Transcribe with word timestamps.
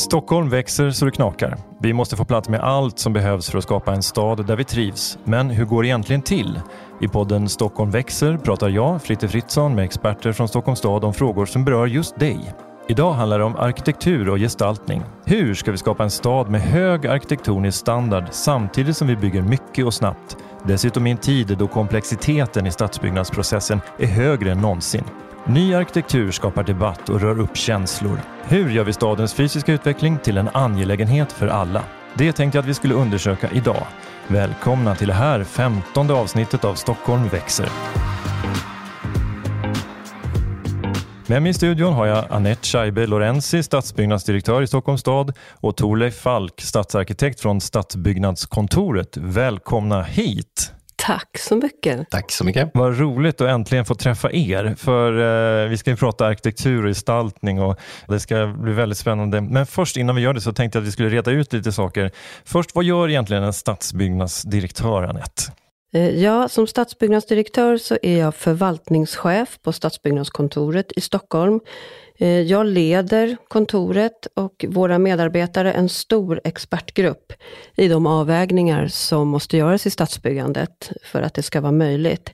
Stockholm 0.00 0.48
växer 0.48 0.90
så 0.90 1.04
det 1.04 1.10
knakar. 1.10 1.56
Vi 1.80 1.92
måste 1.92 2.16
få 2.16 2.24
plats 2.24 2.48
med 2.48 2.60
allt 2.60 2.98
som 2.98 3.12
behövs 3.12 3.50
för 3.50 3.58
att 3.58 3.64
skapa 3.64 3.92
en 3.92 4.02
stad 4.02 4.46
där 4.46 4.56
vi 4.56 4.64
trivs. 4.64 5.18
Men 5.24 5.50
hur 5.50 5.64
går 5.64 5.82
det 5.82 5.88
egentligen 5.88 6.22
till? 6.22 6.60
I 7.00 7.08
podden 7.08 7.48
Stockholm 7.48 7.90
växer 7.90 8.36
pratar 8.36 8.68
jag, 8.68 9.02
Fritte 9.02 9.28
Fritzson, 9.28 9.74
med 9.74 9.84
experter 9.84 10.32
från 10.32 10.48
Stockholms 10.48 10.78
stad 10.78 11.04
om 11.04 11.14
frågor 11.14 11.46
som 11.46 11.64
berör 11.64 11.86
just 11.86 12.18
dig. 12.18 12.54
Idag 12.88 13.12
handlar 13.12 13.38
det 13.38 13.44
om 13.44 13.56
arkitektur 13.56 14.28
och 14.28 14.38
gestaltning. 14.38 15.02
Hur 15.24 15.54
ska 15.54 15.70
vi 15.70 15.78
skapa 15.78 16.04
en 16.04 16.10
stad 16.10 16.50
med 16.50 16.60
hög 16.60 17.06
arkitektonisk 17.06 17.78
standard 17.78 18.24
samtidigt 18.30 18.96
som 18.96 19.08
vi 19.08 19.16
bygger 19.16 19.42
mycket 19.42 19.84
och 19.84 19.94
snabbt? 19.94 20.36
Dessutom 20.64 21.06
i 21.06 21.10
en 21.10 21.16
tid 21.16 21.56
då 21.58 21.68
komplexiteten 21.68 22.66
i 22.66 22.72
stadsbyggnadsprocessen 22.72 23.80
är 23.98 24.06
högre 24.06 24.52
än 24.52 24.60
någonsin. 24.60 25.04
Ny 25.46 25.74
arkitektur 25.74 26.30
skapar 26.30 26.64
debatt 26.64 27.08
och 27.08 27.20
rör 27.20 27.40
upp 27.40 27.56
känslor. 27.56 28.20
Hur 28.42 28.70
gör 28.70 28.84
vi 28.84 28.92
stadens 28.92 29.34
fysiska 29.34 29.72
utveckling 29.72 30.18
till 30.18 30.36
en 30.36 30.48
angelägenhet 30.48 31.32
för 31.32 31.48
alla? 31.48 31.84
Det 32.14 32.32
tänkte 32.32 32.58
jag 32.58 32.62
att 32.62 32.68
vi 32.68 32.74
skulle 32.74 32.94
undersöka 32.94 33.50
idag. 33.50 33.86
Välkomna 34.26 34.94
till 34.94 35.08
det 35.08 35.14
här 35.14 35.44
femtonde 35.44 36.14
avsnittet 36.14 36.64
av 36.64 36.74
Stockholm 36.74 37.28
växer. 37.28 37.68
Med 41.30 41.42
mig 41.42 41.50
i 41.50 41.54
studion 41.54 41.92
har 41.92 42.06
jag 42.06 42.24
Anette 42.30 42.66
Scheibe 42.66 43.06
Lorenzi, 43.06 43.62
stadsbyggnadsdirektör 43.62 44.62
i 44.62 44.66
Stockholms 44.66 45.00
stad 45.00 45.32
och 45.52 45.76
Torleif 45.76 46.14
Falk, 46.14 46.60
stadsarkitekt 46.60 47.40
från 47.40 47.60
Stadsbyggnadskontoret. 47.60 49.16
Välkomna 49.16 50.02
hit! 50.02 50.72
Tack 50.96 51.38
så 51.38 51.56
mycket. 51.56 52.10
Tack 52.10 52.32
så 52.32 52.44
mycket. 52.44 52.70
Vad 52.74 52.98
roligt 52.98 53.40
att 53.40 53.48
äntligen 53.48 53.84
få 53.84 53.94
träffa 53.94 54.32
er. 54.32 54.74
För 54.78 55.12
eh, 55.62 55.68
Vi 55.68 55.78
ska 55.78 55.90
ju 55.90 55.96
prata 55.96 56.26
arkitektur 56.26 56.84
och 56.84 56.90
gestaltning 56.90 57.62
och 57.62 57.80
det 58.08 58.20
ska 58.20 58.46
bli 58.46 58.72
väldigt 58.72 58.98
spännande. 58.98 59.40
Men 59.40 59.66
först 59.66 59.96
innan 59.96 60.16
vi 60.16 60.22
gör 60.22 60.34
det 60.34 60.40
så 60.40 60.52
tänkte 60.52 60.78
jag 60.78 60.82
att 60.82 60.88
vi 60.88 60.92
skulle 60.92 61.08
reda 61.08 61.30
ut 61.30 61.52
lite 61.52 61.72
saker. 61.72 62.10
Först, 62.44 62.74
vad 62.74 62.84
gör 62.84 63.08
egentligen 63.08 63.42
en 63.42 63.52
stadsbyggnadsdirektör, 63.52 65.02
Anette? 65.02 65.42
Eh, 65.92 66.22
ja, 66.22 66.48
som 66.48 66.66
stadsbyggnadsdirektör 66.66 67.76
så 67.76 67.98
är 68.02 68.18
jag 68.18 68.34
förvaltningschef 68.34 69.58
på 69.62 69.72
Stadsbyggnadskontoret 69.72 70.92
i 70.96 71.00
Stockholm. 71.00 71.60
Eh, 72.18 72.40
jag 72.40 72.66
leder 72.66 73.36
kontoret 73.48 74.26
och 74.34 74.64
våra 74.68 74.98
medarbetare 74.98 75.72
en 75.72 75.88
stor 75.88 76.40
expertgrupp 76.44 77.32
i 77.76 77.88
de 77.88 78.06
avvägningar 78.06 78.88
som 78.88 79.28
måste 79.28 79.56
göras 79.56 79.86
i 79.86 79.90
stadsbyggandet 79.90 80.92
för 81.02 81.22
att 81.22 81.34
det 81.34 81.42
ska 81.42 81.60
vara 81.60 81.72
möjligt. 81.72 82.30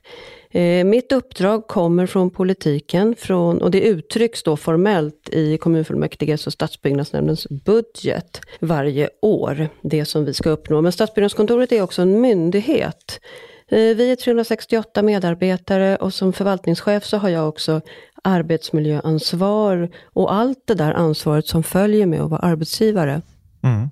Eh, 0.51 0.85
mitt 0.85 1.11
uppdrag 1.11 1.67
kommer 1.67 2.05
från 2.05 2.29
politiken 2.29 3.15
från, 3.17 3.61
och 3.61 3.71
det 3.71 3.81
uttrycks 3.81 4.43
då 4.43 4.57
formellt 4.57 5.29
i 5.31 5.57
kommunfullmäktiges 5.57 6.33
alltså 6.33 6.47
och 6.47 6.53
stadsbyggnadsnämndens 6.53 7.47
budget 7.49 8.41
varje 8.59 9.09
år, 9.21 9.69
det 9.81 10.05
som 10.05 10.25
vi 10.25 10.33
ska 10.33 10.49
uppnå. 10.49 10.81
Men 10.81 10.91
Stadsbyggnadskontoret 10.91 11.71
är 11.71 11.81
också 11.81 12.01
en 12.01 12.21
myndighet. 12.21 13.19
Eh, 13.67 13.77
vi 13.77 14.11
är 14.11 14.15
368 14.15 15.01
medarbetare 15.01 15.95
och 15.95 16.13
som 16.13 16.33
förvaltningschef 16.33 17.05
så 17.05 17.17
har 17.17 17.29
jag 17.29 17.49
också 17.49 17.81
arbetsmiljöansvar 18.23 19.89
och 20.05 20.33
allt 20.33 20.63
det 20.67 20.73
där 20.73 20.93
ansvaret 20.93 21.47
som 21.47 21.63
följer 21.63 22.05
med 22.05 22.21
att 22.21 22.29
vara 22.29 22.41
arbetsgivare. 22.41 23.21
Mm. 23.63 23.89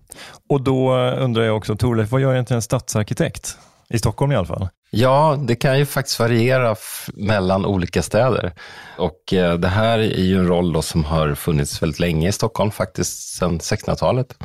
Och 0.49 0.61
då 0.61 0.97
eh, 0.97 1.23
undrar 1.23 1.43
jag 1.43 1.57
också, 1.57 1.75
Torleif, 1.75 2.11
vad 2.11 2.21
gör 2.21 2.33
egentligen 2.33 2.57
en 2.57 2.61
stadsarkitekt? 2.61 3.57
I 3.89 3.97
Stockholm 3.97 4.31
i 4.31 4.35
alla 4.35 4.45
fall. 4.45 4.69
Ja, 4.97 5.39
det 5.47 5.55
kan 5.55 5.79
ju 5.79 5.85
faktiskt 5.85 6.19
variera 6.19 6.75
mellan 7.13 7.65
olika 7.65 8.01
städer. 8.01 8.51
Och 8.97 9.33
eh, 9.33 9.53
det 9.53 9.67
här 9.67 9.99
är 9.99 10.23
ju 10.23 10.39
en 10.39 10.47
roll 10.47 10.83
som 10.83 11.03
har 11.03 11.35
funnits 11.35 11.81
väldigt 11.81 11.99
länge 11.99 12.29
i 12.29 12.31
Stockholm, 12.31 12.71
faktiskt 12.71 13.35
sedan 13.37 13.59
1600-talet. 13.59 14.37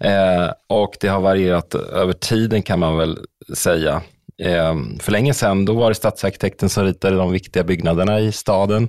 Eh, 0.00 0.50
och 0.66 0.96
det 1.00 1.08
har 1.08 1.20
varierat 1.20 1.74
över 1.74 2.12
tiden 2.12 2.62
kan 2.62 2.78
man 2.78 2.96
väl 2.96 3.18
säga. 3.54 4.02
Eh, 4.42 4.74
för 5.00 5.12
länge 5.12 5.34
sedan, 5.34 5.64
då 5.64 5.72
var 5.72 5.88
det 5.88 5.94
stadsarkitekten 5.94 6.68
som 6.68 6.84
ritade 6.84 7.16
de 7.16 7.32
viktiga 7.32 7.64
byggnaderna 7.64 8.20
i 8.20 8.32
staden, 8.32 8.88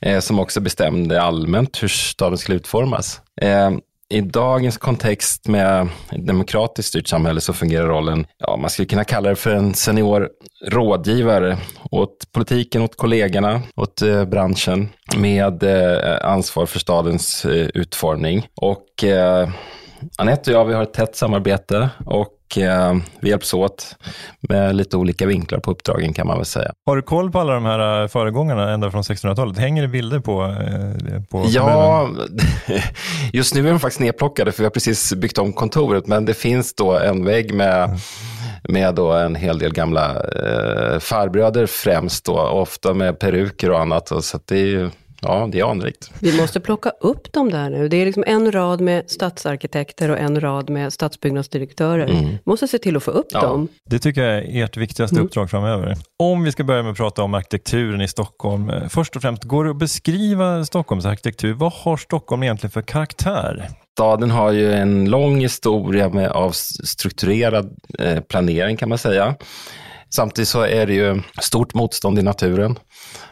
eh, 0.00 0.20
som 0.20 0.40
också 0.40 0.60
bestämde 0.60 1.22
allmänt 1.22 1.82
hur 1.82 1.88
staden 1.88 2.38
skulle 2.38 2.56
utformas. 2.56 3.20
Eh, 3.40 3.70
i 4.12 4.20
dagens 4.20 4.78
kontext 4.78 5.48
med 5.48 5.88
ett 6.12 6.26
demokratiskt 6.26 6.88
styrt 6.88 7.08
samhälle 7.08 7.40
så 7.40 7.52
fungerar 7.52 7.86
rollen, 7.86 8.26
ja, 8.38 8.56
man 8.56 8.70
skulle 8.70 8.86
kunna 8.86 9.04
kalla 9.04 9.28
det 9.28 9.36
för 9.36 9.50
en 9.54 9.74
senior 9.74 10.28
rådgivare 10.68 11.58
åt 11.90 12.32
politiken, 12.32 12.82
åt 12.82 12.96
kollegorna, 12.96 13.62
åt 13.76 14.02
eh, 14.02 14.24
branschen 14.24 14.88
med 15.16 15.62
eh, 15.62 16.28
ansvar 16.28 16.66
för 16.66 16.78
stadens 16.78 17.44
eh, 17.44 17.68
utformning. 17.74 18.46
Och 18.56 19.04
eh, 19.04 19.48
Anette 20.18 20.50
och 20.50 20.60
jag, 20.60 20.64
vi 20.64 20.74
har 20.74 20.82
ett 20.82 20.94
tätt 20.94 21.16
samarbete 21.16 21.88
och 22.06 22.41
eh, 22.58 22.94
vi 23.20 23.30
hjälps 23.30 23.54
åt 23.54 23.96
med 24.40 24.76
lite 24.76 24.96
olika 24.96 25.26
vinklar 25.26 25.58
på 25.58 25.70
uppdragen 25.70 26.14
kan 26.14 26.26
man 26.26 26.36
väl 26.36 26.46
säga. 26.46 26.72
Har 26.86 26.96
du 26.96 27.02
koll 27.02 27.30
på 27.30 27.40
alla 27.40 27.52
de 27.54 27.64
här 27.64 28.02
eh, 28.02 28.08
föregångarna 28.08 28.70
ända 28.70 28.90
från 28.90 29.02
1600-talet? 29.02 29.58
Hänger 29.58 29.82
det 29.82 29.88
bilder 29.88 30.18
på? 30.18 30.42
Eh, 30.42 31.22
på 31.22 31.44
ja, 31.48 32.10
just 33.32 33.54
nu 33.54 33.66
är 33.66 33.70
de 33.70 33.80
faktiskt 33.80 34.00
nedplockade 34.00 34.52
för 34.52 34.58
vi 34.58 34.64
har 34.64 34.70
precis 34.70 35.14
byggt 35.14 35.38
om 35.38 35.52
kontoret, 35.52 36.06
men 36.06 36.24
det 36.24 36.34
finns 36.34 36.74
då 36.74 36.98
en 36.98 37.24
vägg 37.24 37.54
med 37.54 37.84
mm 37.84 37.98
med 38.68 38.94
då 38.94 39.12
en 39.12 39.34
hel 39.34 39.58
del 39.58 39.72
gamla 39.72 40.10
eh, 40.10 40.98
farbröder 40.98 41.66
främst 41.66 42.24
då, 42.24 42.40
ofta 42.40 42.94
med 42.94 43.18
peruker 43.18 43.70
och 43.70 43.80
annat. 43.80 44.24
Så 44.24 44.38
det 44.44 44.56
är 44.56 44.66
ju 44.66 44.90
Ja, 45.22 45.48
det 45.52 45.60
är 45.60 45.70
anrikt. 45.70 46.10
Vi 46.20 46.40
måste 46.40 46.60
plocka 46.60 46.90
upp 47.00 47.32
dem 47.32 47.50
där 47.50 47.70
nu. 47.70 47.88
Det 47.88 47.96
är 47.96 48.06
liksom 48.06 48.24
en 48.26 48.52
rad 48.52 48.80
med 48.80 49.10
stadsarkitekter 49.10 50.08
och 50.08 50.18
en 50.18 50.40
rad 50.40 50.70
med 50.70 50.92
stadsbyggnadsdirektörer. 50.92 52.06
Mm. 52.08 52.24
Vi 52.24 52.38
måste 52.44 52.68
se 52.68 52.78
till 52.78 52.96
att 52.96 53.02
få 53.02 53.10
upp 53.10 53.26
ja. 53.30 53.40
dem. 53.40 53.68
Det 53.90 53.98
tycker 53.98 54.22
jag 54.22 54.38
är 54.38 54.64
ert 54.64 54.76
viktigaste 54.76 55.16
mm. 55.16 55.26
uppdrag 55.26 55.50
framöver. 55.50 55.96
Om 56.18 56.44
vi 56.44 56.52
ska 56.52 56.64
börja 56.64 56.82
med 56.82 56.90
att 56.90 56.96
prata 56.96 57.22
om 57.22 57.34
arkitekturen 57.34 58.00
i 58.00 58.08
Stockholm. 58.08 58.70
Eh, 58.70 58.88
först 58.88 59.16
och 59.16 59.22
främst, 59.22 59.44
går 59.44 59.64
det 59.64 59.70
att 59.70 59.78
beskriva 59.78 60.64
Stockholms 60.64 61.04
arkitektur? 61.04 61.52
Vad 61.52 61.72
har 61.72 61.96
Stockholm 61.96 62.42
egentligen 62.42 62.70
för 62.70 62.82
karaktär? 62.82 63.68
Staden 63.98 64.30
har 64.30 64.52
ju 64.52 64.72
en 64.72 65.10
lång 65.10 65.40
historia 65.40 66.08
med, 66.08 66.28
av 66.28 66.50
strukturerad 66.84 67.76
eh, 67.98 68.20
planering 68.20 68.76
kan 68.76 68.88
man 68.88 68.98
säga. 68.98 69.34
Samtidigt 70.14 70.48
så 70.48 70.60
är 70.60 70.86
det 70.86 70.94
ju 70.94 71.22
stort 71.40 71.74
motstånd 71.74 72.18
i 72.18 72.22
naturen. 72.22 72.78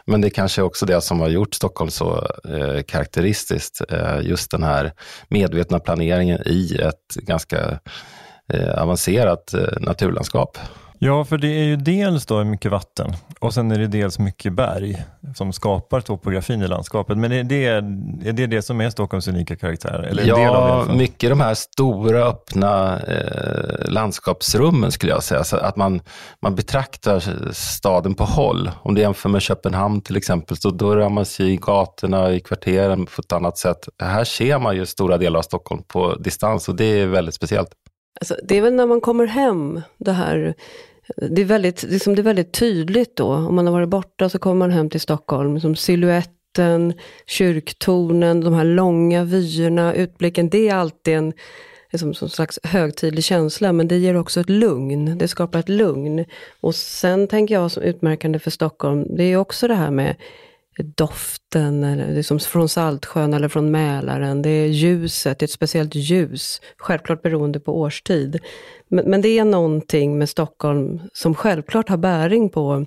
Men 0.05 0.21
det 0.21 0.27
är 0.27 0.29
kanske 0.29 0.61
också 0.61 0.85
det 0.85 1.01
som 1.01 1.19
har 1.19 1.29
gjort 1.29 1.53
Stockholm 1.53 1.91
så 1.91 2.27
eh, 2.45 2.81
karaktäristiskt. 2.87 3.81
Eh, 3.89 4.19
just 4.21 4.51
den 4.51 4.63
här 4.63 4.93
medvetna 5.27 5.79
planeringen 5.79 6.39
i 6.45 6.75
ett 6.75 7.15
ganska 7.15 7.79
eh, 8.53 8.81
avancerat 8.81 9.53
eh, 9.53 9.79
naturlandskap. 9.79 10.57
Ja, 11.03 11.25
för 11.25 11.37
det 11.37 11.47
är 11.47 11.63
ju 11.63 11.75
dels 11.75 12.25
då 12.25 12.43
mycket 12.43 12.71
vatten 12.71 13.13
och 13.39 13.53
sen 13.53 13.71
är 13.71 13.79
det 13.79 13.87
dels 13.87 14.19
mycket 14.19 14.53
berg 14.53 15.03
som 15.35 15.53
skapar 15.53 16.01
topografin 16.01 16.61
i 16.61 16.67
landskapet. 16.67 17.17
Men 17.17 17.31
är 17.31 17.43
det 17.43 17.65
är 17.65 17.81
det, 18.31 18.47
det 18.47 18.61
som 18.61 18.81
är 18.81 18.89
Stockholms 18.89 19.27
unika 19.27 19.55
karaktär? 19.55 20.07
Eller 20.09 20.25
ja, 20.25 20.37
del 20.37 20.49
av 20.49 20.87
det 20.87 20.93
mycket 20.93 21.29
de 21.29 21.39
här 21.39 21.53
stora 21.53 22.25
öppna 22.25 22.99
eh, 22.99 23.91
landskapsrummen 23.91 24.91
skulle 24.91 25.11
jag 25.11 25.23
säga. 25.23 25.43
Så 25.43 25.57
att 25.57 25.75
man, 25.75 26.01
man 26.41 26.55
betraktar 26.55 27.19
staden 27.53 28.15
på 28.15 28.23
håll. 28.23 28.71
Om 28.81 28.95
du 28.95 29.01
jämför 29.01 29.29
med 29.29 29.41
Köpenhamn 29.41 30.01
till 30.01 30.17
exempel, 30.17 30.57
så 30.57 30.69
då 30.69 30.95
rör 30.95 31.09
man 31.09 31.25
sig 31.25 31.53
i 31.53 31.57
gatorna, 31.57 32.31
i 32.31 32.39
kvarteren 32.39 33.05
på 33.05 33.21
ett 33.21 33.31
annat 33.31 33.57
sätt. 33.57 33.89
Här 34.03 34.23
ser 34.23 34.59
man 34.59 34.75
ju 34.75 34.85
stora 34.85 35.17
delar 35.17 35.39
av 35.39 35.43
Stockholm 35.43 35.83
på 35.87 36.15
distans 36.15 36.69
och 36.69 36.75
det 36.75 36.85
är 36.85 37.07
väldigt 37.07 37.35
speciellt. 37.35 37.69
Alltså, 38.19 38.35
det 38.43 38.57
är 38.57 38.61
väl 38.61 38.73
när 38.73 38.85
man 38.85 39.01
kommer 39.01 39.25
hem, 39.25 39.81
det 39.97 40.11
här 40.11 40.55
det 41.17 41.41
är, 41.41 41.45
väldigt, 41.45 41.83
liksom 41.83 42.15
det 42.15 42.21
är 42.21 42.23
väldigt 42.23 42.53
tydligt 42.53 43.15
då. 43.15 43.33
Om 43.33 43.55
man 43.55 43.65
har 43.65 43.73
varit 43.73 43.89
borta 43.89 44.29
så 44.29 44.39
kommer 44.39 44.55
man 44.55 44.71
hem 44.71 44.89
till 44.89 45.01
Stockholm. 45.01 45.59
Som 45.59 45.75
siluetten, 45.75 46.93
kyrktornen, 47.25 48.41
de 48.41 48.53
här 48.53 48.63
långa 48.63 49.23
vyerna, 49.23 49.93
utblicken. 49.93 50.49
Det 50.49 50.69
är 50.69 50.75
alltid 50.75 51.13
en 51.13 51.33
liksom, 51.91 52.13
som 52.13 52.29
slags 52.29 52.59
högtidlig 52.63 53.23
känsla, 53.23 53.73
men 53.73 53.87
det 53.87 53.97
ger 53.97 54.15
också 54.15 54.39
ett 54.39 54.49
lugn. 54.49 55.17
Det 55.17 55.27
skapar 55.27 55.59
ett 55.59 55.69
lugn. 55.69 56.25
Och 56.61 56.75
sen 56.75 57.27
tänker 57.27 57.55
jag 57.55 57.71
som 57.71 57.83
utmärkande 57.83 58.39
för 58.39 58.51
Stockholm, 58.51 59.15
det 59.15 59.23
är 59.23 59.37
också 59.37 59.67
det 59.67 59.75
här 59.75 59.91
med 59.91 60.15
doft 60.95 61.40
eller 61.55 62.13
liksom 62.13 62.39
från 62.39 62.69
Saltsjön 62.69 63.33
eller 63.33 63.47
från 63.47 63.71
Mälaren. 63.71 64.41
Det 64.41 64.49
är 64.49 64.67
ljuset, 64.67 65.39
det 65.39 65.43
är 65.43 65.47
ett 65.47 65.51
speciellt 65.51 65.95
ljus, 65.95 66.61
självklart 66.77 67.21
beroende 67.21 67.59
på 67.59 67.79
årstid. 67.79 68.39
Men, 68.91 69.09
men, 69.09 69.21
det 69.21 69.39
är 69.39 69.45
någonting 69.45 70.17
med 70.17 70.29
Stockholm 70.29 71.01
som 71.13 71.35
självklart 71.35 71.89
har 71.89 71.97
bäring 71.97 72.49
på 72.49 72.85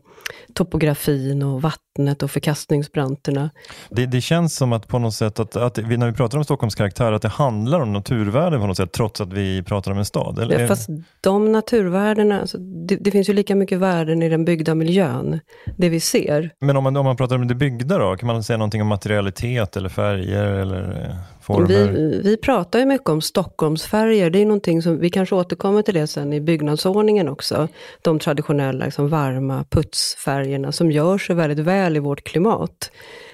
topografin 0.54 1.42
och 1.42 1.62
vattnet 1.62 2.22
och 2.22 2.30
förkastningsbranterna. 2.30 3.50
Det, 3.90 4.06
det 4.06 4.20
känns 4.20 4.56
som 4.56 4.72
att 4.72 4.88
på 4.88 4.98
något 4.98 5.14
sätt 5.14 5.40
att, 5.40 5.56
att 5.56 5.78
vi, 5.78 5.96
när 5.96 6.06
vi 6.06 6.12
pratar 6.12 6.38
om 6.38 6.44
Stockholms 6.44 6.74
karaktär, 6.74 7.12
att 7.12 7.22
det 7.22 7.28
handlar 7.28 7.80
om 7.80 7.92
naturvärden 7.92 8.60
på 8.60 8.66
något 8.66 8.76
sätt, 8.76 8.92
trots 8.92 9.20
att 9.20 9.32
vi 9.32 9.62
pratar 9.62 9.90
om 9.90 9.98
en 9.98 10.04
stad. 10.04 10.38
Eller? 10.38 10.60
Ja, 10.60 10.68
fast 10.68 10.88
de 11.20 11.52
naturvärdena, 11.52 12.40
alltså, 12.40 12.58
det, 12.58 12.96
det, 12.96 13.10
finns 13.10 13.28
ju 13.28 13.32
lika 13.32 13.54
mycket 13.54 13.78
värden 13.78 14.22
i 14.22 14.28
den 14.28 14.44
byggda 14.44 14.74
miljön, 14.74 15.40
det 15.76 15.88
vi 15.88 16.00
ser. 16.00 16.50
Men 16.60 16.76
om 16.76 16.84
man, 16.84 16.96
om 16.96 17.04
man 17.04 17.16
pratar 17.16 17.36
om 17.36 17.48
det 17.48 17.54
byggda 17.54 17.98
då, 17.98 18.16
kan 18.16 18.26
man 18.26 18.42
säga 18.42 18.53
säga 18.54 18.58
någonting 18.58 18.82
om 18.82 18.88
materialitet 18.88 19.76
eller 19.76 19.88
färger 19.88 20.44
eller 20.44 21.08
eh, 21.08 21.16
former? 21.40 21.92
Vi, 21.92 22.20
vi 22.24 22.36
pratar 22.36 22.78
ju 22.78 22.86
mycket 22.86 23.08
om 23.08 23.20
Stockholmsfärger. 23.20 24.30
Det 24.30 24.38
är 24.38 24.46
någonting 24.46 24.82
som, 24.82 25.00
vi 25.00 25.10
kanske 25.10 25.34
återkommer 25.34 25.82
till 25.82 25.94
det 25.94 26.06
sen 26.06 26.32
i 26.32 26.40
byggnadsordningen 26.40 27.28
också. 27.28 27.68
De 28.02 28.18
traditionella 28.18 28.84
liksom, 28.84 29.08
varma 29.08 29.64
putsfärgerna 29.70 30.72
som 30.72 30.90
gör 30.90 31.18
sig 31.18 31.36
väldigt 31.36 31.58
väl 31.58 31.96
i 31.96 32.00
vårt 32.00 32.24
klimat. 32.24 32.90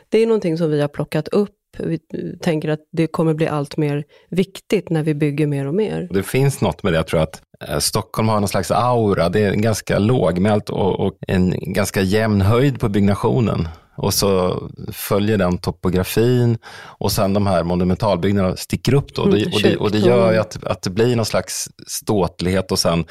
Det 0.09 0.19
är 0.19 0.27
någonting 0.27 0.59
som 0.59 0.71
vi 0.71 0.81
har 0.81 0.89
plockat 0.89 1.29
upp 1.29 1.51
vi 1.79 1.99
tänker 2.43 2.69
att 2.69 2.81
det 2.93 3.07
kommer 3.07 3.35
bli 3.35 3.49
allt 3.49 3.77
mer 3.77 4.05
viktigt 4.31 4.91
när 4.91 5.03
vi 5.03 5.15
bygger 5.15 5.47
mer 5.47 5.67
och 5.67 5.75
mer. 5.75 6.09
Det 6.11 6.23
finns 6.23 6.61
något 6.61 6.83
med 6.83 6.93
det, 6.93 6.97
jag 6.97 7.07
tror 7.07 7.21
att 7.21 7.43
eh, 7.69 7.79
Stockholm 7.79 8.29
har 8.29 8.41
någon 8.41 8.49
slags 8.49 8.71
aura. 8.71 9.29
Det 9.29 9.41
är 9.41 9.55
ganska 9.55 9.99
lågmält 9.99 10.71
och, 10.71 11.01
och 11.01 11.15
en 11.29 11.55
ganska 11.73 12.01
jämn 12.03 12.41
höjd 12.41 12.81
på 12.81 12.89
byggnationen 12.89 13.69
och 14.01 14.15
så 14.15 14.63
följer 14.93 15.39
den 15.39 15.59
topografin 15.59 16.59
och 16.85 17.13
sen 17.13 17.35
de 17.35 17.47
här 17.47 17.65
monumentalbyggnaderna 17.65 18.57
sticker 18.57 18.95
upp 18.95 19.15
då. 19.15 19.23
Mm, 19.23 19.53
och, 19.53 19.63
det, 19.63 19.77
och 19.77 19.91
det 19.91 19.99
gör 19.99 20.33
ju 20.33 20.39
att, 20.39 20.65
att 20.65 20.83
det 20.83 20.91
blir 20.91 21.17
någon 21.17 21.27
slags 21.27 21.69
ståtlighet 21.87 22.73
och 22.73 22.79
sen 22.79 23.05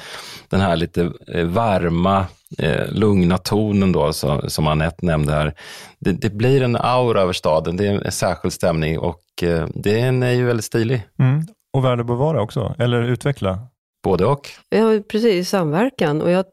den 0.50 0.62
här 0.62 0.76
lite 0.76 1.12
eh, 1.28 1.46
varma, 1.46 2.26
eh, 2.58 2.92
lugna 2.92 3.38
tonen 3.38 3.92
då 3.92 4.14
som, 4.14 4.50
som 4.50 4.68
Anette 4.68 5.06
nämnde 5.06 5.34
här. 5.34 5.54
Det, 6.00 6.12
det, 6.12 6.30
blir 6.30 6.62
en 6.62 6.76
aura 6.76 7.22
över 7.22 7.34
staden, 7.34 7.78
det 7.78 7.88
är 7.88 8.06
en 8.06 8.12
särskild 8.12 8.54
stämning 8.54 9.00
och 9.00 9.22
eh, 9.42 9.68
den 9.76 10.24
är 10.24 10.32
ju 10.32 10.46
väldigt 10.46 10.66
stilig. 10.66 11.08
Mm. 11.20 11.48
Och 11.74 11.86
värd 11.86 12.00
att 12.00 12.08
bevara 12.08 12.42
också, 12.42 12.76
eller 12.80 13.02
utveckla? 13.02 13.60
Både 14.04 14.26
och. 14.26 14.50
Ja, 14.70 15.00
precis, 15.12 15.50
samverkan. 15.50 16.22
Och 16.22 16.32
jag 16.32 16.46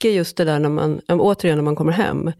tänker 0.00 0.16
just 0.16 0.36
det 0.36 0.44
där 0.44 0.58
när 0.58 0.68
man, 0.68 1.00
återigen 1.08 1.58
när 1.58 1.64
man 1.64 1.76
kommer 1.76 1.92
hem, 1.92 2.32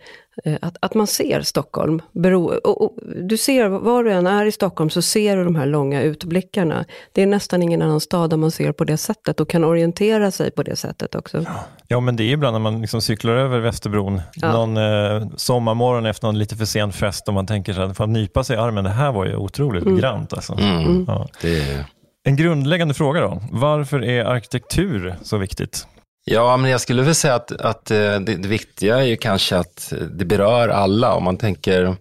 eh, 0.44 0.54
att, 0.62 0.76
att 0.80 0.94
man 0.94 1.06
ser 1.06 1.42
Stockholm. 1.42 2.02
Bero, 2.12 2.44
och, 2.44 2.82
och, 2.82 2.98
du 3.22 3.36
ser, 3.36 3.68
var 3.68 4.04
du 4.04 4.12
än 4.12 4.26
är 4.26 4.44
i 4.46 4.52
Stockholm 4.52 4.90
så 4.90 5.02
ser 5.02 5.36
du 5.36 5.44
de 5.44 5.56
här 5.56 5.66
långa 5.66 6.02
utblickarna. 6.02 6.84
Det 7.12 7.22
är 7.22 7.26
nästan 7.26 7.62
ingen 7.62 7.82
annan 7.82 8.00
stad 8.00 8.30
där 8.30 8.36
man 8.36 8.50
ser 8.50 8.72
på 8.72 8.84
det 8.84 8.96
sättet 8.96 9.40
och 9.40 9.48
kan 9.48 9.64
orientera 9.64 10.30
sig 10.30 10.50
på 10.50 10.62
det 10.62 10.76
sättet 10.76 11.14
också. 11.14 11.44
Ja, 11.88 12.00
men 12.00 12.16
det 12.16 12.24
är 12.24 12.32
ibland 12.32 12.54
när 12.54 12.60
man 12.60 12.80
liksom 12.80 13.00
cyklar 13.00 13.32
över 13.32 13.60
Västerbron, 13.60 14.20
ja. 14.34 14.52
någon 14.52 14.76
eh, 14.76 15.28
sommarmorgon 15.36 16.06
efter 16.06 16.26
någon 16.26 16.38
lite 16.38 16.56
för 16.56 16.64
sen 16.64 16.92
fest 16.92 17.28
och 17.28 17.34
man 17.34 17.46
tänker 17.46 17.72
så 17.72 17.86
här, 17.86 17.94
får 17.94 18.06
nypa 18.06 18.44
sig 18.44 18.56
i 18.56 18.58
armen, 18.58 18.84
det 18.84 18.90
här 18.90 19.12
var 19.12 19.26
ju 19.26 19.36
otroligt 19.36 19.84
mm. 19.84 19.98
grant. 19.98 20.32
Alltså. 20.32 20.52
Mm. 20.52 21.04
Ja. 21.08 21.28
Det... 21.40 21.84
En 22.24 22.36
grundläggande 22.36 22.94
fråga 22.94 23.20
då, 23.20 23.42
varför 23.52 24.04
är 24.04 24.24
arkitektur 24.24 25.14
så 25.22 25.38
viktigt? 25.38 25.86
Ja, 26.24 26.56
men 26.56 26.70
jag 26.70 26.80
skulle 26.80 27.02
väl 27.02 27.14
säga 27.14 27.34
att, 27.34 27.52
att 27.52 27.90
eh, 27.90 27.96
det, 27.96 28.18
det, 28.18 28.48
viktiga 28.48 28.98
är 28.98 29.04
ju 29.04 29.16
kanske 29.16 29.56
att 29.56 29.92
eh, 29.92 29.98
det 29.98 30.24
berör 30.24 30.68
alla. 30.68 31.14
Om 31.14 31.24
man 31.24 31.36
tänker, 31.36 31.96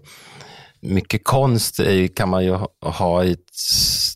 mycket 0.82 1.24
konst 1.24 1.80
är, 1.80 2.08
kan 2.08 2.30
man 2.30 2.46
ju 2.46 2.58
ha 2.82 3.24
i 3.24 3.32
ett 3.32 3.56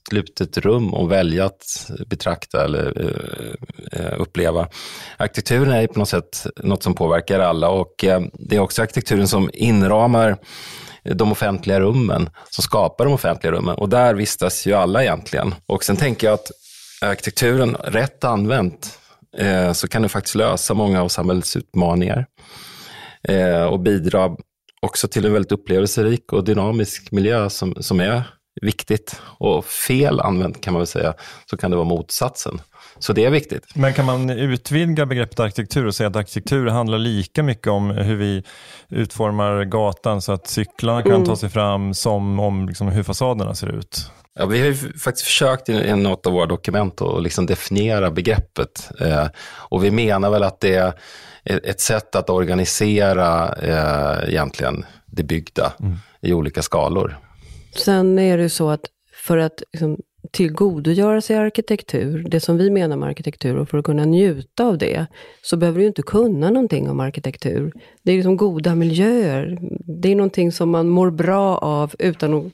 slutet 0.07 0.57
rum 0.57 0.93
och 0.93 1.11
välja 1.11 1.45
att 1.45 1.91
betrakta 2.07 2.63
eller 2.63 3.11
eh, 3.91 4.21
uppleva. 4.21 4.67
Arkitekturen 5.17 5.73
är 5.73 5.87
på 5.87 5.99
något 5.99 6.09
sätt 6.09 6.47
något 6.57 6.83
som 6.83 6.93
påverkar 6.93 7.39
alla 7.39 7.69
och 7.69 8.05
det 8.33 8.55
är 8.55 8.59
också 8.59 8.81
arkitekturen 8.81 9.27
som 9.27 9.49
inramar 9.53 10.37
de 11.03 11.31
offentliga 11.31 11.79
rummen, 11.79 12.29
som 12.49 12.61
skapar 12.61 13.05
de 13.05 13.13
offentliga 13.13 13.51
rummen 13.51 13.75
och 13.75 13.89
där 13.89 14.13
vistas 14.13 14.65
ju 14.65 14.73
alla 14.73 15.03
egentligen. 15.03 15.55
Och 15.65 15.83
sen 15.83 15.97
tänker 15.97 16.27
jag 16.27 16.33
att 16.33 16.51
arkitekturen, 17.01 17.75
rätt 17.75 18.23
använt, 18.23 18.99
så 19.73 19.87
kan 19.87 20.01
det 20.01 20.09
faktiskt 20.09 20.35
lösa 20.35 20.73
många 20.73 21.01
av 21.01 21.07
samhällets 21.07 21.55
utmaningar 21.55 22.25
eh, 23.27 23.63
och 23.63 23.79
bidra 23.79 24.35
också 24.81 25.07
till 25.07 25.25
en 25.25 25.33
väldigt 25.33 25.51
upplevelserik 25.51 26.33
och 26.33 26.43
dynamisk 26.43 27.11
miljö 27.11 27.49
som, 27.49 27.75
som 27.79 27.99
är 27.99 28.23
viktigt. 28.61 29.21
Och 29.21 29.65
fel 29.65 30.19
använt 30.19 30.61
kan 30.61 30.73
man 30.73 30.79
väl 30.79 30.87
säga, 30.87 31.13
så 31.45 31.57
kan 31.57 31.71
det 31.71 31.77
vara 31.77 31.87
motsatsen. 31.87 32.61
Så 32.99 33.13
det 33.13 33.25
är 33.25 33.31
viktigt. 33.31 33.75
Men 33.75 33.93
kan 33.93 34.05
man 34.05 34.29
utvidga 34.29 35.05
begreppet 35.05 35.39
arkitektur 35.39 35.85
och 35.85 35.95
säga 35.95 36.09
att 36.09 36.15
arkitektur 36.15 36.67
handlar 36.67 36.97
lika 36.97 37.43
mycket 37.43 37.67
om 37.67 37.89
hur 37.89 38.15
vi 38.15 38.43
utformar 38.89 39.63
gatan 39.63 40.21
så 40.21 40.31
att 40.31 40.47
cyklarna 40.47 41.01
kan 41.01 41.11
mm. 41.11 41.25
ta 41.25 41.35
sig 41.35 41.49
fram 41.49 41.93
som 41.93 42.39
om 42.39 42.67
liksom, 42.67 42.87
hur 42.87 43.03
fasaderna 43.03 43.55
ser 43.55 43.67
ut? 43.67 44.11
Ja, 44.39 44.45
vi 44.45 44.59
har 44.59 44.67
ju 44.67 44.73
faktiskt 44.73 45.25
försökt 45.25 45.69
i 45.69 45.95
något 45.95 46.27
av 46.27 46.33
våra 46.33 46.45
dokument 46.45 47.01
att 47.01 47.23
liksom 47.23 47.45
definiera 47.45 48.11
begreppet. 48.11 48.91
Eh, 48.99 49.27
och 49.69 49.83
vi 49.83 49.91
menar 49.91 50.29
väl 50.29 50.43
att 50.43 50.59
det 50.59 50.75
är 50.75 50.93
ett 51.43 51.81
sätt 51.81 52.15
att 52.15 52.29
organisera 52.29 53.55
eh, 53.55 54.29
egentligen 54.29 54.85
det 55.05 55.23
byggda 55.23 55.73
mm. 55.79 55.95
i 56.21 56.33
olika 56.33 56.61
skalor. 56.61 57.17
Sen 57.75 58.19
är 58.19 58.37
det 58.37 58.43
ju 58.43 58.49
så 58.49 58.69
att 58.69 58.81
för 59.13 59.37
att 59.37 59.63
liksom, 59.73 59.97
tillgodogöra 60.31 61.21
sig 61.21 61.35
arkitektur, 61.35 62.25
det 62.29 62.39
som 62.39 62.57
vi 62.57 62.69
menar 62.69 62.97
med 62.97 63.09
arkitektur, 63.09 63.57
och 63.57 63.69
för 63.69 63.77
att 63.77 63.85
kunna 63.85 64.05
njuta 64.05 64.65
av 64.65 64.77
det, 64.77 65.05
så 65.41 65.57
behöver 65.57 65.79
du 65.79 65.85
inte 65.85 66.01
kunna 66.01 66.49
någonting 66.49 66.89
om 66.89 66.99
arkitektur. 66.99 67.73
Det 68.03 68.11
är 68.11 68.15
liksom 68.15 68.37
goda 68.37 68.75
miljöer. 68.75 69.57
Det 70.01 70.11
är 70.11 70.15
någonting 70.15 70.51
som 70.51 70.69
man 70.69 70.89
mår 70.89 71.11
bra 71.11 71.57
av 71.57 71.95
utan 71.99 72.33
att 72.33 72.53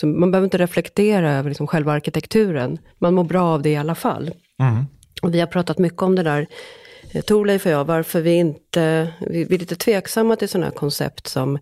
så 0.00 0.06
man 0.06 0.30
behöver 0.30 0.46
inte 0.46 0.58
reflektera 0.58 1.32
över 1.32 1.50
liksom 1.50 1.66
själva 1.66 1.92
arkitekturen. 1.92 2.78
Man 2.98 3.14
mår 3.14 3.24
bra 3.24 3.42
av 3.42 3.62
det 3.62 3.70
i 3.70 3.76
alla 3.76 3.94
fall. 3.94 4.30
Mm. 4.60 4.84
Och 5.22 5.34
vi 5.34 5.40
har 5.40 5.46
pratat 5.46 5.78
mycket 5.78 6.02
om 6.02 6.14
det 6.14 6.22
där, 6.22 6.46
eh, 7.12 7.22
Torleif 7.22 7.66
och 7.66 7.72
jag, 7.72 7.84
varför 7.84 8.20
vi 8.20 8.34
inte, 8.34 9.12
vi 9.20 9.54
är 9.54 9.58
lite 9.58 9.76
tveksamma 9.76 10.36
till 10.36 10.48
sådana 10.48 10.66
här 10.66 10.72
koncept 10.72 11.26
som 11.26 11.58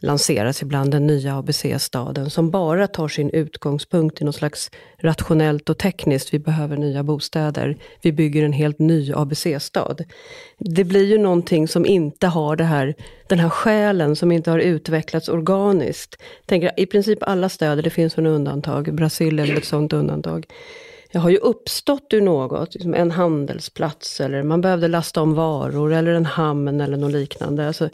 lanseras 0.00 0.62
ibland, 0.62 0.90
den 0.90 1.06
nya 1.06 1.38
ABC-staden, 1.38 2.30
som 2.30 2.50
bara 2.50 2.86
tar 2.86 3.08
sin 3.08 3.30
utgångspunkt 3.30 4.20
i 4.20 4.24
något 4.24 4.34
slags 4.34 4.70
rationellt 4.98 5.68
och 5.68 5.78
tekniskt. 5.78 6.34
Vi 6.34 6.38
behöver 6.38 6.76
nya 6.76 7.02
bostäder. 7.02 7.76
Vi 8.02 8.12
bygger 8.12 8.44
en 8.44 8.52
helt 8.52 8.78
ny 8.78 9.12
ABC-stad. 9.12 10.04
Det 10.58 10.84
blir 10.84 11.04
ju 11.04 11.18
någonting 11.18 11.68
som 11.68 11.86
inte 11.86 12.26
har 12.26 12.56
det 12.56 12.64
här, 12.64 12.94
den 13.26 13.38
här 13.38 13.48
själen, 13.48 14.16
som 14.16 14.32
inte 14.32 14.50
har 14.50 14.58
utvecklats 14.58 15.28
organiskt. 15.28 16.22
Tänker, 16.46 16.80
I 16.80 16.86
princip 16.86 17.18
alla 17.22 17.48
städer, 17.48 17.82
det 17.82 17.90
finns 17.90 18.16
några 18.16 18.30
undantag, 18.30 18.94
Brasilien 18.94 19.50
är 19.50 19.56
ett 19.56 19.64
sådant 19.64 19.92
undantag. 19.92 20.46
Det 21.12 21.18
har 21.18 21.30
ju 21.30 21.36
uppstått 21.36 22.12
ur 22.12 22.20
något, 22.20 22.74
liksom 22.74 22.94
en 22.94 23.10
handelsplats 23.10 24.20
eller 24.20 24.42
man 24.42 24.60
behövde 24.60 24.88
lasta 24.88 25.22
om 25.22 25.34
varor 25.34 25.92
eller 25.92 26.12
en 26.12 26.26
hamn 26.26 26.80
eller 26.80 26.96
något 26.96 27.12
liknande. 27.12 27.66
Alltså, 27.66 27.88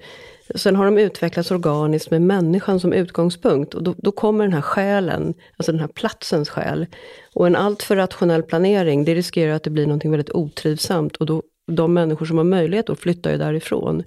Sen 0.54 0.76
har 0.76 0.84
de 0.84 0.99
utvecklats 0.99 1.50
organiskt 1.50 2.10
med 2.10 2.22
människan 2.22 2.81
som 2.81 2.93
utgångspunkt. 2.93 3.75
Och 3.75 3.82
då, 3.82 3.94
då, 3.99 4.12
kommer 4.12 4.44
den 4.44 4.53
här 4.53 4.62
själen, 4.62 5.34
alltså 5.56 5.72
den 5.72 5.81
här 5.81 5.88
platsens 5.88 6.50
själ. 6.50 6.86
Och 7.34 7.46
en 7.46 7.56
alltför 7.56 7.96
rationell 7.96 8.43
planering, 8.43 9.05
det 9.05 9.15
riskerar 9.15 9.53
att 9.53 9.62
det 9.62 9.70
blir 9.70 9.86
något 9.86 10.05
väldigt 10.05 10.31
otrivsamt. 10.31 11.17
Och 11.17 11.26
då, 11.26 11.43
de 11.72 11.94
människor 11.94 12.26
som 12.26 12.36
har 12.36 12.44
möjlighet 12.44 12.91
att 12.91 13.00
flytta 13.00 13.32
ju 13.32 13.38
därifrån. 13.38 14.03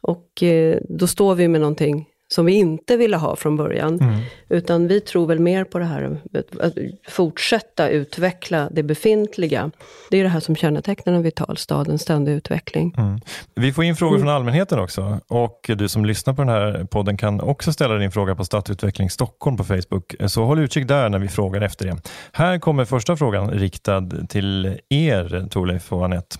Och 0.00 0.42
eh, 0.42 0.78
då 0.88 1.06
står 1.06 1.34
vi 1.34 1.48
med 1.48 1.60
någonting 1.60 2.06
som 2.32 2.46
vi 2.46 2.52
inte 2.52 2.96
ville 2.96 3.16
ha 3.16 3.36
från 3.36 3.56
början. 3.56 4.00
Mm. 4.00 4.20
Utan 4.48 4.88
vi 4.88 5.00
tror 5.00 5.26
väl 5.26 5.38
mer 5.38 5.64
på 5.64 5.78
det 5.78 5.84
här 5.84 6.16
att 6.60 6.74
fortsätta 7.08 7.88
utveckla 7.88 8.68
det 8.70 8.82
befintliga. 8.82 9.70
Det 10.10 10.16
är 10.16 10.22
det 10.22 10.28
här 10.28 10.40
som 10.40 10.56
kännetecknar 10.56 11.12
en 11.12 11.22
vital 11.22 11.56
stad, 11.56 11.88
en 11.88 11.98
ständig 11.98 12.32
utveckling. 12.32 12.94
Mm. 12.98 13.20
Vi 13.54 13.72
får 13.72 13.84
in 13.84 13.96
frågor 13.96 14.16
mm. 14.16 14.26
från 14.26 14.34
allmänheten 14.34 14.78
också 14.78 15.20
och 15.28 15.70
du 15.76 15.88
som 15.88 16.04
lyssnar 16.04 16.34
på 16.34 16.42
den 16.42 16.48
här 16.48 16.86
podden 16.90 17.16
kan 17.16 17.40
också 17.40 17.72
ställa 17.72 17.94
din 17.94 18.10
fråga 18.10 18.34
på 18.34 18.44
Stadsutveckling 18.44 19.10
Stockholm 19.10 19.56
på 19.56 19.64
Facebook. 19.64 20.14
Så 20.26 20.44
håll 20.44 20.58
utkik 20.58 20.88
där 20.88 21.08
när 21.08 21.18
vi 21.18 21.28
frågar 21.28 21.60
efter 21.60 21.86
det. 21.86 21.96
Här 22.32 22.58
kommer 22.58 22.84
första 22.84 23.16
frågan 23.16 23.50
riktad 23.50 24.10
till 24.28 24.78
er, 24.88 25.48
Torleif 25.50 25.92
och 25.92 26.04
Anette. 26.04 26.36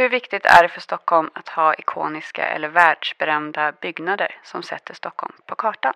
Hur 0.00 0.08
viktigt 0.08 0.44
är 0.44 0.62
det 0.62 0.68
för 0.68 0.80
Stockholm 0.80 1.30
att 1.34 1.48
ha 1.48 1.74
ikoniska 1.74 2.48
eller 2.48 2.68
världsberömda 2.68 3.72
byggnader 3.82 4.28
som 4.44 4.62
sätter 4.62 4.94
Stockholm 4.94 5.32
på 5.46 5.54
kartan? 5.54 5.92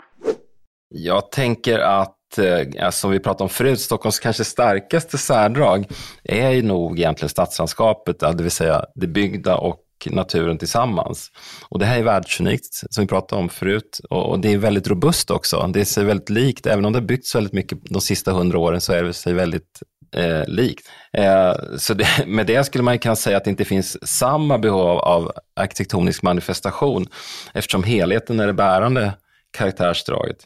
Jag 0.88 1.30
tänker 1.30 1.78
att, 1.78 2.38
eh, 2.38 2.90
som 2.90 3.10
vi 3.10 3.20
pratade 3.20 3.42
om 3.42 3.48
förut, 3.48 3.80
Stockholms 3.80 4.18
kanske 4.18 4.44
starkaste 4.44 5.18
särdrag 5.18 5.86
är 6.24 6.50
ju 6.50 6.62
nog 6.62 6.98
egentligen 6.98 7.28
stadslandskapet, 7.28 8.18
det 8.18 8.42
vill 8.42 8.50
säga 8.50 8.84
det 8.94 9.06
byggda 9.06 9.56
och 9.56 9.80
naturen 10.10 10.58
tillsammans. 10.58 11.30
Och 11.68 11.78
det 11.78 11.86
här 11.86 11.98
är 11.98 12.02
världsunikt, 12.02 12.74
som 12.90 13.04
vi 13.04 13.08
pratade 13.08 13.42
om 13.42 13.48
förut, 13.48 14.00
och 14.10 14.40
det 14.40 14.52
är 14.52 14.58
väldigt 14.58 14.88
robust 14.88 15.30
också. 15.30 15.70
Det 15.74 15.84
ser 15.84 16.04
väldigt 16.04 16.30
likt, 16.30 16.66
även 16.66 16.84
om 16.84 16.92
det 16.92 16.98
har 16.98 17.06
byggts 17.06 17.34
väldigt 17.34 17.52
mycket 17.52 17.78
de 17.84 18.00
sista 18.00 18.32
hundra 18.32 18.58
åren, 18.58 18.80
så 18.80 18.92
är 18.92 19.02
det 19.02 19.12
sig 19.12 19.32
väldigt 19.32 19.82
eh, 20.14 20.42
likt. 20.46 20.88
Eh, 21.12 21.54
så 21.78 21.94
det, 21.94 22.06
med 22.26 22.46
det 22.46 22.64
skulle 22.64 22.84
man 22.84 22.98
kunna 22.98 23.16
säga 23.16 23.36
att 23.36 23.44
det 23.44 23.50
inte 23.50 23.64
finns 23.64 24.08
samma 24.08 24.58
behov 24.58 24.98
av 24.98 25.32
arkitektonisk 25.56 26.22
manifestation 26.22 27.06
eftersom 27.54 27.84
helheten 27.84 28.40
är 28.40 28.46
det 28.46 28.52
bärande 28.52 29.12
karaktärsdraget. 29.56 30.36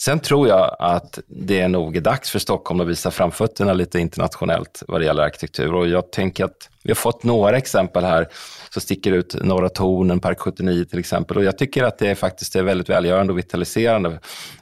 Sen 0.00 0.20
tror 0.20 0.48
jag 0.48 0.76
att 0.78 1.18
det 1.26 1.60
är 1.60 1.68
nog 1.68 2.02
dags 2.02 2.30
för 2.30 2.38
Stockholm 2.38 2.80
att 2.80 2.86
visa 2.86 3.10
framfötterna 3.10 3.72
lite 3.72 3.98
internationellt 3.98 4.82
vad 4.88 5.00
det 5.00 5.04
gäller 5.04 5.22
arkitektur. 5.22 5.74
Och 5.74 5.88
jag 5.88 6.12
tänker 6.12 6.44
att 6.44 6.70
vi 6.82 6.90
har 6.90 6.94
fått 6.94 7.24
några 7.24 7.56
exempel 7.56 8.04
här 8.04 8.28
som 8.70 8.82
sticker 8.82 9.12
ut. 9.12 9.36
Norra 9.42 9.68
Tornen, 9.68 10.20
Park 10.20 10.38
79 10.38 10.84
till 10.84 10.98
exempel. 10.98 11.36
Och 11.36 11.44
jag 11.44 11.58
tycker 11.58 11.84
att 11.84 11.98
det 11.98 12.08
är 12.08 12.14
faktiskt 12.14 12.56
är 12.56 12.62
väldigt 12.62 12.88
välgörande 12.88 13.32
och 13.32 13.38
vitaliserande, 13.38 14.18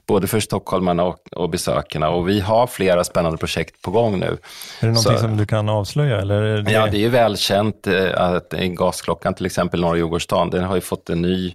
både 0.07 0.27
för 0.27 0.41
stockholmarna 0.41 1.05
och, 1.05 1.33
och 1.33 1.51
besökarna. 1.51 2.11
Och 2.11 2.29
vi 2.29 2.41
har 2.41 2.67
flera 2.67 3.05
spännande 3.05 3.39
projekt 3.39 3.83
på 3.83 3.91
gång 3.91 4.19
nu. 4.19 4.27
Är 4.27 4.37
det 4.81 4.87
någonting 4.87 5.13
Så, 5.13 5.19
som 5.19 5.37
du 5.37 5.47
kan 5.47 5.69
avslöja? 5.69 6.21
Eller 6.21 6.63
det... 6.63 6.73
Ja, 6.73 6.87
det 6.87 6.97
är 6.97 7.01
ju 7.01 7.09
välkänt 7.09 7.87
eh, 7.87 8.21
att 8.23 8.51
gasklockan 8.53 9.35
till 9.35 9.47
exempel, 9.47 9.81
Norra 9.81 9.97
Djurgårdsstaden, 9.97 10.51
den 10.51 10.65
har 10.65 10.75
ju 10.75 10.81
fått 10.81 11.11
en 11.11 11.23
ny 11.23 11.55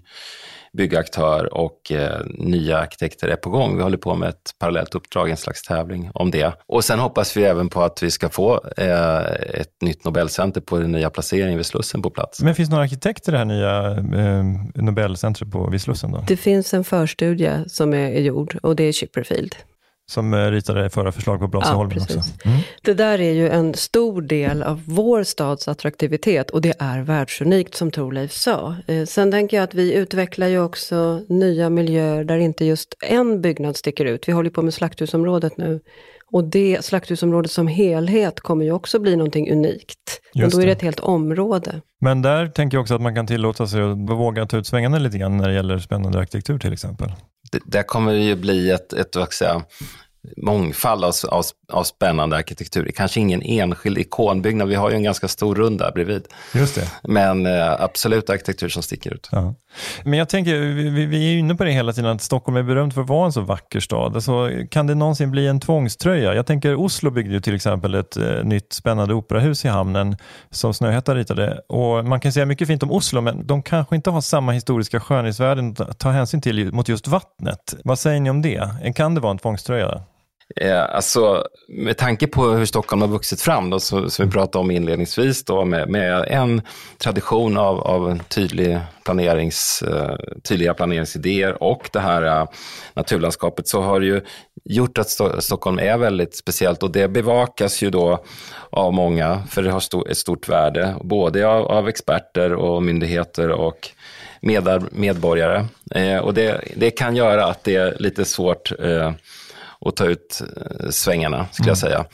byggaktör 0.76 1.54
och 1.54 1.92
eh, 1.92 2.20
nya 2.26 2.78
arkitekter 2.78 3.28
är 3.28 3.36
på 3.36 3.50
gång. 3.50 3.76
Vi 3.76 3.82
håller 3.82 3.96
på 3.96 4.14
med 4.14 4.28
ett 4.28 4.54
parallellt 4.58 4.94
uppdrag, 4.94 5.30
en 5.30 5.36
slags 5.36 5.62
tävling 5.62 6.10
om 6.14 6.30
det. 6.30 6.52
Och 6.66 6.84
sen 6.84 6.98
hoppas 6.98 7.36
vi 7.36 7.44
även 7.44 7.68
på 7.68 7.82
att 7.82 8.02
vi 8.02 8.10
ska 8.10 8.28
få 8.28 8.60
eh, 8.76 9.18
ett 9.60 9.82
nytt 9.82 10.04
Nobelcenter 10.04 10.60
på 10.60 10.78
den 10.78 10.92
nya 10.92 11.10
placeringen 11.10 11.56
vid 11.56 11.66
Slussen 11.66 12.02
på 12.02 12.10
plats. 12.10 12.42
Men 12.42 12.54
finns 12.54 12.68
det 12.68 12.72
några 12.72 12.84
arkitekter 12.84 13.32
i 13.32 13.34
det 13.34 13.38
här 13.38 13.44
nya 13.44 13.90
eh, 14.20 14.44
Nobelcentret 14.74 15.50
på 15.50 15.70
vid 15.70 15.80
Slussen? 15.80 16.12
Då? 16.12 16.24
Det 16.28 16.36
finns 16.36 16.74
en 16.74 16.84
förstudie 16.84 17.64
som 17.66 17.94
är 17.94 18.20
gjord 18.20 18.58
och 18.62 18.76
det 18.76 18.84
är 18.84 18.92
Chipperfield. 18.92 19.56
Som 20.06 20.34
eh, 20.34 20.50
ritade 20.50 20.90
förra 20.90 21.12
förslag 21.12 21.40
på 21.40 21.48
Blasieholmen 21.48 21.96
ja, 21.96 22.02
också. 22.02 22.20
Mm. 22.44 22.58
Det 22.82 22.94
där 22.94 23.20
är 23.20 23.32
ju 23.32 23.48
en 23.48 23.74
stor 23.74 24.22
del 24.22 24.62
av 24.62 24.82
vår 24.86 25.22
stads 25.22 25.68
attraktivitet 25.68 26.50
och 26.50 26.60
det 26.60 26.74
är 26.78 27.00
världsunikt 27.00 27.74
som 27.74 27.90
Torleif 27.90 28.32
sa. 28.32 28.76
Eh, 28.86 29.04
sen 29.04 29.30
tänker 29.30 29.56
jag 29.56 29.64
att 29.64 29.74
vi 29.74 29.94
utvecklar 29.94 30.46
ju 30.46 30.60
också 30.60 31.22
nya 31.28 31.70
miljöer 31.70 32.24
där 32.24 32.36
inte 32.36 32.64
just 32.64 32.94
en 33.00 33.40
byggnad 33.40 33.76
sticker 33.76 34.04
ut. 34.04 34.28
Vi 34.28 34.32
håller 34.32 34.50
på 34.50 34.62
med 34.62 34.74
slakthusområdet 34.74 35.56
nu. 35.56 35.80
Och 36.30 36.44
det 36.44 36.84
slakthusområdet 36.84 37.50
som 37.50 37.66
helhet 37.68 38.40
kommer 38.40 38.64
ju 38.64 38.72
också 38.72 38.98
bli 38.98 39.16
någonting 39.16 39.52
unikt. 39.52 40.20
Men 40.34 40.50
då 40.50 40.60
är 40.60 40.66
det 40.66 40.72
ett 40.72 40.82
helt 40.82 41.00
område. 41.00 41.80
Men 42.00 42.22
där 42.22 42.46
tänker 42.46 42.76
jag 42.76 42.82
också 42.82 42.94
att 42.94 43.00
man 43.00 43.14
kan 43.14 43.26
tillåta 43.26 43.66
sig 43.66 43.82
att 43.82 43.98
våga 43.98 44.46
ta 44.46 44.56
ut 44.56 44.66
svängarna 44.66 44.98
lite 44.98 45.18
grann 45.18 45.36
när 45.36 45.48
det 45.48 45.54
gäller 45.54 45.78
spännande 45.78 46.18
arkitektur 46.18 46.58
till 46.58 46.72
exempel 46.72 47.12
det, 47.54 47.60
där 47.64 47.82
kommer 47.82 48.12
ju 48.12 48.34
bli 48.34 48.70
ett, 48.70 48.92
ett 48.92 49.16
vad 49.16 49.32
säga, 49.32 49.62
mångfald 50.36 51.04
av, 51.04 51.12
av, 51.28 51.44
av 51.72 51.84
spännande 51.84 52.36
arkitektur. 52.36 52.90
Kanske 52.96 53.20
ingen 53.20 53.42
enskild 53.42 53.98
ikonbyggnad, 53.98 54.68
vi 54.68 54.74
har 54.74 54.90
ju 54.90 54.96
en 54.96 55.02
ganska 55.02 55.28
stor 55.28 55.54
rund 55.54 55.78
där 55.78 55.92
bredvid. 55.92 56.26
Just 56.54 56.74
det. 56.74 56.90
Men 57.02 57.46
eh, 57.46 57.82
absolut 57.82 58.30
arkitektur 58.30 58.68
som 58.68 58.82
sticker 58.82 59.14
ut. 59.14 59.28
Ja. 59.32 59.54
Men 60.04 60.18
jag 60.18 60.28
tänker, 60.28 60.54
vi, 60.90 61.06
vi, 61.06 61.34
är 61.34 61.38
inne 61.38 61.54
på 61.54 61.64
det 61.64 61.70
hela 61.70 61.92
tiden, 61.92 62.10
att 62.10 62.22
Stockholm 62.22 62.56
är 62.56 62.62
berömt 62.62 62.94
för 62.94 63.00
att 63.00 63.08
vara 63.08 63.26
en 63.26 63.32
så 63.32 63.40
vacker 63.40 63.80
stad. 63.80 64.14
Alltså, 64.14 64.50
kan 64.70 64.86
det 64.86 64.94
någonsin 64.94 65.30
bli 65.30 65.46
en 65.46 65.60
tvångströja? 65.60 66.34
Jag 66.34 66.46
tänker 66.46 66.74
Oslo 66.74 67.10
byggde 67.10 67.34
ju 67.34 67.40
till 67.40 67.54
exempel 67.54 67.94
ett 67.94 68.16
eh, 68.16 68.44
nytt 68.44 68.72
spännande 68.72 69.14
operahus 69.14 69.64
i 69.64 69.68
hamnen 69.68 70.16
som 70.50 70.74
Snöhetta 70.74 71.14
ritade. 71.14 71.60
Och 71.68 72.04
man 72.04 72.20
kan 72.20 72.32
säga 72.32 72.46
mycket 72.46 72.68
fint 72.68 72.82
om 72.82 72.92
Oslo, 72.92 73.20
men 73.20 73.46
de 73.46 73.62
kanske 73.62 73.96
inte 73.96 74.10
har 74.10 74.20
samma 74.20 74.52
historiska 74.52 75.00
skönhetsvärden 75.00 75.76
att 75.78 75.98
ta 75.98 76.10
hänsyn 76.10 76.40
till 76.40 76.72
mot 76.72 76.88
just 76.88 77.08
vattnet. 77.08 77.74
Vad 77.84 77.98
säger 77.98 78.20
ni 78.20 78.30
om 78.30 78.42
det? 78.42 78.94
Kan 78.96 79.14
det 79.14 79.20
vara 79.20 79.30
en 79.30 79.38
tvångströja? 79.38 80.02
Eh, 80.56 80.94
alltså, 80.94 81.46
med 81.68 81.96
tanke 81.96 82.26
på 82.26 82.46
hur 82.46 82.64
Stockholm 82.64 83.02
har 83.02 83.08
vuxit 83.08 83.40
fram, 83.40 83.70
då, 83.70 83.80
så, 83.80 84.10
som 84.10 84.26
vi 84.26 84.32
pratade 84.32 84.62
om 84.62 84.70
inledningsvis, 84.70 85.44
då, 85.44 85.64
med, 85.64 85.88
med 85.88 86.24
en 86.28 86.62
tradition 86.98 87.56
av, 87.56 87.80
av 87.80 88.18
tydlig 88.28 88.80
planerings, 89.04 89.82
eh, 89.82 90.16
tydliga 90.48 90.74
planeringsidéer 90.74 91.62
och 91.62 91.90
det 91.92 92.00
här 92.00 92.22
eh, 92.22 92.48
naturlandskapet, 92.94 93.68
så 93.68 93.80
har 93.80 94.00
det 94.00 94.06
ju 94.06 94.20
gjort 94.64 94.98
att 94.98 95.08
Sto 95.08 95.40
Stockholm 95.40 95.78
är 95.78 95.98
väldigt 95.98 96.36
speciellt 96.36 96.82
och 96.82 96.90
det 96.90 97.08
bevakas 97.08 97.82
ju 97.82 97.90
då 97.90 98.24
av 98.70 98.92
många, 98.92 99.42
för 99.50 99.62
det 99.62 99.70
har 99.70 99.80
sto 99.80 100.06
ett 100.06 100.16
stort 100.16 100.48
värde, 100.48 100.94
både 101.02 101.48
av, 101.48 101.66
av 101.66 101.88
experter 101.88 102.54
och 102.54 102.82
myndigheter 102.82 103.50
och 103.50 103.90
medborgare. 104.90 105.66
Eh, 105.90 106.18
och 106.18 106.34
det, 106.34 106.60
det 106.76 106.90
kan 106.90 107.16
göra 107.16 107.46
att 107.46 107.64
det 107.64 107.76
är 107.76 107.96
lite 107.98 108.24
svårt 108.24 108.72
eh, 108.78 109.12
och 109.84 109.96
ta 109.96 110.04
ut 110.04 110.42
eh, 110.56 110.90
svängarna, 110.90 111.46
skulle 111.52 111.66
mm. 111.66 111.70
jag 111.70 111.78
säga. 111.78 112.04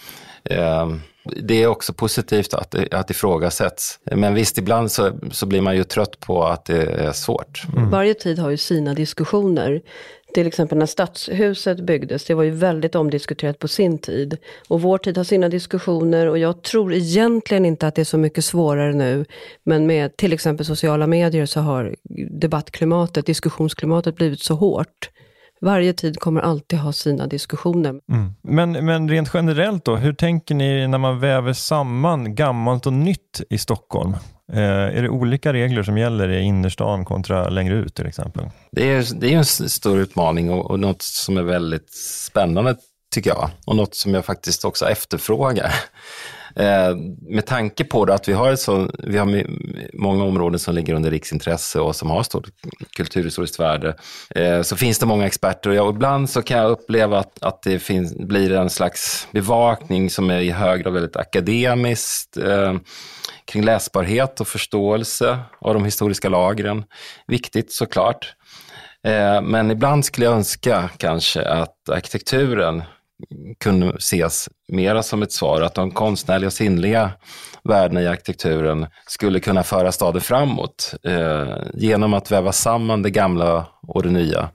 Eh, 0.45 0.89
det 1.25 1.63
är 1.63 1.67
också 1.67 1.93
positivt 1.93 2.55
att 2.55 2.75
att 2.95 3.11
ifrågasätts. 3.11 4.01
Men 4.05 4.35
visst, 4.35 4.59
ibland 4.59 4.91
så, 4.91 5.13
så 5.31 5.47
blir 5.47 5.61
man 5.61 5.77
ju 5.77 5.85
trött 5.85 6.21
på 6.21 6.45
att 6.45 6.65
det 6.65 6.83
är 6.83 7.13
svårt. 7.13 7.63
Mm. 7.77 7.91
Varje 7.91 8.15
tid 8.15 8.39
har 8.39 8.51
ju 8.51 8.57
sina 8.57 8.95
diskussioner. 8.95 9.83
Till 10.35 10.47
exempel 10.47 10.79
när 10.79 10.87
stadshuset 10.87 11.81
byggdes, 11.81 12.25
det 12.25 12.35
var 12.35 12.43
ju 12.43 12.51
väldigt 12.51 12.95
omdiskuterat 12.95 13.59
på 13.59 13.69
sin 13.69 13.99
tid. 13.99 14.37
Och 14.69 14.83
vår 14.83 14.99
tid 14.99 15.17
har 15.17 15.25
sina 15.25 15.49
diskussioner 15.49 16.27
och 16.27 16.39
jag 16.39 16.63
tror 16.63 16.93
egentligen 16.95 17.65
inte 17.65 17.87
att 17.87 17.95
det 17.95 18.03
är 18.03 18.05
så 18.05 18.19
mycket 18.19 18.45
svårare 18.45 18.93
nu. 18.93 19.25
Men 19.65 19.87
med 19.87 20.17
till 20.17 20.33
exempel 20.33 20.67
sociala 20.67 21.07
medier 21.07 21.47
så 21.47 21.61
har 21.61 21.97
debattklimatet, 22.41 23.27
diskussionsklimatet 23.27 24.17
blivit 24.17 24.41
så 24.41 24.55
hårt 24.55 25.11
varje 25.61 25.93
tid 25.93 26.21
kommer 26.21 26.41
alltid 26.41 26.79
ha 26.79 26.93
sina 26.93 27.27
diskussioner. 27.27 27.91
Mm. 27.91 28.33
Men, 28.43 28.73
men 28.73 29.09
rent 29.09 29.31
generellt 29.35 29.85
då, 29.85 29.97
hur 29.97 30.13
tänker 30.13 30.55
ni 30.55 30.89
när 30.89 30.99
man 30.99 31.21
väver 31.21 31.53
samman 31.53 32.35
gammalt 32.35 32.87
och 32.87 32.93
nytt 32.93 33.43
i 33.51 33.59
Stockholm? 33.59 34.15
Eh, 34.53 34.61
är 34.63 35.03
det 35.03 35.09
olika 35.09 35.53
regler 35.53 35.83
som 35.83 35.99
gäller 35.99 36.29
i 36.29 36.41
innerstan 36.41 37.05
kontra 37.05 37.49
längre 37.49 37.75
ut 37.75 37.95
till 37.95 38.07
exempel? 38.07 38.45
Det 38.73 38.93
är, 38.93 39.21
det 39.21 39.35
är 39.35 39.39
en 39.39 39.45
stor 39.45 39.99
utmaning 39.99 40.51
och, 40.51 40.71
och 40.71 40.81
något 40.81 41.03
som 41.03 41.37
är 41.37 41.43
väldigt 41.43 41.91
spännande 42.27 42.77
tycker 43.15 43.31
jag 43.31 43.51
och 43.67 43.77
något 43.77 43.95
som 43.95 44.15
jag 44.15 44.25
faktiskt 44.25 44.65
också 44.65 44.89
efterfrågar. 44.89 45.75
Eh, 46.57 46.97
med 47.23 47.47
tanke 47.47 47.85
på 47.85 48.03
att 48.03 48.29
vi 48.29 48.33
har, 48.33 48.57
så, 48.57 48.91
vi 48.99 49.19
har 49.19 49.47
många 49.93 50.25
områden 50.25 50.59
som 50.59 50.75
ligger 50.75 50.95
under 50.95 51.11
riksintresse 51.11 51.81
och 51.81 51.97
som 51.97 52.11
har 52.11 52.23
stort 52.23 52.49
kulturhistoriskt 52.97 53.61
värde, 53.61 53.95
eh, 54.35 54.63
så 54.63 54.77
finns 54.77 54.99
det 54.99 55.07
många 55.07 55.27
experter 55.27 55.71
och 55.71 55.77
jag, 55.77 55.95
ibland 55.95 56.31
så 56.31 56.43
kan 56.43 56.59
jag 56.59 56.71
uppleva 56.71 57.19
att, 57.19 57.43
att 57.43 57.63
det 57.63 57.79
finns, 57.79 58.15
blir 58.15 58.53
en 58.53 58.71
slags 58.71 59.29
bevakning 59.33 60.11
som 60.11 60.31
är 60.31 60.41
i 60.41 60.51
hög 60.51 60.83
grad 60.83 60.93
väldigt 60.93 61.17
akademiskt 61.17 62.37
eh, 62.37 62.75
kring 63.45 63.65
läsbarhet 63.65 64.41
och 64.41 64.49
förståelse 64.49 65.39
av 65.61 65.75
de 65.75 65.85
historiska 65.85 66.29
lagren. 66.29 66.85
Viktigt 67.27 67.73
såklart. 67.73 68.35
Eh, 69.07 69.43
men 69.43 69.71
ibland 69.71 70.05
skulle 70.05 70.27
jag 70.27 70.35
önska 70.35 70.91
kanske 70.97 71.43
att 71.43 71.89
arkitekturen 71.89 72.83
kunde 73.59 73.97
ses 73.97 74.49
mera 74.69 75.03
som 75.03 75.23
ett 75.23 75.33
svar, 75.33 75.63
att 75.63 75.75
de 75.75 75.91
konstnärliga 75.91 76.47
och 76.47 76.53
sinnliga 76.53 77.11
värdena 77.65 78.03
i 78.03 78.07
arkitekturen 78.07 78.87
skulle 79.07 79.41
kunna 79.41 79.63
föra 79.63 79.93
staden 79.93 80.21
framåt 80.21 80.95
eh, 81.03 81.57
genom 81.75 82.15
att 82.15 82.31
väva 82.31 82.53
samman 82.53 83.03
det 83.03 83.11
gamla 83.11 83.67
och 83.83 84.03
det 84.03 84.11
nya. 84.11 84.51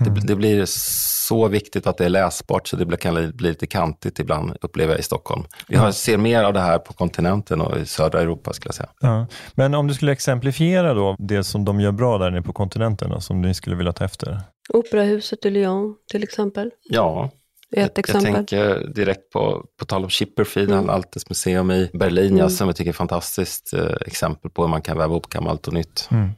Mm. 0.00 0.14
Det, 0.14 0.20
det, 0.26 0.36
blir 0.36 0.64
så 0.66 1.48
viktigt 1.48 1.86
att 1.86 1.98
det 1.98 2.04
är 2.04 2.08
läsbart 2.08 2.68
så 2.68 2.76
det 2.76 2.96
kan 2.96 3.14
bli 3.14 3.48
lite 3.48 3.66
kantigt 3.66 4.18
ibland, 4.18 4.56
upplever 4.60 4.92
jag 4.92 5.00
i 5.00 5.02
Stockholm. 5.02 5.44
Vi 5.68 5.76
har, 5.76 5.92
ser 5.92 6.16
mer 6.16 6.44
av 6.44 6.52
det 6.52 6.60
här 6.60 6.78
på 6.78 6.92
kontinenten 6.92 7.60
och 7.60 7.78
i 7.78 7.86
södra 7.86 8.20
Europa 8.20 8.52
skulle 8.52 8.68
jag 8.68 8.74
säga. 8.74 8.88
Ja. 9.00 9.26
Men 9.54 9.74
om 9.74 9.86
du 9.86 9.94
skulle 9.94 10.12
exemplifiera 10.12 10.94
då 10.94 11.16
det 11.18 11.44
som 11.44 11.64
de 11.64 11.80
gör 11.80 11.92
bra 11.92 12.18
där 12.18 12.30
nere 12.30 12.42
på 12.42 12.52
kontinenten 12.52 13.12
och 13.12 13.22
som 13.22 13.42
ni 13.42 13.54
skulle 13.54 13.76
vilja 13.76 13.92
ta 13.92 14.04
efter? 14.04 14.40
Operahuset 14.68 15.44
i 15.44 15.50
Lyon 15.50 15.94
till 16.10 16.22
exempel. 16.22 16.70
Ja, 16.82 17.30
ett 17.76 17.98
exempel. 17.98 18.26
Jag 18.26 18.34
tänker 18.34 18.88
direkt 18.94 19.30
på, 19.30 19.64
på 19.78 19.84
tal 19.84 20.04
om 20.04 20.10
Chipperfield, 20.10 20.70
mm. 20.70 20.90
Altes 20.90 21.28
museum 21.28 21.70
i 21.70 21.90
Berlin, 21.92 22.38
mm. 22.38 22.50
som 22.50 22.68
jag 22.68 22.76
tycker 22.76 22.88
är 22.88 22.92
ett 22.92 22.96
fantastiskt 22.96 23.72
eh, 23.72 23.96
exempel 24.06 24.50
på 24.50 24.62
hur 24.62 24.68
man 24.68 24.82
kan 24.82 24.98
väva 24.98 25.12
ihop 25.12 25.28
gammalt 25.28 25.66
och 25.66 25.74
nytt. 25.74 26.08
Mm. 26.10 26.30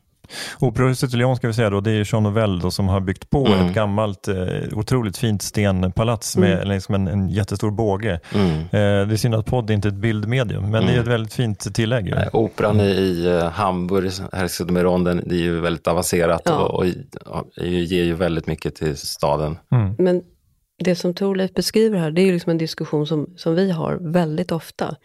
Operahuset 0.59 1.15
i 1.15 1.17
Lyon 1.17 1.37
ska 1.37 1.47
vi 1.47 1.55
säga 1.55 1.71
då, 1.71 1.81
det 1.81 1.91
är 1.91 2.13
Jean 2.13 2.23
Nouvel 2.23 2.61
då, 2.61 2.71
som 2.71 2.89
har 2.89 3.01
byggt 3.01 3.31
på 3.31 3.47
mm. 3.47 3.67
ett 3.67 3.75
gammalt, 3.75 4.29
eh, 4.29 4.37
otroligt 4.73 5.17
fint 5.17 5.43
stenpalats 5.43 6.37
med 6.37 6.53
mm. 6.53 6.69
liksom 6.69 6.95
en, 6.95 7.09
en 7.09 7.29
jättestor 7.29 7.71
båge. 7.71 8.21
Mm. 8.35 8.59
Eh, 8.59 9.09
det 9.09 9.15
är 9.15 9.17
synd 9.17 9.35
att 9.35 9.47
podd 9.47 9.71
inte 9.71 9.89
är 9.89 9.91
ett 9.91 9.99
bildmedium, 9.99 10.63
men 10.63 10.73
det 10.73 10.79
är 10.79 10.93
mm. 10.93 11.01
ett 11.01 11.07
väldigt 11.07 11.35
fint 11.35 11.75
tillägg. 11.75 12.11
Nej, 12.15 12.29
operan 12.33 12.81
i, 12.81 12.85
i 12.85 13.29
uh, 13.29 13.45
Hamburg, 13.45 14.11
Herzogenaurach, 14.33 15.23
det 15.27 15.35
är 15.35 15.41
ju 15.41 15.61
väldigt 15.61 15.87
avancerat 15.87 16.43
ja. 16.45 16.59
och, 16.59 16.75
och, 16.75 16.87
och, 17.27 17.47
ger 17.65 18.05
ju 18.05 18.15
väldigt 18.15 18.47
mycket 18.47 18.75
till 18.75 18.97
staden. 18.97 19.59
Mm. 19.73 19.95
Men 19.99 20.23
det 20.79 20.95
som 20.97 21.15
Torleif 21.15 21.55
beskriver 21.55 21.99
här, 21.99 22.11
det 22.11 22.21
är 22.21 22.27
ju 22.27 22.33
liksom 22.33 22.51
en 22.51 22.59
diskussion 22.59 23.07
som, 23.07 23.35
som 23.37 23.55
vi 23.55 23.71
har 23.71 23.99
väldigt 24.01 24.53
ofta. 24.53 24.97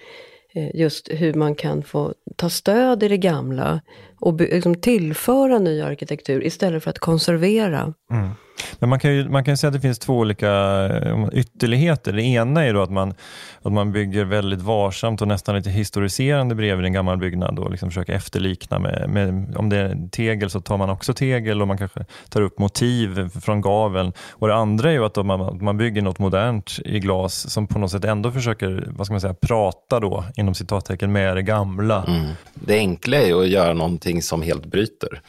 Eh, 0.55 0.75
just 0.75 1.09
hur 1.11 1.33
man 1.33 1.55
kan 1.55 1.83
få 1.83 2.13
ta 2.35 2.49
stöd 2.49 3.03
i 3.03 3.07
det 3.07 3.17
gamla 3.17 3.81
och 4.19 4.41
liksom 4.41 4.75
tillföra 4.75 5.59
ny 5.59 5.81
arkitektur 5.81 6.43
istället 6.43 6.83
för 6.83 6.89
att 6.89 6.99
konservera. 6.99 7.93
Mm. 8.11 8.29
Men 8.79 8.89
man 8.89 8.99
kan 8.99 9.13
ju 9.13 9.29
man 9.29 9.43
kan 9.43 9.57
säga 9.57 9.67
att 9.67 9.73
det 9.73 9.79
finns 9.79 9.99
två 9.99 10.17
olika 10.17 10.51
eh, 10.85 11.27
ytterligheter. 11.33 12.13
Det 12.13 12.23
ena 12.23 12.65
är 12.65 12.73
då 12.73 12.81
att 12.81 12.91
man, 12.91 13.13
att 13.61 13.71
man 13.71 13.91
bygger 13.91 14.25
väldigt 14.25 14.61
varsamt 14.61 15.21
och 15.21 15.27
nästan 15.27 15.55
lite 15.55 15.69
historiserande 15.69 16.55
bredvid 16.55 16.85
en 16.85 16.93
gammal 16.93 17.17
byggnad 17.17 17.59
och 17.59 17.71
liksom 17.71 17.89
försöker 17.89 18.13
efterlikna. 18.13 18.79
Med, 18.79 19.09
med, 19.09 19.57
om 19.57 19.69
det 19.69 19.77
är 19.77 20.09
tegel 20.11 20.49
så 20.49 20.61
tar 20.61 20.77
man 20.77 20.89
också 20.89 21.13
tegel 21.13 21.61
och 21.61 21.67
man 21.67 21.77
kanske 21.77 22.05
tar 22.29 22.41
upp 22.41 22.59
motiv 22.59 23.29
från 23.29 23.61
gaveln. 23.61 24.13
Och 24.29 24.47
det 24.47 24.55
andra 24.55 24.89
är 24.89 24.93
ju 24.93 25.05
att 25.05 25.25
man, 25.25 25.63
man 25.63 25.77
bygger 25.77 26.01
något 26.01 26.19
modernt 26.19 26.79
i 26.85 26.99
glas 26.99 27.49
som 27.49 27.67
på 27.67 27.79
något 27.79 27.91
sätt 27.91 28.05
ändå 28.05 28.31
försöker 28.31 28.87
vad 28.89 29.05
ska 29.07 29.13
man 29.13 29.21
säga, 29.21 29.35
prata 29.41 29.99
då, 29.99 30.25
inom 30.35 30.55
citattecken 30.55 31.11
med 31.11 31.35
det 31.35 31.41
gamla. 31.41 32.03
Mm. 32.07 32.29
Det 32.53 32.77
enkla 32.77 33.17
är 33.17 33.25
ju 33.25 33.41
att 33.41 33.47
göra 33.47 33.73
någonting 33.73 34.21
som 34.21 34.41
helt 34.41 34.65
bryter. 34.65 35.21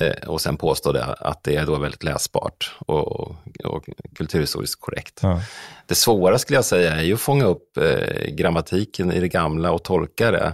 Eh, 0.00 0.28
och 0.28 0.40
sen 0.40 0.56
påstå 0.56 0.92
det, 0.92 1.04
att 1.04 1.44
det 1.44 1.56
är 1.56 1.66
då 1.66 1.78
väldigt 1.78 2.04
läsbart 2.04 2.76
och, 2.78 3.30
och 3.64 3.84
kulturhistoriskt 4.16 4.80
korrekt. 4.80 5.20
Ja. 5.22 5.40
Det 5.86 5.94
svåra 5.94 6.38
skulle 6.38 6.56
jag 6.56 6.64
säga 6.64 6.94
är 6.94 7.02
ju 7.02 7.14
att 7.14 7.20
fånga 7.20 7.44
upp 7.44 7.76
eh, 7.76 8.34
grammatiken 8.34 9.12
i 9.12 9.20
det 9.20 9.28
gamla 9.28 9.72
och 9.72 9.84
tolka 9.84 10.30
det 10.30 10.52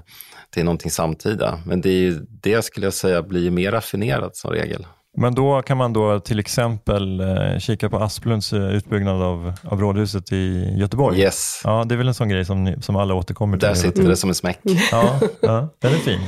till 0.51 0.65
någonting 0.65 0.91
samtida. 0.91 1.61
Men 1.67 1.81
det, 1.81 1.91
är 1.91 2.21
det 2.43 2.65
skulle 2.65 2.87
jag 2.87 2.95
säga 2.95 3.23
blir 3.23 3.51
mer 3.51 3.73
raffinerat 3.73 4.37
som 4.37 4.51
regel. 4.51 4.87
Men 5.17 5.35
då 5.35 5.63
kan 5.63 5.77
man 5.77 5.93
då 5.93 6.21
till 6.21 6.39
exempel 6.39 7.21
eh, 7.21 7.59
kika 7.59 7.91
på 7.91 7.97
Asplunds 7.97 8.53
eh, 8.53 8.75
utbyggnad 8.75 9.23
av, 9.23 9.53
av 9.63 9.81
rådhuset 9.81 10.33
i 10.33 10.75
Göteborg? 10.77 11.21
Yes. 11.21 11.61
Ja, 11.65 11.85
det 11.85 11.95
är 11.95 11.97
väl 11.97 12.09
en 12.09 12.15
sån 12.15 12.29
grej 12.29 12.45
som, 12.45 12.75
som 12.83 12.97
alla 12.97 13.15
återkommer 13.15 13.59
till? 13.59 13.69
Där 13.69 13.75
sitter 13.75 14.09
det 14.09 14.17
som 14.17 14.31
en 14.31 14.35
smäck. 14.35 14.59
Ja, 14.93 15.21
ja, 15.41 15.69
den 15.79 15.93
är 15.93 15.99
fin. 15.99 16.21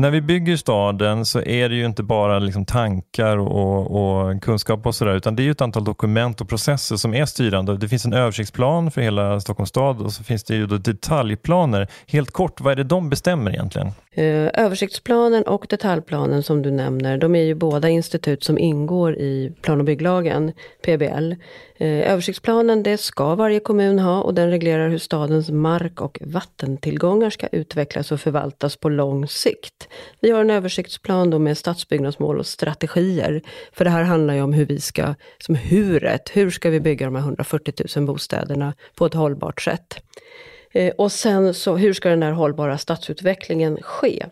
När 0.00 0.10
vi 0.10 0.20
bygger 0.20 0.56
staden 0.56 1.24
så 1.24 1.42
är 1.42 1.68
det 1.68 1.74
ju 1.74 1.86
inte 1.86 2.02
bara 2.02 2.38
liksom 2.38 2.64
tankar 2.64 3.36
och, 3.36 3.90
och 3.90 4.42
kunskap 4.42 4.86
och 4.86 4.94
sådär, 4.94 5.14
utan 5.14 5.36
det 5.36 5.42
är 5.42 5.44
ju 5.44 5.50
ett 5.50 5.60
antal 5.60 5.84
dokument 5.84 6.40
och 6.40 6.48
processer 6.48 6.96
som 6.96 7.14
är 7.14 7.24
styrande. 7.24 7.76
Det 7.76 7.88
finns 7.88 8.04
en 8.04 8.12
översiktsplan 8.12 8.90
för 8.90 9.00
hela 9.00 9.40
Stockholms 9.40 9.68
stad 9.68 10.00
och 10.00 10.12
så 10.12 10.24
finns 10.24 10.44
det 10.44 10.54
ju 10.54 10.66
detaljplaner. 10.66 11.88
Helt 12.06 12.30
kort, 12.30 12.60
vad 12.60 12.72
är 12.72 12.76
det 12.76 12.84
de 12.84 13.10
bestämmer 13.10 13.50
egentligen? 13.50 13.92
Eh, 14.12 14.64
översiktsplanen 14.64 15.42
och 15.42 15.66
detaljplanen 15.68 16.42
som 16.42 16.62
du 16.62 16.70
nämner, 16.70 17.18
de 17.18 17.34
är 17.34 17.42
ju 17.42 17.54
båda 17.54 17.88
institut 17.88 18.44
som 18.44 18.58
ingår 18.58 19.16
i 19.16 19.52
plan 19.62 19.78
och 19.78 19.84
bygglagen, 19.84 20.52
PBL. 20.84 21.32
Eh, 21.76 22.12
översiktsplanen 22.12 22.82
det 22.82 22.98
ska 22.98 23.34
varje 23.34 23.60
kommun 23.60 23.98
ha 23.98 24.22
och 24.22 24.34
den 24.34 24.50
reglerar 24.50 24.88
hur 24.88 24.98
stadens 24.98 25.50
mark 25.50 26.00
och 26.00 26.18
vattentillgångar 26.20 27.30
ska 27.30 27.46
utvecklas 27.46 28.12
och 28.12 28.20
förvaltas 28.20 28.76
på 28.76 28.88
lång 28.88 29.28
sikt. 29.28 29.88
Vi 30.20 30.30
har 30.30 30.40
en 30.40 30.50
översiktsplan 30.50 31.30
då 31.30 31.38
med 31.38 31.58
stadsbyggnadsmål 31.58 32.38
och 32.38 32.46
strategier. 32.46 33.42
För 33.72 33.84
det 33.84 33.90
här 33.90 34.02
handlar 34.02 34.34
ju 34.34 34.42
om 34.42 34.52
hur 34.52 34.66
vi 34.66 34.80
ska, 34.80 35.14
som 35.38 35.54
huret, 35.54 36.30
hur 36.32 36.50
ska 36.50 36.70
vi 36.70 36.80
bygga 36.80 37.06
de 37.06 37.14
här 37.14 37.22
140 37.22 37.74
000 37.96 38.06
bostäderna 38.06 38.74
på 38.94 39.06
ett 39.06 39.14
hållbart 39.14 39.60
sätt. 39.62 40.02
Eh, 40.72 40.92
och 40.98 41.12
sen 41.12 41.54
så, 41.54 41.76
hur 41.76 41.92
ska 41.92 42.08
den 42.08 42.22
här 42.22 42.32
hållbara 42.32 42.78
stadsutvecklingen 42.78 43.78
ske? 43.82 44.26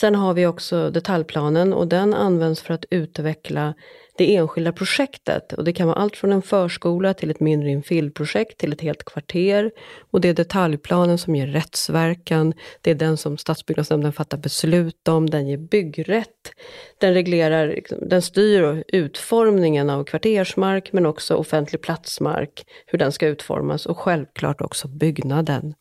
Sen 0.00 0.14
har 0.14 0.34
vi 0.34 0.46
också 0.46 0.90
detaljplanen 0.90 1.72
och 1.72 1.88
den 1.88 2.14
används 2.14 2.60
för 2.60 2.74
att 2.74 2.84
utveckla 2.90 3.74
det 4.22 4.36
enskilda 4.36 4.72
projektet. 4.72 5.52
Och 5.52 5.64
det 5.64 5.72
kan 5.72 5.86
vara 5.86 5.98
allt 5.98 6.16
från 6.16 6.32
en 6.32 6.42
förskola 6.42 7.14
till 7.14 7.30
ett 7.30 7.40
mindre 7.40 7.70
infillprojekt 7.70 8.58
till 8.58 8.72
ett 8.72 8.80
helt 8.80 9.04
kvarter. 9.04 9.70
Och 10.10 10.20
det 10.20 10.28
är 10.28 10.34
detaljplanen 10.34 11.18
som 11.18 11.36
ger 11.36 11.46
rättsverkan. 11.46 12.52
Det 12.80 12.90
är 12.90 12.94
den 12.94 13.16
som 13.16 13.38
stadsbyggnadsnämnden 13.38 14.12
fattar 14.12 14.38
beslut 14.38 15.08
om. 15.08 15.30
Den 15.30 15.48
ger 15.48 15.58
byggrätt. 15.58 16.52
Den 17.00 17.14
reglerar, 17.14 17.66
liksom, 17.66 18.08
den 18.08 18.22
styr 18.22 18.84
utformningen 18.88 19.90
av 19.90 20.04
kvartersmark 20.04 20.92
men 20.92 21.06
också 21.06 21.34
offentlig 21.34 21.82
platsmark, 21.82 22.64
hur 22.86 22.98
den 22.98 23.12
ska 23.12 23.26
utformas 23.26 23.86
och 23.86 23.98
självklart 23.98 24.60
också 24.60 24.88
byggnaden. 24.88 25.74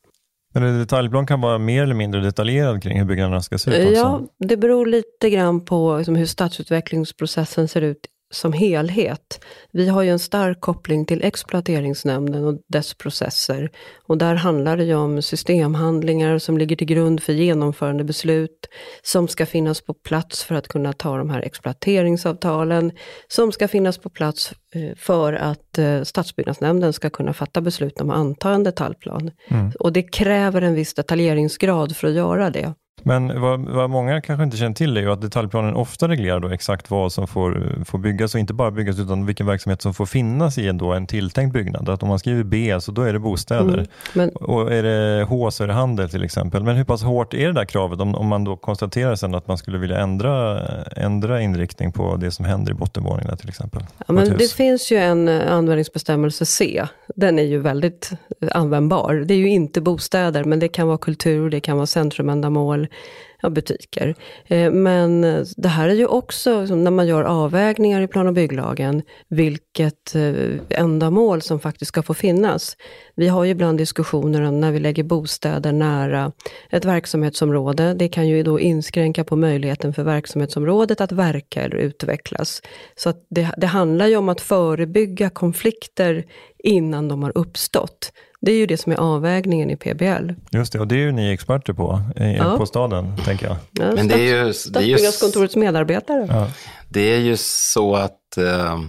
Men 0.53 0.63
en 0.63 0.79
detaljplan 0.79 1.25
kan 1.25 1.41
vara 1.41 1.57
mer 1.57 1.83
eller 1.83 1.95
mindre 1.95 2.21
detaljerad 2.21 2.83
kring 2.83 2.99
hur 2.99 3.05
byggnaderna 3.05 3.41
ska 3.41 3.57
se 3.57 3.71
ut 3.71 3.87
också? 3.87 3.99
Ja, 3.99 4.21
det 4.39 4.57
beror 4.57 4.85
lite 4.85 5.29
grann 5.29 5.65
på 5.65 5.97
liksom, 5.97 6.15
hur 6.15 6.25
stadsutvecklingsprocessen 6.25 7.67
ser 7.67 7.81
ut 7.81 8.07
som 8.31 8.53
helhet. 8.53 9.45
Vi 9.71 9.87
har 9.87 10.01
ju 10.01 10.09
en 10.09 10.19
stark 10.19 10.61
koppling 10.61 11.05
till 11.05 11.23
exploateringsnämnden 11.23 12.43
och 12.43 12.59
dess 12.67 12.93
processer. 12.93 13.69
Och 14.07 14.17
där 14.17 14.35
handlar 14.35 14.77
det 14.77 14.83
ju 14.83 14.95
om 14.95 15.21
systemhandlingar 15.21 16.37
som 16.37 16.57
ligger 16.57 16.75
till 16.75 16.87
grund 16.87 17.23
för 17.23 17.33
genomförande 17.33 18.03
beslut, 18.03 18.67
som 19.01 19.27
ska 19.27 19.45
finnas 19.45 19.81
på 19.81 19.93
plats 19.93 20.43
för 20.43 20.55
att 20.55 20.67
kunna 20.67 20.93
ta 20.93 21.17
de 21.17 21.29
här 21.29 21.41
exploateringsavtalen, 21.41 22.91
som 23.27 23.51
ska 23.51 23.67
finnas 23.67 23.97
på 23.97 24.09
plats 24.09 24.53
eh, 24.75 24.95
för 24.97 25.33
att 25.33 25.77
eh, 25.77 26.03
stadsbyggnadsnämnden 26.03 26.93
ska 26.93 27.09
kunna 27.09 27.33
fatta 27.33 27.61
beslut 27.61 28.01
om 28.01 28.09
att 28.09 28.17
anta 28.17 28.51
en 28.51 28.63
detaljplan. 28.63 29.31
Mm. 29.47 29.71
Och 29.79 29.93
det 29.93 30.03
kräver 30.03 30.61
en 30.61 30.75
viss 30.75 30.93
detaljeringsgrad 30.93 31.95
för 31.95 32.07
att 32.07 32.13
göra 32.13 32.49
det. 32.49 32.73
Men 33.03 33.41
vad, 33.41 33.59
vad, 33.59 33.89
många 33.89 34.21
kanske 34.21 34.43
inte 34.43 34.57
känner 34.57 34.75
till 34.75 34.97
är 34.97 35.01
ju 35.01 35.11
att 35.11 35.21
detaljplanen 35.21 35.75
ofta 35.75 36.07
reglerar 36.07 36.39
då 36.39 36.49
exakt 36.49 36.91
vad 36.91 37.11
som 37.11 37.27
får, 37.27 37.75
får 37.85 37.97
byggas 37.97 38.33
och 38.33 38.39
inte 38.39 38.53
bara 38.53 38.71
byggas 38.71 38.99
utan 38.99 39.25
vilken 39.25 39.47
verksamhet 39.47 39.81
som 39.81 39.93
får 39.93 40.05
finnas 40.05 40.57
i 40.57 40.67
en, 40.67 40.77
då 40.77 40.93
en 40.93 41.07
tilltänkt 41.07 41.53
byggnad. 41.53 41.89
Att 41.89 42.03
om 42.03 42.09
man 42.09 42.19
skriver 42.19 42.43
B 42.43 42.77
så 42.81 42.91
då 42.91 43.01
är 43.01 43.13
det 43.13 43.19
bostäder 43.19 43.73
mm, 43.73 43.87
men... 44.13 44.29
och 44.29 44.73
är 44.73 44.83
det 44.83 45.23
H 45.23 45.51
så 45.51 45.63
är 45.63 45.67
det 45.67 45.73
handel 45.73 46.09
till 46.09 46.23
exempel. 46.23 46.63
Men 46.63 46.75
hur 46.75 46.83
pass 46.83 47.03
hårt 47.03 47.33
är 47.33 47.47
det 47.47 47.53
där 47.53 47.65
kravet 47.65 47.99
om, 47.99 48.15
om 48.15 48.27
man 48.27 48.43
då 48.43 48.57
konstaterar 48.57 49.15
sen 49.15 49.35
att 49.35 49.47
man 49.47 49.57
skulle 49.57 49.77
vilja 49.77 49.97
ändra, 49.97 50.65
ändra 50.85 51.41
inriktning 51.41 51.91
på 51.91 52.15
det 52.15 52.31
som 52.31 52.45
händer 52.45 52.71
i 52.71 52.75
bottenvåningarna 52.75 53.37
till 53.37 53.49
exempel? 53.49 53.83
Ja, 54.07 54.13
men 54.13 54.37
det 54.37 54.51
finns 54.51 54.91
ju 54.91 54.97
en 54.97 55.27
eh, 55.27 55.53
användningsbestämmelse 55.53 56.45
C. 56.45 56.85
Den 57.15 57.39
är 57.39 57.43
ju 57.43 57.59
väldigt 57.59 58.11
användbar. 58.51 59.13
Det 59.13 59.33
är 59.33 59.37
ju 59.37 59.49
inte 59.49 59.81
bostäder 59.81 60.43
men 60.43 60.59
det 60.59 60.67
kan 60.67 60.87
vara 60.87 60.97
kultur, 60.97 61.49
det 61.49 61.59
kan 61.59 61.77
vara 61.77 61.87
centrumändamål 61.87 62.87
ja, 63.41 63.49
butiker. 63.49 64.15
Eh, 64.47 64.71
men 64.71 65.21
det 65.57 65.67
här 65.67 65.89
är 65.89 65.93
ju 65.93 66.05
också, 66.05 66.59
liksom, 66.59 66.83
när 66.83 66.91
man 66.91 67.07
gör 67.07 67.23
avvägningar 67.23 68.01
i 68.01 68.07
plan 68.07 68.27
och 68.27 68.33
bygglagen, 68.33 69.01
vilket 69.27 70.15
eh, 70.15 70.79
ändamål 70.79 71.41
som 71.41 71.59
faktiskt 71.59 71.89
ska 71.89 72.03
få 72.03 72.13
finnas. 72.13 72.77
Vi 73.15 73.27
har 73.27 73.43
ju 73.43 73.51
ibland 73.51 73.77
diskussioner 73.77 74.41
om 74.41 74.59
när 74.59 74.71
vi 74.71 74.79
lägger 74.79 75.03
bostäder 75.03 75.71
nära 75.71 76.31
ett 76.69 76.85
verksamhetsområde. 76.85 77.93
Det 77.93 78.07
kan 78.07 78.27
ju 78.27 78.43
då 78.43 78.59
inskränka 78.59 79.23
på 79.23 79.35
möjligheten 79.35 79.93
för 79.93 80.03
verksamhetsområdet 80.03 81.01
att 81.01 81.11
verka 81.11 81.61
eller 81.61 81.77
utvecklas. 81.77 82.61
Så 82.95 83.13
det, 83.29 83.49
det 83.57 83.67
handlar 83.67 84.07
ju 84.07 84.15
om 84.15 84.29
att 84.29 84.41
förebygga 84.41 85.29
konflikter 85.29 86.25
innan 86.63 87.07
de 87.07 87.23
har 87.23 87.37
uppstått. 87.37 88.11
Det 88.41 88.51
är 88.51 88.55
ju 88.55 88.65
det 88.65 88.77
som 88.77 88.91
är 88.91 88.97
avvägningen 88.97 89.71
i 89.71 89.75
PBL. 89.75 90.31
Just 90.51 90.73
det, 90.73 90.79
och 90.79 90.87
det 90.87 90.95
är 90.95 90.99
ju 90.99 91.11
ni 91.11 91.33
experter 91.33 91.73
på, 91.73 92.01
ja. 92.37 92.57
på 92.57 92.65
staden, 92.65 93.17
tänker 93.25 93.47
jag. 93.47 93.55
Ja, 93.71 93.95
Men 93.95 94.07
det 94.07 94.13
är 94.13 94.45
ju, 94.45 94.53
Stadsbyggnadskontorets 94.53 95.55
medarbetare. 95.55 96.27
Ja. 96.29 96.51
Det 96.89 97.13
är 97.13 97.19
ju 97.19 97.37
så 97.37 97.95
att 97.95 98.37
eh, 98.37 98.79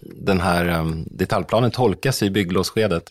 den 0.00 0.40
här 0.40 0.68
eh, 0.68 0.86
detaljplanen 1.06 1.70
tolkas 1.70 2.22
i 2.22 2.30
bygglovsskedet. 2.30 3.04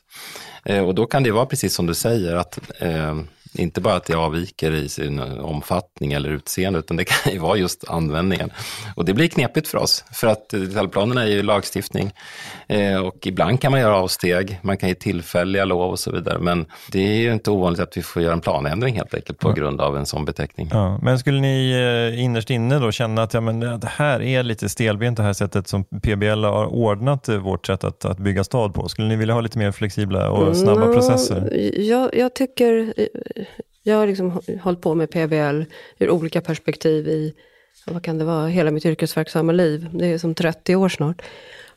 Eh, 0.65 0.84
och 0.84 0.95
då 0.95 1.06
kan 1.06 1.23
det 1.23 1.32
vara 1.32 1.45
precis 1.45 1.73
som 1.73 1.86
du 1.86 1.93
säger, 1.93 2.36
att 2.36 2.60
eh, 2.80 3.15
inte 3.53 3.81
bara 3.81 3.95
att 3.95 4.05
det 4.05 4.15
avviker 4.15 4.71
i 4.71 4.89
sin 4.89 5.19
omfattning 5.19 6.13
eller 6.13 6.29
utseende, 6.29 6.79
utan 6.79 6.97
det 6.97 7.03
kan 7.05 7.33
ju 7.33 7.39
vara 7.39 7.57
just 7.57 7.89
användningen. 7.89 8.51
Och 8.95 9.05
det 9.05 9.13
blir 9.13 9.27
knepigt 9.27 9.67
för 9.67 9.77
oss, 9.77 10.05
för 10.13 10.27
att 10.27 10.49
detaljplanerna 10.49 11.23
är 11.23 11.27
ju 11.27 11.43
lagstiftning. 11.43 12.12
Eh, 12.67 12.97
och 12.97 13.27
ibland 13.27 13.62
kan 13.62 13.71
man 13.71 13.81
göra 13.81 13.97
avsteg, 13.97 14.60
man 14.62 14.77
kan 14.77 14.89
ge 14.89 14.95
tillfälliga 14.95 15.65
lov 15.65 15.91
och 15.91 15.99
så 15.99 16.12
vidare. 16.12 16.39
Men 16.39 16.65
det 16.91 16.99
är 16.99 17.17
ju 17.17 17.33
inte 17.33 17.51
ovanligt 17.51 17.81
att 17.81 17.97
vi 17.97 18.01
får 18.01 18.21
göra 18.21 18.33
en 18.33 18.41
planändring 18.41 18.95
helt 18.95 19.13
enkelt 19.13 19.39
på 19.39 19.51
grund 19.51 19.81
av 19.81 19.97
en 19.97 20.05
sån 20.05 20.25
beteckning. 20.25 20.69
Ja, 20.71 20.99
men 21.01 21.19
skulle 21.19 21.39
ni 21.39 21.71
eh, 21.71 22.23
innerst 22.23 22.49
inne 22.49 22.79
då 22.79 22.91
känna 22.91 23.23
att 23.23 23.33
ja, 23.33 23.41
men 23.41 23.60
det 23.60 23.88
här 23.88 24.21
är 24.21 24.43
lite 24.43 24.69
stelbent 24.69 25.17
det 25.17 25.23
här 25.23 25.33
sättet 25.33 25.67
som 25.67 25.83
PBL 25.83 26.43
har 26.43 26.65
ordnat 26.65 27.29
vårt 27.29 27.67
sätt 27.67 27.83
att, 27.83 28.05
att 28.05 28.17
bygga 28.17 28.43
stad 28.43 28.73
på? 28.73 28.89
Skulle 28.89 29.07
ni 29.07 29.15
vilja 29.15 29.33
ha 29.33 29.41
lite 29.41 29.57
mer 29.57 29.71
flexibla 29.71 30.29
och 30.29 30.57
snabba 30.57 30.81
mm, 30.81 30.93
processer? 30.93 31.71
Jag, 31.79 32.15
jag 32.15 32.36
tycker 32.36 32.93
jag 33.84 33.95
har 33.95 34.08
liksom 34.08 34.41
hållit 34.62 34.82
på 34.82 34.95
med 34.95 35.10
PBL 35.10 35.63
ur 35.97 36.10
olika 36.10 36.41
perspektiv 36.41 37.08
i, 37.08 37.34
vad 37.86 38.04
kan 38.04 38.17
det 38.17 38.26
vara, 38.26 38.47
hela 38.47 38.71
mitt 38.71 38.86
yrkesverksamma 38.86 39.52
liv. 39.52 39.89
Det 39.93 40.06
är 40.06 40.17
som 40.17 40.36
30 40.36 40.76
år 40.76 40.89
snart. 40.89 41.21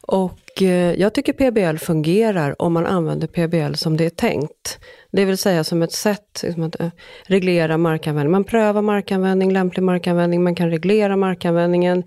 Och 0.01 0.63
eh, 0.63 0.95
jag 1.01 1.15
tycker 1.15 1.33
PBL 1.33 1.79
fungerar 1.79 2.63
om 2.63 2.73
man 2.73 2.87
använder 2.87 3.27
PBL 3.27 3.75
som 3.75 3.97
det 3.97 4.05
är 4.05 4.11
tänkt. 4.11 4.79
Det 5.13 5.25
vill 5.25 5.39
säga 5.39 5.65
som 5.65 5.83
ett 5.83 5.93
sätt 5.93 6.41
liksom 6.43 6.63
att 6.63 6.81
eh, 6.81 6.91
reglera 7.27 7.79
markanvändning. 7.79 8.31
Man 8.31 8.45
prövar 8.45 8.83
markanvändning, 8.83 9.53
lämplig 9.53 9.83
markanvändning, 9.83 10.43
man 10.43 10.55
kan 10.55 10.71
reglera 10.71 11.17
markanvändningen. 11.17 12.03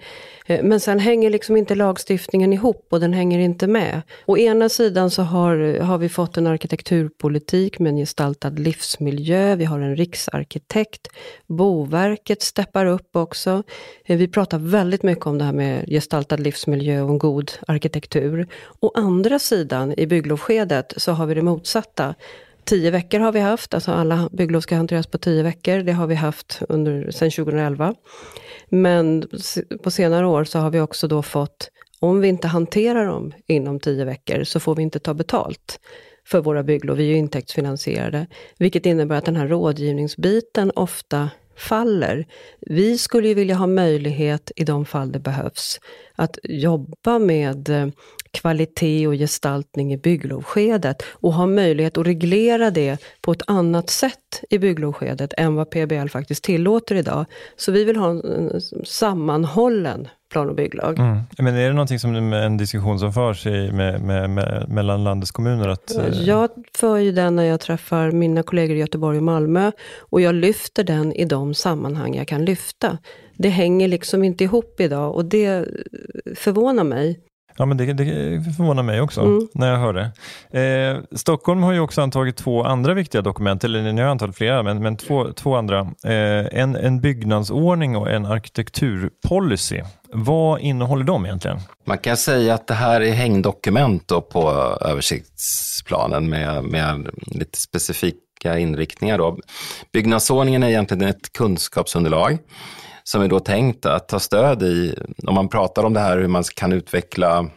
Eh, 0.46 0.64
men 0.64 0.80
sen 0.80 1.00
hänger 1.00 1.30
liksom 1.30 1.58
inte 1.58 1.76
lagstiftningen 1.76 2.54
ihop 2.54 2.88
och 2.90 3.00
den 3.00 3.14
hänger 3.14 3.40
inte 3.40 3.68
med. 3.68 4.02
Å 4.26 4.38
ena 4.38 4.70
sidan 4.70 5.10
så 5.10 5.22
har, 5.22 5.80
har 5.80 5.98
vi 5.98 6.10
fått 6.10 6.38
en 6.38 6.48
arkitekturpolitik 6.48 7.80
med 7.80 7.90
en 7.90 7.98
gestaltad 7.98 8.50
livsmiljö, 8.50 9.56
vi 9.56 9.66
har 9.66 9.80
en 9.80 9.96
riksarkitekt, 9.96 11.08
Boverket 11.48 12.42
steppar 12.42 12.86
upp 12.86 13.16
också. 13.16 13.64
Eh, 14.06 14.18
vi 14.18 14.28
pratar 14.28 14.58
väldigt 14.58 15.04
mycket 15.04 15.26
om 15.26 15.38
det 15.38 15.44
här 15.44 15.54
med 15.54 15.86
gestaltad 15.88 16.38
livsmiljö 16.38 17.02
och 17.02 17.10
en 17.10 17.18
god 17.18 17.52
arkitektur. 17.68 18.48
Å 18.80 18.92
andra 18.96 19.40
sidan, 19.40 19.94
i 19.98 20.08
bygglovskedet, 20.08 20.94
så 20.98 21.12
har 21.12 21.26
vi 21.26 21.34
det 21.34 21.42
motsatta. 21.42 22.16
Tio 22.66 22.92
veckor 22.92 23.20
har 23.20 23.32
vi 23.32 23.40
haft, 23.40 23.74
alltså 23.74 23.92
alla 23.92 24.30
bygglov 24.32 24.62
ska 24.62 24.76
hanteras 24.76 25.08
på 25.08 25.18
tio 25.18 25.44
veckor. 25.44 25.78
Det 25.78 25.92
har 25.92 26.08
vi 26.08 26.16
haft 26.16 26.62
under, 26.70 27.12
sedan 27.12 27.32
2011. 27.32 27.96
Men 28.70 29.28
på 29.84 29.92
senare 29.92 30.28
år 30.28 30.44
så 30.44 30.60
har 30.60 30.70
vi 30.70 30.80
också 30.80 31.08
då 31.08 31.22
fått, 31.22 31.70
om 32.00 32.22
vi 32.22 32.28
inte 32.28 32.48
hanterar 32.48 33.06
dem 33.06 33.34
inom 33.48 33.80
tio 33.80 34.06
veckor, 34.06 34.44
så 34.44 34.60
får 34.60 34.76
vi 34.76 34.84
inte 34.84 35.00
ta 35.00 35.14
betalt 35.14 35.80
för 36.28 36.42
våra 36.42 36.64
bygglov. 36.64 36.98
Vi 36.98 37.04
är 37.04 37.08
ju 37.08 37.18
intäktsfinansierade. 37.18 38.28
Vilket 38.58 38.86
innebär 38.86 39.16
att 39.16 39.26
den 39.26 39.36
här 39.36 39.48
rådgivningsbiten 39.48 40.72
ofta 40.76 41.30
faller. 41.58 42.26
Vi 42.62 42.98
skulle 42.98 43.28
ju 43.28 43.34
vilja 43.34 43.56
ha 43.56 43.68
möjlighet, 43.68 44.52
i 44.56 44.64
de 44.64 44.86
fall 44.86 45.12
det 45.12 45.20
behövs, 45.20 45.80
att 46.16 46.38
jobba 46.44 47.20
med 47.20 47.70
eh, 47.70 47.88
kvalitet 48.34 49.08
och 49.08 49.14
gestaltning 49.14 49.94
i 49.94 49.98
bygglovskedet 49.98 51.04
och 51.12 51.34
ha 51.34 51.46
möjlighet 51.46 51.98
att 51.98 52.08
reglera 52.08 52.72
det 52.72 52.98
på 53.22 53.32
ett 53.32 53.42
annat 53.48 53.90
sätt 53.90 54.44
i 54.50 54.60
bygglovskedet 54.60 55.34
än 55.38 55.56
vad 55.56 55.70
PBL 55.70 56.08
faktiskt 56.08 56.44
tillåter 56.44 56.96
idag. 56.96 57.26
Så 57.56 57.72
vi 57.72 57.84
vill 57.84 57.96
ha 57.96 58.10
en 58.10 58.62
sammanhållen 58.86 60.08
plan 60.34 60.50
och 60.50 60.56
bygglag. 60.56 61.00
Mm. 61.00 61.20
Men 61.38 61.56
är 61.56 61.68
det 61.68 61.74
någonting 61.74 62.00
som 62.00 62.34
en 62.34 62.58
diskussion 62.58 63.00
som 63.00 63.14
förs 63.14 63.46
i, 63.46 63.72
med, 63.72 64.02
med, 64.02 64.30
med, 64.30 64.66
mellan 64.70 65.04
landets 65.04 65.32
kommuner? 65.32 65.68
Att, 65.68 65.96
eh, 65.96 66.08
jag 66.08 66.50
för 66.78 66.98
ju 66.98 67.12
den 67.12 67.36
när 67.36 67.44
jag 67.44 67.60
träffar 67.60 68.12
mina 68.12 68.44
kollegor 68.44 68.76
i 68.76 68.80
Göteborg 68.80 69.18
och 69.18 69.24
Malmö 69.24 69.72
och 70.00 70.22
jag 70.22 70.36
lyfter 70.36 70.84
den 70.84 71.14
i 71.14 71.26
de 71.26 71.54
sammanhang 71.54 72.16
jag 72.16 72.28
kan 72.28 72.46
lyfta. 72.46 72.98
Det 73.38 73.50
hänger 73.50 73.88
liksom 73.88 74.24
inte 74.24 74.44
ihop 74.44 74.80
idag 74.80 75.16
och 75.16 75.26
det 75.26 75.66
förvånar 76.36 76.84
mig. 76.84 77.20
Ja, 77.58 77.66
men 77.66 77.78
det, 77.78 77.94
det 77.94 78.06
förvånar 78.58 78.84
mig 78.84 79.02
också 79.02 79.22
mm. 79.22 79.48
när 79.54 79.72
jag 79.72 79.78
hör 79.78 79.94
det. 79.94 80.12
Eh, 80.60 81.18
Stockholm 81.18 81.64
har 81.64 81.74
ju 81.74 81.80
också 81.80 82.02
antagit 82.02 82.38
två 82.38 82.64
andra 82.64 82.94
viktiga 82.94 83.22
dokument, 83.22 83.64
eller 83.64 83.94
ni 83.94 84.02
har 84.02 84.10
antagit 84.10 84.36
flera, 84.36 84.64
men, 84.64 84.84
men 84.84 84.98
två, 84.98 85.34
två 85.34 85.56
andra. 85.56 85.80
Eh, 86.04 86.60
en, 86.60 86.76
en 86.76 87.02
byggnadsordning 87.02 87.98
och 87.98 88.12
en 88.12 88.26
arkitekturpolicy. 88.26 89.82
Vad 90.14 90.60
innehåller 90.60 91.04
de 91.04 91.26
egentligen? 91.26 91.60
Man 91.86 91.98
kan 91.98 92.18
säga 92.18 92.54
att 92.54 92.68
det 92.68 92.74
här 92.74 93.02
är 93.02 93.12
hängdokument 93.12 94.08
på 94.08 94.50
översiktsplanen 94.82 96.30
med, 96.30 96.64
med 96.64 97.10
lite 97.22 97.58
specifika 97.58 98.60
inriktningar. 98.60 99.18
Då. 99.18 99.38
Byggnadsordningen 99.94 100.64
är 100.64 100.68
egentligen 100.68 101.10
ett 101.10 101.34
kunskapsunderlag 101.34 102.38
som 103.04 103.22
är 103.22 103.28
då 103.28 103.40
tänkt 103.40 103.86
att 103.86 104.08
ta 104.08 104.20
stöd 104.20 104.64
i, 104.64 104.96
om 105.28 105.36
man 105.36 105.50
pratar 105.50 105.84
om 105.84 105.94
det 105.94 106.00
här 106.00 106.18
hur 106.18 106.28
man 106.28 106.44
kan 106.44 106.74
utveckla 106.74 107.50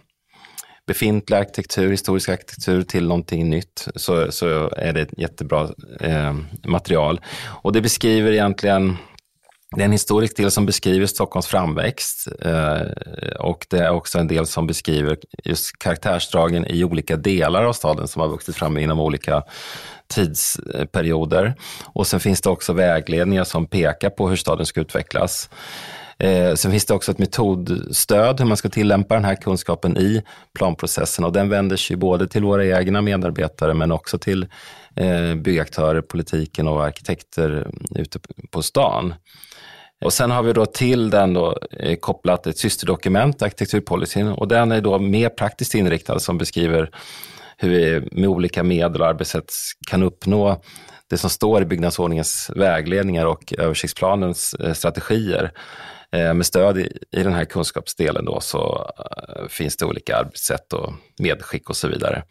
befintlig 0.87 1.37
arkitektur, 1.37 1.91
historisk 1.91 2.29
arkitektur 2.29 2.83
till 2.83 3.09
någonting 3.09 3.51
nytt, 3.51 3.89
så, 3.97 4.33
så 4.33 4.71
är 4.77 4.93
det 4.93 5.01
ett 5.01 5.19
jättebra 5.19 5.69
eh, 6.01 6.35
material. 6.65 7.21
Och 7.47 7.73
det 7.73 7.81
beskriver 7.81 8.33
egentligen 8.33 8.97
det 9.77 9.83
är 9.83 9.85
en 9.85 9.93
historisk 9.93 10.37
del 10.37 10.51
som 10.51 10.67
beskriver 10.67 11.07
Stockholms 11.07 11.47
framväxt 11.47 12.29
eh, 12.41 12.81
och 13.39 13.67
det 13.71 13.79
är 13.79 13.91
också 13.91 14.19
en 14.19 14.29
del 14.29 14.47
som 14.47 14.67
beskriver 14.67 15.19
just 15.45 15.79
karaktärsdragen 15.79 16.67
i 16.67 16.85
olika 16.85 17.17
delar 17.17 17.65
av 17.65 17.73
staden 17.73 18.09
som 18.09 18.21
har 18.21 18.29
vuxit 18.29 18.57
fram 18.57 18.79
inom 18.79 19.01
olika 19.01 19.43
tidsperioder. 20.09 21.55
Och 21.85 22.07
sen 22.07 22.21
finns 22.21 22.40
det 22.40 22.51
också 22.51 22.73
vägledningar 22.73 23.45
som 23.45 23.66
pekar 23.66 24.11
på 24.11 24.29
hur 24.29 24.37
staden 24.37 24.66
ska 24.66 24.81
utvecklas. 24.81 25.51
Eh, 26.19 26.55
sen 26.55 26.71
finns 26.71 26.85
det 26.85 26.95
också 26.95 27.12
ett 27.12 27.19
metodstöd 27.19 28.40
hur 28.40 28.47
man 28.47 28.57
ska 28.57 28.69
tillämpa 28.69 29.14
den 29.14 29.25
här 29.25 29.35
kunskapen 29.35 29.97
i 29.97 30.23
planprocessen 30.55 31.25
och 31.25 31.33
den 31.33 31.49
vänder 31.49 31.77
sig 31.77 31.97
både 31.97 32.29
till 32.29 32.45
våra 32.45 32.66
egna 32.66 33.03
medarbetare 33.03 33.75
men 33.75 33.92
också 33.92 34.19
till 34.19 34.47
eh, 34.95 35.35
byggaktörer, 35.35 36.01
politiken 36.01 36.69
och 36.69 36.85
arkitekter 36.85 37.71
ute 37.90 38.19
på 38.51 38.62
stan. 38.62 39.14
Och 40.05 40.12
sen 40.12 40.31
har 40.31 40.42
vi 40.42 40.53
då 40.53 40.66
till 40.66 41.11
den 41.11 41.35
då, 41.35 41.59
eh, 41.71 41.97
kopplat 41.97 42.47
ett 42.47 42.59
systerdokument, 42.59 43.42
arkitekturpolicyn, 43.42 44.29
och 44.29 44.49
den 44.49 44.73
är 44.73 44.81
då 44.81 44.99
mer 44.99 45.29
praktiskt 45.29 45.75
inriktad 45.75 46.19
som 46.19 46.38
beskriver 46.38 46.90
hur 47.57 47.71
vi 47.71 48.09
med 48.12 48.29
olika 48.29 48.62
medel 48.62 49.01
och 49.01 49.09
arbetssätt 49.09 49.53
kan 49.90 50.03
uppnå 50.03 50.62
det 51.11 51.19
som 51.19 51.31
står 51.31 51.62
i 51.62 51.64
byggnadsordningens 51.64 52.51
vägledningar 52.57 53.27
och 53.27 53.55
översiktsplanens 53.59 54.55
eh, 54.55 54.73
strategier. 54.73 55.53
Eh, 56.12 56.35
med 56.35 56.47
stöd 56.47 56.79
i, 56.79 56.99
i 57.12 57.23
den 57.23 57.35
här 57.35 57.45
kunskapsdelen 57.45 58.25
då 58.25 58.40
så 58.40 58.90
eh, 58.99 59.49
finns 59.49 59.77
det 59.77 59.85
olika 59.85 60.16
arbetssätt 60.16 60.73
och 60.73 60.92
medskick 61.19 61.71
och 61.71 61.77
så 61.77 61.88
vidare. 61.88 62.23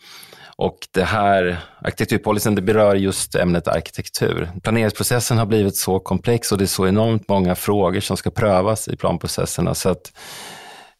Och 0.58 0.78
det 0.92 1.04
här 1.04 1.58
arkitekturpolicyn 1.82 2.56
det 2.56 2.62
berör 2.62 2.96
just 2.96 3.36
ämnet 3.36 3.68
arkitektur. 3.68 4.50
Planeringsprocessen 4.64 5.38
har 5.38 5.46
blivit 5.46 5.76
så 5.76 6.00
komplex 6.00 6.52
och 6.52 6.58
det 6.58 6.64
är 6.64 6.68
så 6.68 6.88
enormt 6.88 7.30
många 7.30 7.56
frågor 7.56 8.00
som 8.00 8.18
ska 8.18 8.30
prövas 8.30 8.88
i 8.88 8.98
planprocesserna 8.98 9.74
så 9.74 9.90
att 9.90 10.12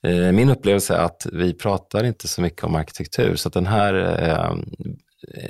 Eh, 0.06 0.32
min 0.32 0.50
upplevelse 0.50 0.94
är 0.94 1.00
att 1.00 1.28
vi 1.32 1.54
pratar 1.54 2.04
inte 2.04 2.28
så 2.28 2.42
mycket 2.42 2.64
om 2.64 2.76
arkitektur, 2.76 3.36
så 3.36 3.48
att 3.48 3.54
den 3.54 3.66
här 3.66 3.94
eh, 4.30 4.56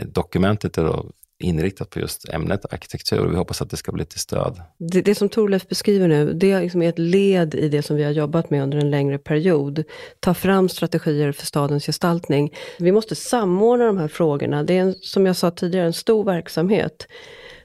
dokumentet 0.06 0.78
är 0.78 0.84
då 0.84 1.06
inriktat 1.40 1.90
på 1.90 2.00
just 2.00 2.30
ämnet 2.30 2.74
arkitektur 2.74 3.28
vi 3.28 3.36
hoppas 3.36 3.62
att 3.62 3.70
det 3.70 3.78
ska 3.78 3.92
bli 3.92 4.06
till 4.06 4.20
stöd. 4.20 4.62
Det, 4.78 5.02
det 5.02 5.16
som 5.16 5.30
Torleif 5.30 5.68
beskriver 5.68 6.08
nu, 6.08 6.34
det 6.34 6.52
är 6.52 6.62
liksom 6.62 6.82
ett 6.82 7.00
led 7.00 7.56
i 7.56 7.70
det 7.70 7.82
som 7.82 7.96
vi 7.96 8.04
har 8.04 8.12
jobbat 8.12 8.50
med 8.50 8.64
under 8.64 8.78
en 8.78 8.92
längre 8.92 9.18
period. 9.18 9.84
Ta 10.20 10.34
fram 10.34 10.70
strategier 10.70 11.32
för 11.32 11.46
stadens 11.46 11.86
gestaltning. 11.86 12.54
Vi 12.80 12.92
måste 12.92 13.16
samordna 13.16 13.86
de 13.86 13.98
här 13.98 14.08
frågorna. 14.08 14.64
Det 14.64 14.78
är, 14.78 14.82
en, 14.82 14.94
som 14.94 15.26
jag 15.26 15.36
sa 15.36 15.52
tidigare, 15.52 15.86
en 15.86 15.94
stor 15.94 16.24
verksamhet. 16.24 17.08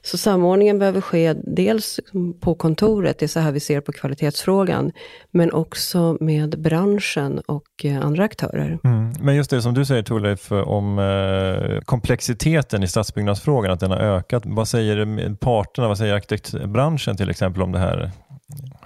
Så 0.03 0.19
samordningen 0.19 0.79
behöver 0.79 1.01
ske 1.01 1.33
dels 1.33 2.01
på 2.41 2.55
kontoret, 2.55 3.19
det 3.19 3.27
är 3.27 3.29
så 3.29 3.41
här 3.41 3.53
vi 3.53 3.61
ser 3.61 3.81
på 3.81 3.93
kvalitetsfrågan, 3.93 4.93
men 5.31 5.53
också 5.53 6.17
med 6.21 6.61
branschen 6.61 7.39
och 7.39 7.85
eh, 7.85 8.01
andra 8.01 8.25
aktörer. 8.25 8.79
Mm. 8.85 9.13
Men 9.21 9.37
just 9.37 9.51
det 9.51 9.63
som 9.63 9.75
du 9.75 9.85
säger 9.85 10.03
Torleif 10.03 10.53
om 10.53 10.99
eh, 10.99 11.81
komplexiteten 11.81 12.83
i 12.83 12.89
stadsbyggnadsfrågan, 12.89 13.73
att 13.73 13.81
den 13.81 13.91
har 13.91 13.99
ökat. 13.99 14.43
Vad 14.47 14.69
säger 14.69 15.35
parterna, 15.35 15.89
vad 15.89 15.99
säger 15.99 16.15
arkitektbranschen 16.15 17.17
till 17.17 17.31
exempel 17.31 17.63
om 17.63 17.73
det 17.73 17.79
här? 17.79 18.11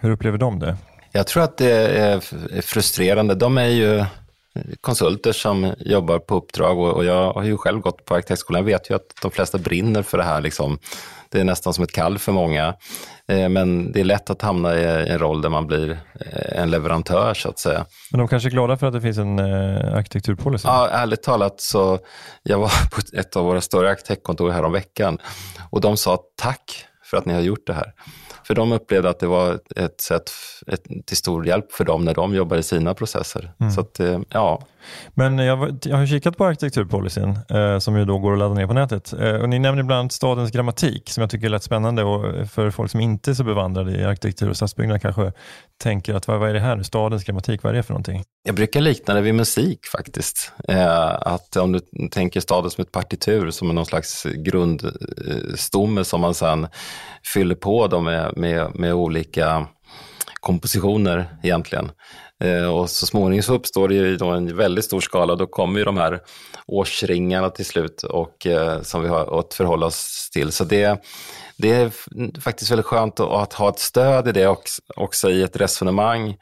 Hur 0.01 0.11
upplever 0.11 0.39
de 0.39 0.59
det? 0.59 0.77
Jag 1.13 1.27
tror 1.27 1.43
att 1.43 1.57
det 1.57 1.73
är 1.99 2.21
frustrerande. 2.61 3.35
De 3.35 3.59
är 3.59 3.69
ju 3.69 4.05
konsulter 4.81 5.33
som 5.33 5.75
jobbar 5.79 6.19
på 6.19 6.37
uppdrag 6.37 6.79
och, 6.79 7.05
jag 7.05 7.33
har 7.33 7.43
ju 7.43 7.57
själv 7.57 7.81
gått 7.81 8.05
på 8.05 8.15
arkitektskolan. 8.15 8.61
Jag 8.61 8.67
vet 8.67 8.91
ju 8.91 8.95
att 8.95 9.15
de 9.23 9.31
flesta 9.31 9.59
brinner 9.59 10.03
för 10.03 10.19
det 10.19 10.25
här. 10.25 10.41
Liksom. 10.41 10.79
Det 11.29 11.41
är 11.41 11.45
nästan 11.45 11.75
som 11.75 11.85
ett 11.85 11.93
kall 11.93 12.19
för 12.19 12.33
många. 12.33 12.75
Eh, 13.29 13.49
men 13.49 13.93
det 13.93 14.01
är 14.01 14.05
lätt 14.05 14.31
att 14.31 14.43
hamna 14.43 14.75
i 14.75 15.09
en 15.11 15.19
roll 15.19 15.43
där 15.43 15.49
man 15.49 15.67
blir 15.67 15.91
eh, 15.91 16.63
en 16.63 16.71
leverantör 16.71 17.35
så 17.35 17.49
att 17.49 17.59
säga. 17.59 17.87
Men 18.11 18.19
de 18.19 18.29
kanske 18.29 18.49
är 18.49 18.51
glada 18.51 18.77
för 18.77 18.87
att 18.87 18.93
det 18.93 19.01
finns 19.01 19.19
en 19.19 19.39
eh, 19.39 19.95
arkitekturpolicy? 19.95 20.69
Ja, 20.69 20.89
ärligt 20.89 21.23
talat 21.23 21.61
så 21.61 21.99
jag 22.43 22.59
var 22.59 22.69
på 22.91 23.19
ett 23.19 23.37
av 23.37 23.45
våra 23.45 23.61
större 23.61 23.91
arkitektkontor 23.91 24.51
här 24.51 24.63
om 24.63 24.73
veckan 24.73 25.19
och 25.71 25.81
de 25.81 25.97
sa 25.97 26.19
tack 26.37 26.87
för 27.05 27.17
att 27.17 27.27
ni 27.27 27.35
har 27.35 27.41
gjort 27.41 27.67
det 27.67 27.75
här. 27.75 27.93
För 28.47 28.55
de 28.55 28.73
upplevde 28.73 29.11
att 29.11 29.19
det 29.19 29.27
var 29.27 29.61
ett 29.77 30.01
sätt 30.01 30.31
ett, 30.67 30.85
till 31.07 31.17
stor 31.17 31.47
hjälp 31.47 31.73
för 31.73 31.85
dem 31.85 32.05
när 32.05 32.15
de 32.15 32.35
jobbar 32.35 32.57
i 32.57 32.63
sina 32.63 32.95
processer. 32.95 33.53
Mm. 33.61 33.73
Så 33.73 33.81
att, 33.81 34.01
eh, 34.01 34.21
ja. 34.29 34.63
Men 35.15 35.39
jag, 35.39 35.79
jag 35.85 35.97
har 35.97 36.07
kikat 36.07 36.37
på 36.37 36.45
arkitekturpolicyn 36.45 37.39
eh, 37.51 37.79
som 37.79 37.97
ju 37.97 38.05
då 38.05 38.19
går 38.19 38.33
att 38.33 38.39
ladda 38.39 38.55
ner 38.55 38.67
på 38.67 38.73
nätet. 38.73 39.13
Eh, 39.13 39.35
och 39.35 39.49
ni 39.49 39.59
nämner 39.59 39.83
ibland 39.83 40.13
stadens 40.13 40.51
grammatik 40.51 41.11
som 41.11 41.21
jag 41.21 41.31
tycker 41.31 41.47
är 41.47 41.51
lätt 41.51 41.63
spännande 41.63 42.05
och 42.05 42.49
för 42.51 42.71
folk 42.71 42.91
som 42.91 43.01
inte 43.01 43.31
är 43.31 43.35
så 43.35 43.45
bevandrade 43.45 44.01
i 44.01 44.05
arkitektur 44.05 44.51
och 44.51 44.57
stadsbyggnad 44.57 45.03
kanske 45.03 45.33
tänker 45.83 46.15
att 46.15 46.29
vad, 46.29 46.41
vad 46.41 46.49
är 46.49 46.55
det 46.55 46.61
här 46.61 46.77
nu? 46.77 46.85
Stadens 46.85 47.25
grammatik, 47.25 47.63
vad 47.63 47.73
är 47.73 47.77
det 47.77 47.83
för 47.83 47.93
någonting? 47.93 48.23
Jag 48.47 48.55
brukar 48.55 48.81
likna 48.81 49.15
det 49.15 49.21
vid 49.21 49.35
musik 49.35 49.79
faktiskt. 49.97 50.53
Eh, 50.69 51.09
att 51.09 51.57
om 51.57 51.73
du 51.73 51.81
tänker 52.11 52.41
staden 52.41 52.71
som 52.71 52.83
ett 52.83 52.93
partitur, 52.93 53.51
som 53.51 53.69
någon 53.69 53.87
slags 53.87 54.27
grundstomme 54.37 56.05
som 56.05 56.21
man 56.21 56.35
sedan 56.35 56.67
fyller 57.35 57.55
på 57.55 58.01
med, 58.01 58.37
med, 58.37 58.75
med 58.75 58.95
olika 58.95 59.67
kompositioner 60.41 61.27
egentligen. 61.43 61.91
Eh, 62.45 62.67
och 62.67 62.91
så 62.91 63.07
småningom 63.07 63.43
så 63.43 63.55
uppstår 63.55 63.89
det 63.89 63.95
ju 63.95 64.17
då 64.17 64.31
en 64.31 64.57
väldigt 64.57 64.85
stor 64.85 65.01
skala 65.01 65.33
och 65.33 65.39
då 65.39 65.47
kommer 65.47 65.79
ju 65.79 65.85
de 65.85 65.97
här 65.97 66.21
årsringarna 66.67 67.51
till 67.51 67.65
slut 67.65 68.03
och, 68.03 68.47
eh, 68.47 68.83
som 68.83 69.03
vi 69.03 69.09
har 69.09 69.39
att 69.39 69.55
förhålla 69.55 69.87
oss 69.87 70.31
till. 70.33 70.53
Så 70.53 70.65
det, 70.65 71.05
det 71.57 71.71
är 71.71 71.91
faktiskt 72.41 72.71
väldigt 72.71 72.87
skönt 72.87 73.21
att, 73.21 73.53
ha 73.53 73.69
ett 73.69 73.79
stöd 73.79 74.29
i 74.29 74.33
det 74.33 74.47
också, 74.47 74.83
också 74.97 75.31
i 75.31 75.43
ett 75.43 75.57
resonemang, 75.57 76.37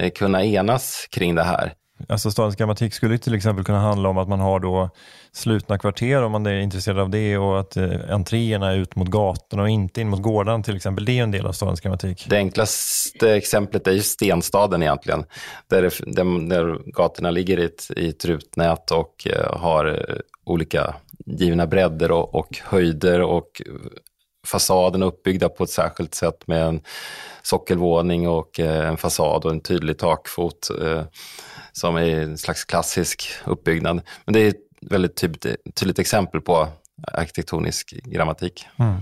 eh, 0.00 0.10
kunna 0.10 0.44
enas 0.44 1.06
kring 1.10 1.34
det 1.34 1.42
här. 1.42 1.72
Alltså 2.08 2.30
stadens 2.30 2.56
grammatik 2.56 2.94
skulle 2.94 3.18
till 3.18 3.34
exempel 3.34 3.64
kunna 3.64 3.80
handla 3.80 4.08
om 4.08 4.18
att 4.18 4.28
man 4.28 4.40
har 4.40 4.60
då 4.60 4.90
slutna 5.32 5.78
kvarter 5.78 6.22
om 6.22 6.32
man 6.32 6.46
är 6.46 6.60
intresserad 6.60 6.98
av 6.98 7.10
det 7.10 7.38
och 7.38 7.60
att 7.60 7.76
eh, 7.76 7.90
entréerna 8.08 8.72
är 8.72 8.76
ut 8.76 8.96
mot 8.96 9.08
gatorna 9.08 9.62
och 9.62 9.68
inte 9.68 10.00
in 10.00 10.08
mot 10.08 10.22
gårdarna 10.22 10.62
till 10.62 10.76
exempel. 10.76 11.04
Det 11.04 11.18
är 11.18 11.22
en 11.22 11.30
del 11.30 11.46
av 11.46 11.52
stadens 11.52 11.80
grammatik. 11.80 12.26
Det 12.28 12.36
enklaste 12.36 13.34
exemplet 13.34 13.86
är 13.86 13.92
ju 13.92 14.02
stenstaden 14.02 14.82
egentligen, 14.82 15.24
där, 15.66 15.82
det, 15.82 15.90
där, 16.06 16.48
där 16.48 16.92
gatorna 16.92 17.30
ligger 17.30 17.58
i 17.58 17.64
ett, 17.64 17.90
i 17.96 18.08
ett 18.08 18.24
rutnät 18.24 18.90
och 18.90 19.26
eh, 19.26 19.56
har 19.58 19.86
eh, 19.86 20.16
olika 20.44 20.94
givna 21.26 21.66
bredder 21.66 22.10
och, 22.10 22.34
och 22.34 22.58
höjder 22.62 23.20
och 23.22 23.62
fasaden 24.46 25.02
uppbyggda 25.02 25.48
på 25.48 25.64
ett 25.64 25.70
särskilt 25.70 26.14
sätt 26.14 26.46
med 26.46 26.66
en 26.66 26.80
sockelvåning 27.42 28.28
och 28.28 28.60
eh, 28.60 28.88
en 28.88 28.96
fasad 28.96 29.44
och 29.44 29.50
en 29.50 29.60
tydlig 29.60 29.98
takfot. 29.98 30.68
Eh, 30.82 31.02
som 31.72 31.96
är 31.96 32.20
en 32.20 32.38
slags 32.38 32.64
klassisk 32.64 33.28
uppbyggnad. 33.46 34.00
Men 34.24 34.32
det 34.32 34.40
är 34.40 34.48
ett 34.48 34.69
väldigt 34.80 35.16
tydligt, 35.16 35.74
tydligt 35.74 35.98
exempel 35.98 36.40
på 36.40 36.68
arkitektonisk 37.12 37.94
grammatik. 38.04 38.66
Mm. 38.78 39.00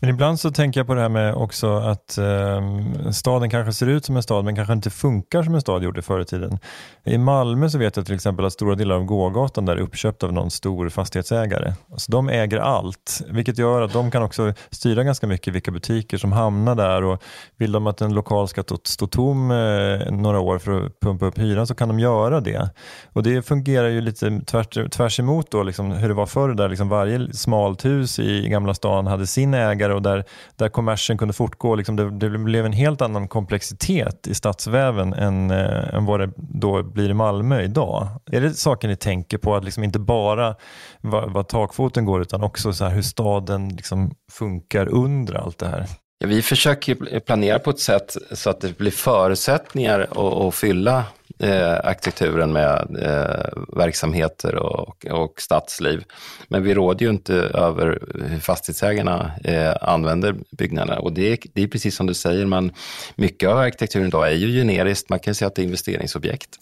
Men 0.00 0.10
ibland 0.10 0.40
så 0.40 0.50
tänker 0.50 0.80
jag 0.80 0.86
på 0.86 0.94
det 0.94 1.00
här 1.00 1.08
med 1.08 1.34
också 1.34 1.76
att 1.76 2.18
eh, 2.18 3.10
staden 3.10 3.50
kanske 3.50 3.72
ser 3.72 3.86
ut 3.86 4.04
som 4.04 4.16
en 4.16 4.22
stad 4.22 4.44
men 4.44 4.56
kanske 4.56 4.72
inte 4.72 4.90
funkar 4.90 5.42
som 5.42 5.54
en 5.54 5.60
stad 5.60 5.82
gjorde 5.82 6.02
förr 6.02 6.20
i 6.20 6.24
tiden. 6.24 6.58
I 7.04 7.18
Malmö 7.18 7.70
så 7.70 7.78
vet 7.78 7.96
jag 7.96 8.06
till 8.06 8.14
exempel 8.14 8.44
att 8.44 8.52
stora 8.52 8.74
delar 8.74 8.96
av 8.96 9.04
gågatan 9.04 9.66
där 9.66 9.76
är 9.76 9.80
uppköpt 9.80 10.22
av 10.22 10.32
någon 10.32 10.50
stor 10.50 10.88
fastighetsägare. 10.88 11.72
Så 11.96 12.12
de 12.12 12.28
äger 12.28 12.58
allt, 12.58 13.22
vilket 13.28 13.58
gör 13.58 13.82
att 13.82 13.92
de 13.92 14.10
kan 14.10 14.22
också 14.22 14.52
styra 14.70 15.04
ganska 15.04 15.26
mycket 15.26 15.54
vilka 15.54 15.70
butiker 15.70 16.18
som 16.18 16.32
hamnar 16.32 16.74
där 16.74 17.04
och 17.04 17.22
vill 17.56 17.72
de 17.72 17.86
att 17.86 18.00
en 18.00 18.14
lokal 18.14 18.48
ska 18.48 18.64
stå 18.84 19.06
tom 19.06 19.50
eh, 19.50 20.10
några 20.10 20.40
år 20.40 20.58
för 20.58 20.86
att 20.86 21.00
pumpa 21.00 21.26
upp 21.26 21.38
hyran 21.38 21.66
så 21.66 21.74
kan 21.74 21.88
de 21.88 21.98
göra 21.98 22.40
det. 22.40 22.70
Och 23.12 23.22
det 23.22 23.42
fungerar 23.42 23.88
ju 23.88 24.00
lite 24.00 24.40
tvärt, 24.46 24.92
tvärs 24.92 25.20
emot 25.20 25.50
då, 25.50 25.62
liksom, 25.62 25.90
hur 25.92 26.08
det 26.08 26.14
var 26.14 26.26
förr 26.26 26.54
där 26.54 26.68
liksom 26.68 26.88
varje 26.88 27.32
smalt 27.32 27.84
hus 27.84 28.18
i 28.18 28.48
Gamla 28.48 28.74
stan 28.74 29.06
hade 29.06 29.26
sin 29.26 29.47
ägare 29.54 29.92
och 29.92 30.02
där, 30.02 30.24
där 30.56 30.68
kommersen 30.68 31.18
kunde 31.18 31.34
fortgå. 31.34 31.74
Liksom 31.74 31.96
det, 31.96 32.10
det 32.10 32.38
blev 32.38 32.66
en 32.66 32.72
helt 32.72 33.02
annan 33.02 33.28
komplexitet 33.28 34.26
i 34.26 34.34
stadsväven 34.34 35.12
än, 35.12 35.50
eh, 35.50 35.94
än 35.94 36.04
vad 36.04 36.20
det 36.20 36.30
då 36.36 36.82
blir 36.82 37.10
i 37.10 37.14
Malmö 37.14 37.62
idag. 37.62 38.08
Är 38.32 38.40
det 38.40 38.54
saker 38.54 38.88
ni 38.88 38.96
tänker 38.96 39.38
på, 39.38 39.56
att 39.56 39.64
liksom 39.64 39.84
inte 39.84 39.98
bara 39.98 40.54
vad, 41.00 41.32
vad 41.32 41.48
takfoten 41.48 42.04
går 42.04 42.22
utan 42.22 42.42
också 42.42 42.72
så 42.72 42.84
hur 42.84 43.02
staden 43.02 43.68
liksom 43.68 44.10
funkar 44.32 44.88
under 44.88 45.34
allt 45.34 45.58
det 45.58 45.68
här? 45.68 45.86
Ja, 46.18 46.26
vi 46.26 46.42
försöker 46.42 47.20
planera 47.20 47.58
på 47.58 47.70
ett 47.70 47.80
sätt 47.80 48.16
så 48.32 48.50
att 48.50 48.60
det 48.60 48.78
blir 48.78 48.90
förutsättningar 48.90 50.00
att, 50.00 50.18
att 50.18 50.54
fylla 50.54 51.04
eh, 51.38 51.72
arkitekturen 51.72 52.52
med 52.52 52.96
eh, 53.02 53.62
verksamheter 53.76 54.54
och, 54.54 55.06
och 55.06 55.40
stadsliv. 55.40 56.04
Men 56.48 56.62
vi 56.62 56.74
råder 56.74 57.06
ju 57.06 57.10
inte 57.10 57.34
över 57.34 58.02
hur 58.28 58.40
fastighetsägarna 58.40 59.30
eh, 59.44 59.74
använder 59.80 60.34
byggnaderna. 60.50 60.98
Och 60.98 61.12
det 61.12 61.32
är, 61.32 61.38
det 61.52 61.62
är 61.62 61.66
precis 61.66 61.96
som 61.96 62.06
du 62.06 62.14
säger, 62.14 62.46
man, 62.46 62.72
mycket 63.16 63.48
av 63.48 63.58
arkitekturen 63.58 64.06
idag 64.06 64.28
är 64.28 64.36
ju 64.36 64.60
generiskt. 64.60 65.08
Man 65.08 65.18
kan 65.18 65.34
säga 65.34 65.46
att 65.46 65.54
det 65.54 65.62
är 65.62 65.64
investeringsobjekt 65.64 66.56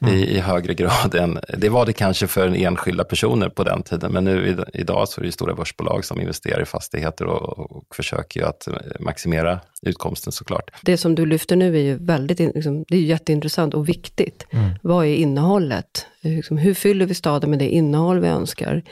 mm. 0.00 0.14
i, 0.14 0.36
i, 0.36 0.38
högre 0.38 0.74
grad 0.74 1.14
än, 1.14 1.38
det 1.58 1.68
var 1.68 1.86
det 1.86 1.92
kanske 1.92 2.26
för 2.26 2.48
enskilda 2.48 3.04
personer 3.04 3.48
på 3.48 3.64
den 3.64 3.82
tiden, 3.82 4.12
men 4.12 4.24
nu 4.24 4.64
idag 4.72 5.08
så 5.08 5.20
är 5.20 5.24
det 5.24 5.32
stora 5.32 5.54
börsbolag 5.54 6.04
som 6.04 6.20
investerar 6.20 6.62
i 6.62 6.64
fastigheter 6.64 7.26
och, 7.26 7.58
och 7.58 7.94
försöker 7.94 8.40
ju 8.40 8.46
att 8.46 8.68
maximera 9.00 9.60
utkomsten 9.86 10.32
såklart. 10.32 10.70
Det 10.82 10.96
som 10.96 11.14
du 11.14 11.26
lyfter 11.26 11.56
nu 11.56 11.76
är 11.76 11.82
ju 11.82 11.94
väldigt, 11.94 12.38
liksom, 12.38 12.84
det 12.88 12.96
är 12.96 13.00
jätteintressant 13.00 13.74
och 13.74 13.88
viktigt. 13.88 14.46
Mm. 14.50 14.70
Vad 14.82 15.06
är 15.06 15.14
innehållet? 15.14 16.06
Liksom, 16.22 16.58
hur 16.58 16.74
fyller 16.74 17.06
vi 17.06 17.14
staden 17.14 17.50
med 17.50 17.58
det 17.58 17.68
innehåll 17.68 18.20
vi 18.20 18.28
önskar? 18.28 18.82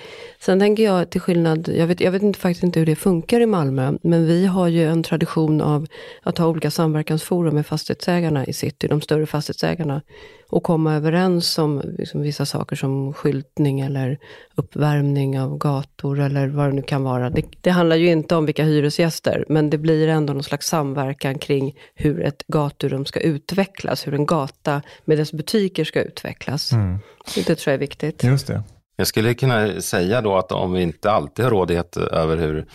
Sen 0.41 0.61
tänker 0.61 0.83
jag 0.83 1.11
till 1.11 1.21
skillnad, 1.21 1.69
jag 1.69 1.87
vet, 1.87 2.01
jag 2.01 2.13
vet 2.13 2.23
inte, 2.23 2.39
faktiskt 2.39 2.63
inte 2.63 2.79
hur 2.79 2.87
det 2.87 2.97
funkar 2.97 3.41
i 3.41 3.47
Malmö, 3.47 3.93
men 4.03 4.27
vi 4.27 4.47
har 4.47 4.69
ju 4.69 4.85
en 4.85 5.03
tradition 5.03 5.61
av 5.61 5.87
att 6.23 6.39
ha 6.39 6.47
olika 6.47 6.71
samverkansforum 6.71 7.55
med 7.55 7.67
fastighetsägarna 7.67 8.47
i 8.47 8.53
city, 8.53 8.89
de 8.89 9.01
större 9.01 9.27
fastighetsägarna 9.27 10.03
och 10.51 10.63
komma 10.63 10.95
överens 10.95 11.59
om 11.59 11.83
liksom, 11.99 12.23
vissa 12.23 12.47
saker 12.47 12.77
som 12.77 13.13
skyltning 13.13 13.81
eller 13.81 14.19
uppvärmning 14.55 15.41
av 15.41 15.59
gator 15.59 16.21
eller 16.21 16.49
vad 16.49 16.69
det 16.69 16.73
nu 16.73 16.83
kan 16.83 17.03
vara. 17.03 17.31
Det, 17.31 17.43
det, 17.61 17.71
handlar 17.71 17.97
ju 17.97 18.07
inte 18.07 18.37
om 18.37 18.47
vilka 18.47 18.65
hyresgäster, 18.65 19.45
men 19.49 19.71
det 19.71 19.79
blir 19.79 20.09
ändå 20.09 20.33
någon 20.33 20.43
slags 20.43 20.69
samverkan 20.69 21.39
kring 21.39 21.77
hur 21.95 22.23
ett 22.23 22.45
gaturum 22.47 23.05
ska 23.05 23.21
utvecklas, 23.21 24.07
hur 24.07 24.15
en 24.15 24.27
gata 24.27 24.83
med 25.05 25.19
dess 25.19 25.33
butiker 25.33 25.85
ska 25.85 26.03
utvecklas. 26.03 26.73
Mm. 26.73 26.99
Det 27.35 27.45
tror 27.45 27.73
jag 27.73 27.75
är 27.75 27.79
viktigt. 27.79 28.25
Just 28.25 28.47
det. 28.47 28.63
Jag 28.97 29.07
skulle 29.07 29.35
kunna 29.35 29.81
säga 29.81 30.21
då 30.21 30.37
att 30.37 30.53
om 30.53 30.73
vi 30.73 30.83
inte 30.83 31.11
alltid 31.11 31.45
har 31.45 31.53
rådighet 31.53 31.97
över 31.97 32.37
hur 32.37 32.67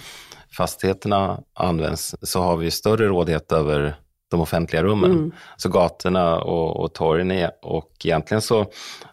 fastigheterna 0.58 1.40
används, 1.54 2.16
så 2.22 2.42
har 2.42 2.58
vi 2.58 2.72
större 2.72 3.08
rådighet 3.08 3.52
över 3.52 3.96
de 4.32 4.42
offentliga 4.42 4.84
rummen. 4.84 5.12
Mm. 5.12 5.32
Så 5.58 5.70
gatorna 5.70 6.40
och, 6.40 6.84
och 6.84 6.94
torgen 6.94 7.32
är, 7.32 7.52
och 7.62 7.92
egentligen 8.04 8.42
så 8.42 8.66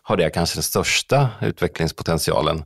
har 0.02 0.16
det 0.16 0.30
kanske 0.30 0.56
den 0.56 0.62
största 0.62 1.28
utvecklingspotentialen 1.40 2.64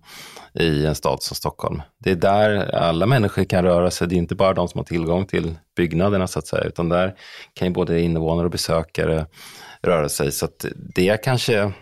i 0.55 0.87
en 0.87 0.95
stad 0.95 1.23
som 1.23 1.37
Stockholm. 1.37 1.83
Det 1.99 2.11
är 2.11 2.17
där 2.17 2.75
alla 2.75 3.07
människor 3.07 3.45
kan 3.45 3.65
röra 3.65 3.91
sig. 3.91 4.09
Det 4.09 4.15
är 4.15 4.19
inte 4.19 4.35
bara 4.35 4.55
de 4.55 4.69
som 4.69 4.79
har 4.79 4.85
tillgång 4.85 5.27
till 5.27 5.55
byggnaderna 5.77 6.27
så 6.27 6.39
att 6.39 6.47
säga, 6.47 6.65
utan 6.65 6.89
där 6.89 7.15
kan 7.55 7.69
ju 7.69 7.75
både 7.75 8.01
invånare 8.01 8.45
och 8.45 8.51
besökare 8.51 9.27
röra 9.83 10.09
sig. 10.09 10.33
Så 10.33 10.45
att 10.45 10.65
det 10.95 11.09
är 11.09 11.23
kanske 11.23 11.73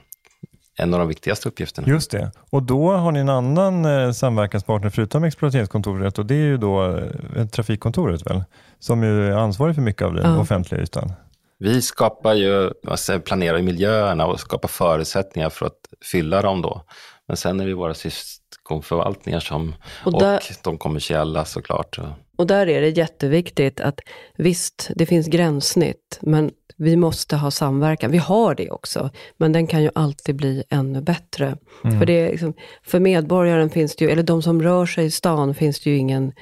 en 0.82 0.94
av 0.94 1.00
de 1.00 1.08
viktigaste 1.08 1.48
uppgifterna. 1.48 1.88
Just 1.88 2.10
det. 2.10 2.30
Och 2.50 2.62
då 2.62 2.92
har 2.92 3.12
ni 3.12 3.20
en 3.20 3.28
annan 3.28 3.84
eh, 3.84 4.12
samverkanspartner 4.12 4.90
förutom 4.90 5.24
exploateringskontoret 5.24 6.18
och 6.18 6.26
det 6.26 6.34
är 6.34 6.38
ju 6.44 6.56
då 6.56 6.98
eh, 7.36 7.46
Trafikkontoret 7.46 8.26
väl? 8.26 8.44
Som 8.78 9.02
ju 9.02 9.28
är 9.28 9.32
ansvarig 9.32 9.74
för 9.74 9.82
mycket 9.82 10.02
av 10.02 10.14
den 10.14 10.34
ja. 10.34 10.40
offentliga 10.40 10.82
ytan. 10.82 11.12
Vi 11.58 11.82
skapar 11.82 12.34
ju, 12.34 12.70
alltså, 12.86 13.20
planerar 13.20 13.62
miljöerna 13.62 14.26
och 14.26 14.40
skapar 14.40 14.68
förutsättningar 14.68 15.50
för 15.50 15.66
att 15.66 15.78
fylla 16.12 16.42
dem 16.42 16.62
då. 16.62 16.82
Men 17.28 17.36
sen 17.36 17.60
är 17.60 17.66
det 17.66 17.74
våra 17.74 17.94
syskonförvaltningar 17.94 19.40
som, 19.40 19.74
och, 20.04 20.20
där, 20.20 20.36
och 20.36 20.42
de 20.62 20.78
kommersiella 20.78 21.44
såklart. 21.44 21.98
Och 22.36 22.46
där 22.46 22.68
är 22.68 22.80
det 22.80 22.88
jätteviktigt 22.88 23.80
att 23.80 24.00
visst, 24.36 24.90
det 24.96 25.06
finns 25.06 25.26
gränssnitt, 25.26 26.18
men 26.22 26.50
vi 26.82 26.96
måste 26.96 27.36
ha 27.36 27.50
samverkan. 27.50 28.10
Vi 28.10 28.18
har 28.18 28.54
det 28.54 28.70
också, 28.70 29.10
men 29.36 29.52
den 29.52 29.66
kan 29.66 29.82
ju 29.82 29.90
alltid 29.94 30.36
bli 30.36 30.62
ännu 30.70 31.00
bättre. 31.00 31.56
Mm. 31.84 31.98
För, 31.98 32.06
det 32.06 32.30
liksom, 32.30 32.54
för 32.82 33.00
medborgaren 33.00 33.70
finns 33.70 33.96
det 33.96 34.04
ju, 34.04 34.10
eller 34.10 34.22
de 34.22 34.42
som 34.42 34.62
rör 34.62 34.86
sig 34.86 35.04
i 35.04 35.10
stan, 35.10 35.54
finns 35.54 35.80
det 35.80 35.90
ju 35.90 35.96
ingen 35.96 36.32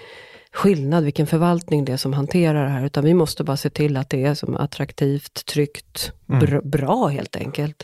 skillnad 0.52 1.04
vilken 1.04 1.26
förvaltning 1.26 1.84
det 1.84 1.92
är 1.92 1.96
som 1.96 2.12
hanterar 2.12 2.64
det 2.64 2.70
här, 2.70 2.86
utan 2.86 3.04
vi 3.04 3.14
måste 3.14 3.44
bara 3.44 3.56
se 3.56 3.70
till 3.70 3.96
att 3.96 4.10
det 4.10 4.24
är 4.24 4.34
som 4.34 4.56
attraktivt, 4.56 5.46
tryggt, 5.46 6.12
mm. 6.28 6.40
br 6.40 6.60
bra 6.60 7.06
helt 7.06 7.36
enkelt. 7.36 7.82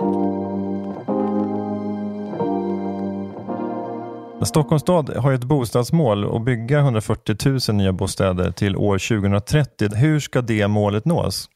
Stockholms 4.43 4.83
stad 4.83 5.17
har 5.17 5.33
ett 5.33 5.45
bostadsmål 5.45 6.37
att 6.37 6.45
bygga 6.45 6.79
140 6.79 7.37
000 7.69 7.77
nya 7.77 7.93
bostäder 7.93 8.51
till 8.51 8.77
år 8.77 8.99
2030. 9.21 9.95
Hur 9.95 10.21
ska 10.21 10.41
det 10.41 10.69
målet 10.69 11.05
nås? 11.05 11.49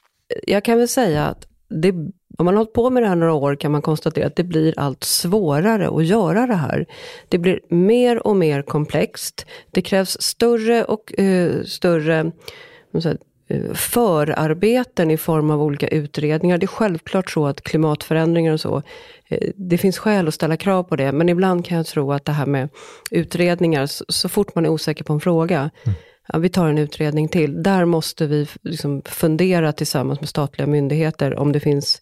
Jag 0.46 0.64
kan 0.64 0.78
väl 0.78 0.88
säga 0.88 1.26
att 1.26 1.46
det, 1.68 1.90
om 2.38 2.44
man 2.44 2.46
har 2.46 2.56
hållit 2.56 2.72
på 2.72 2.90
med 2.90 3.02
det 3.02 3.08
här 3.08 3.16
några 3.16 3.32
år 3.32 3.54
kan 3.54 3.72
man 3.72 3.82
konstatera 3.82 4.26
att 4.26 4.36
det 4.36 4.44
blir 4.44 4.74
allt 4.76 5.04
svårare 5.04 5.88
att 5.88 6.06
göra 6.06 6.46
det 6.46 6.54
här. 6.54 6.86
Det 7.28 7.38
blir 7.38 7.60
mer 7.68 8.26
och 8.26 8.36
mer 8.36 8.62
komplext. 8.62 9.46
Det 9.70 9.82
krävs 9.82 10.20
större 10.20 10.84
och 10.84 11.14
uh, 11.18 11.62
större 11.64 12.32
säga, 13.02 13.14
uh, 13.50 13.56
eh, 13.56 13.74
förarbeten 13.74 15.10
i 15.10 15.16
form 15.16 15.50
av 15.50 15.62
olika 15.62 15.88
utredningar. 15.88 16.58
Det 16.58 16.64
är 16.64 16.68
självklart 16.68 17.30
så 17.30 17.46
att 17.46 17.62
klimatförändringar 17.62 18.52
och 18.52 18.60
så, 18.60 18.76
uh, 18.76 19.38
det 19.54 19.78
finns 19.78 19.98
skäl 19.98 20.28
att 20.28 20.34
ställa 20.34 20.56
krav 20.56 20.82
på 20.82 20.96
det. 20.96 21.12
Men 21.12 21.28
ibland 21.28 21.66
kan 21.66 21.76
jag 21.76 21.86
tro 21.86 22.12
att 22.12 22.24
det 22.24 22.32
här 22.32 22.46
med 22.46 22.68
utredningar, 23.10 23.86
så, 23.86 24.04
så 24.08 24.28
fort 24.28 24.54
man 24.54 24.64
är 24.64 24.68
osäker 24.68 25.04
på 25.04 25.12
en 25.12 25.20
fråga, 25.20 25.70
mm 25.84 25.96
ja, 26.32 26.38
vi 26.38 26.48
tar 26.48 26.68
en 26.68 26.78
utredning 26.78 27.28
till. 27.28 27.62
Där 27.62 27.84
måste 27.84 28.26
vi 28.26 28.46
liksom 28.62 29.02
fundera 29.04 29.72
tillsammans 29.72 30.20
med 30.20 30.28
statliga 30.28 30.66
myndigheter 30.66 31.38
om 31.38 31.52
det 31.52 31.60
finns 31.60 32.00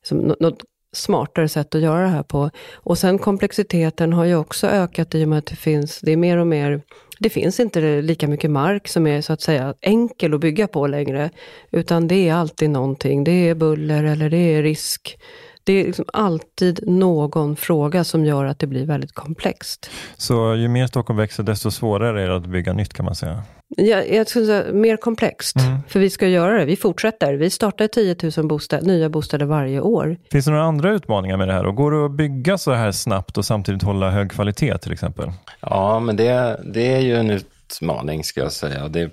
liksom, 0.00 0.34
något 0.40 0.62
smartare 0.92 1.48
sätt 1.48 1.74
att 1.74 1.80
göra 1.80 2.02
det 2.02 2.08
här 2.08 2.22
på. 2.22 2.50
Och 2.74 2.98
sen 2.98 3.18
komplexiteten 3.18 4.12
har 4.12 4.24
ju 4.24 4.36
också 4.36 4.66
ökat 4.66 5.14
i 5.14 5.24
och 5.24 5.28
med 5.28 5.38
att 5.38 5.46
det 5.46 5.56
finns, 5.56 6.00
det 6.00 6.12
är 6.12 6.16
mer 6.16 6.36
och 6.36 6.46
mer, 6.46 6.82
det 7.18 7.30
finns 7.30 7.60
inte 7.60 8.02
lika 8.02 8.28
mycket 8.28 8.50
mark 8.50 8.88
som 8.88 9.06
är 9.06 9.20
så 9.20 9.32
att 9.32 9.40
säga 9.40 9.74
enkel 9.80 10.34
att 10.34 10.40
bygga 10.40 10.68
på 10.68 10.86
längre. 10.86 11.30
Utan 11.70 12.08
det 12.08 12.28
är 12.28 12.34
alltid 12.34 12.70
någonting, 12.70 13.24
det 13.24 13.48
är 13.48 13.54
buller 13.54 14.04
eller 14.04 14.30
det 14.30 14.36
är 14.36 14.62
risk. 14.62 15.18
Det 15.64 15.72
är 15.72 15.84
liksom 15.84 16.04
alltid 16.12 16.88
någon 16.88 17.56
fråga 17.56 18.04
som 18.04 18.24
gör 18.24 18.44
att 18.44 18.58
det 18.58 18.66
blir 18.66 18.86
väldigt 18.86 19.12
komplext. 19.12 19.90
Så 20.16 20.54
ju 20.54 20.68
mer 20.68 20.86
Stockholm 20.86 21.16
växer, 21.16 21.42
desto 21.42 21.70
svårare 21.70 22.22
är 22.22 22.28
det 22.28 22.36
att 22.36 22.46
bygga 22.46 22.72
nytt 22.72 22.92
kan 22.92 23.04
man 23.04 23.14
säga? 23.14 23.42
Ja, 23.80 24.04
jag 24.04 24.28
skulle 24.28 24.46
säga 24.46 24.72
mer 24.72 24.96
komplext, 24.96 25.56
mm. 25.56 25.78
för 25.88 26.00
vi 26.00 26.10
ska 26.10 26.28
göra 26.28 26.58
det. 26.58 26.64
Vi 26.64 26.76
fortsätter. 26.76 27.34
Vi 27.34 27.50
startar 27.50 27.88
10 27.88 28.16
000 28.36 28.48
bostad, 28.48 28.86
nya 28.86 29.08
bostäder 29.08 29.46
varje 29.46 29.80
år. 29.80 30.16
Finns 30.32 30.44
det 30.44 30.50
några 30.50 30.64
andra 30.64 30.92
utmaningar 30.92 31.36
med 31.36 31.48
det 31.48 31.54
här? 31.54 31.66
Och 31.66 31.74
går 31.74 31.90
det 31.90 32.04
att 32.04 32.16
bygga 32.16 32.58
så 32.58 32.72
här 32.72 32.92
snabbt 32.92 33.38
och 33.38 33.44
samtidigt 33.44 33.82
hålla 33.82 34.10
hög 34.10 34.30
kvalitet 34.30 34.78
till 34.78 34.92
exempel? 34.92 35.32
Ja, 35.60 36.00
men 36.00 36.16
det, 36.16 36.60
det 36.74 36.94
är 36.94 37.00
ju 37.00 37.16
en 37.16 37.30
utmaning 37.30 38.24
ska 38.24 38.40
jag 38.40 38.52
säga. 38.52 38.88
Det, 38.88 39.10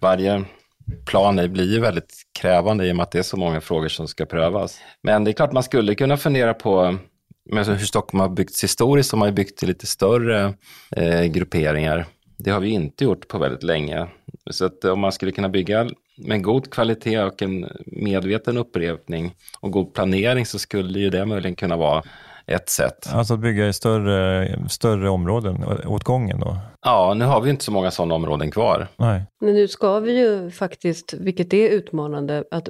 varje 0.00 0.44
plan 1.06 1.52
blir 1.52 1.72
ju 1.72 1.80
väldigt 1.80 2.14
krävande 2.40 2.86
i 2.86 2.92
och 2.92 2.96
med 2.96 3.02
att 3.02 3.10
det 3.10 3.18
är 3.18 3.22
så 3.22 3.36
många 3.36 3.60
frågor 3.60 3.88
som 3.88 4.08
ska 4.08 4.24
prövas. 4.26 4.78
Men 5.02 5.24
det 5.24 5.30
är 5.30 5.32
klart 5.32 5.52
man 5.52 5.62
skulle 5.62 5.94
kunna 5.94 6.16
fundera 6.16 6.54
på 6.54 6.98
men 7.50 7.64
hur 7.64 7.86
Stockholm 7.86 8.20
har 8.20 8.28
byggts 8.28 8.64
historiskt, 8.64 9.12
har 9.12 9.18
man 9.18 9.28
ju 9.28 9.34
byggt 9.34 9.58
till 9.58 9.68
lite 9.68 9.86
större 9.86 10.54
eh, 10.96 11.24
grupperingar. 11.24 12.06
Det 12.36 12.50
har 12.50 12.60
vi 12.60 12.68
inte 12.68 13.04
gjort 13.04 13.28
på 13.28 13.38
väldigt 13.38 13.62
länge. 13.62 14.06
Så 14.50 14.64
att 14.64 14.84
om 14.84 15.00
man 15.00 15.12
skulle 15.12 15.32
kunna 15.32 15.48
bygga 15.48 15.88
med 16.16 16.42
god 16.42 16.70
kvalitet 16.70 17.22
och 17.22 17.42
en 17.42 17.68
medveten 17.86 18.56
upprepning 18.56 19.34
och 19.60 19.70
god 19.70 19.94
planering 19.94 20.46
så 20.46 20.58
skulle 20.58 20.98
ju 20.98 21.10
det 21.10 21.24
möjligen 21.24 21.56
kunna 21.56 21.76
vara 21.76 22.02
ett 22.46 22.68
sätt. 22.68 23.08
Alltså 23.12 23.34
att 23.34 23.40
bygga 23.40 23.68
i 23.68 23.72
större, 23.72 24.48
större 24.68 25.10
områden 25.10 25.64
åt 25.86 26.04
gången 26.04 26.40
då? 26.40 26.58
Ja, 26.82 27.14
nu 27.14 27.24
har 27.24 27.40
vi 27.40 27.50
inte 27.50 27.64
så 27.64 27.72
många 27.72 27.90
sådana 27.90 28.14
områden 28.14 28.50
kvar. 28.50 28.88
Nej. 28.96 29.22
Men 29.40 29.54
nu 29.54 29.68
ska 29.68 30.00
vi 30.00 30.18
ju 30.18 30.50
faktiskt, 30.50 31.12
vilket 31.12 31.54
är 31.54 31.68
utmanande, 31.68 32.44
att 32.50 32.68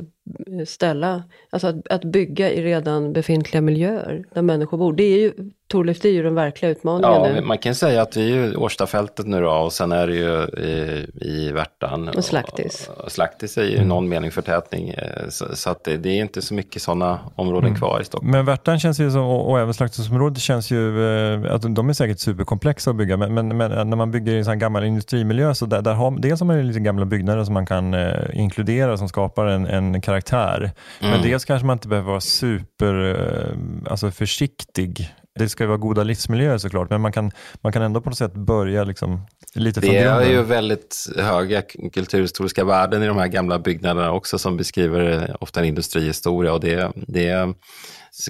ställa, 0.66 1.22
alltså 1.50 1.66
att, 1.66 1.88
att 1.88 2.04
bygga 2.04 2.52
i 2.52 2.62
redan 2.62 3.12
befintliga 3.12 3.60
miljöer 3.60 4.24
där 4.34 4.42
människor 4.42 4.78
bor. 4.78 4.92
Det 4.92 5.04
är 5.04 5.18
ju, 5.18 5.32
Torleif, 5.68 6.00
det 6.00 6.08
är 6.08 6.12
ju 6.12 6.22
den 6.22 6.34
verkliga 6.34 6.70
utmaningen 6.70 7.12
ja, 7.12 7.28
nu. 7.28 7.40
Man 7.40 7.58
kan 7.58 7.74
säga 7.74 8.02
att 8.02 8.16
vi 8.16 8.32
är 8.32 8.34
ju 8.34 8.56
Årstafältet 8.56 9.26
nu 9.26 9.40
då 9.40 9.50
och 9.50 9.72
sen 9.72 9.92
är 9.92 10.06
det 10.06 10.14
ju 10.14 10.62
i, 10.64 11.06
i 11.14 11.52
Värtan. 11.52 12.08
Och 12.08 12.24
Slaktis. 12.24 12.90
Och, 12.96 13.04
och 13.04 13.12
Slaktis 13.12 13.58
är 13.58 13.62
ju 13.64 13.76
mm. 13.76 13.88
någon 13.88 14.08
mening 14.08 14.30
förtätning. 14.30 14.88
Eh, 14.88 15.28
så, 15.28 15.56
så 15.56 15.70
att 15.70 15.84
det, 15.84 15.96
det, 15.96 16.08
är 16.08 16.20
inte 16.20 16.42
så 16.42 16.54
mycket 16.54 16.82
sådana 16.82 17.18
områden 17.34 17.68
mm. 17.68 17.78
kvar 17.78 18.00
i 18.00 18.04
Stockholm. 18.04 18.30
Men 18.30 18.44
Värtan 18.44 18.80
känns 18.80 19.00
ju 19.00 19.10
som, 19.10 19.22
och, 19.22 19.50
och 19.50 19.60
även 19.60 19.74
Slaktisområdet 19.74 20.38
känns 20.38 20.70
ju, 20.70 21.06
eh, 21.06 21.54
att 21.54 21.74
de 21.74 21.88
är 21.88 21.92
säkert 21.92 22.18
superkomplexa 22.18 22.90
att 22.90 22.96
bygga, 22.96 23.16
men, 23.16 23.34
men, 23.34 23.56
men 23.56 23.90
när 23.90 23.96
man 23.96 24.10
bygger 24.10 24.32
i 24.32 24.38
en 24.38 24.44
sån 24.44 24.58
gammal 24.58 24.84
industrimiljö 24.84 25.54
så 25.54 25.66
där, 25.66 25.82
där 25.82 25.94
har, 25.94 26.20
dels 26.20 26.40
har 26.40 26.46
man 26.46 26.66
lite 26.66 26.80
gamla 26.80 27.04
byggnader 27.04 27.44
som 27.44 27.54
man 27.54 27.66
kan 27.66 27.94
eh, 27.94 28.12
inkludera 28.32 28.96
som 28.96 29.08
skapar 29.08 29.46
en, 29.46 29.66
en 29.66 30.00
karaktär. 30.00 30.70
Mm. 31.00 31.12
Men 31.12 31.22
dels 31.22 31.44
kanske 31.44 31.66
man 31.66 31.74
inte 31.74 31.88
behöver 31.88 32.08
vara 32.08 32.20
super 32.20 33.14
eh, 33.14 33.90
alltså 33.90 34.10
försiktig. 34.10 35.10
Det 35.36 35.48
ska 35.48 35.64
ju 35.64 35.68
vara 35.68 35.78
goda 35.78 36.02
livsmiljöer 36.02 36.58
såklart, 36.58 36.90
men 36.90 37.00
man 37.00 37.12
kan, 37.12 37.30
man 37.54 37.72
kan 37.72 37.82
ändå 37.82 38.00
på 38.00 38.10
något 38.10 38.18
sätt 38.18 38.34
börja 38.34 38.84
liksom 38.84 39.26
lite 39.54 39.80
från 39.80 39.90
Det 39.90 39.98
är 39.98 40.24
ju 40.30 40.42
väldigt 40.42 41.06
höga 41.16 41.62
kulturhistoriska 41.92 42.64
värden 42.64 43.02
i 43.02 43.06
de 43.06 43.16
här 43.16 43.26
gamla 43.26 43.58
byggnaderna 43.58 44.12
också 44.12 44.38
som 44.38 44.56
beskriver 44.56 45.36
ofta 45.40 45.60
en 45.60 45.66
industrihistoria 45.66 46.52
och 46.52 46.60
det, 46.60 46.92
det 46.94 47.28
är 47.28 47.54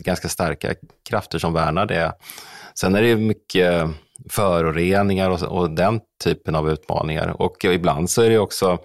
ganska 0.00 0.28
starka 0.28 0.74
krafter 1.08 1.38
som 1.38 1.52
värnar 1.52 1.86
det. 1.86 2.12
Sen 2.74 2.94
är 2.94 3.02
det 3.02 3.08
ju 3.08 3.16
mycket 3.16 3.88
föroreningar 4.30 5.30
och, 5.30 5.42
och 5.42 5.70
den 5.70 6.00
typen 6.24 6.54
av 6.54 6.70
utmaningar. 6.70 7.42
Och 7.42 7.64
ibland 7.64 8.10
så 8.10 8.22
är 8.22 8.30
det 8.30 8.38
också 8.38 8.78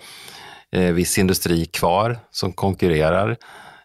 eh, 0.71 0.91
viss 0.91 1.17
industri 1.17 1.65
kvar 1.65 2.19
som 2.31 2.53
konkurrerar 2.53 3.29
eh, 3.29 3.35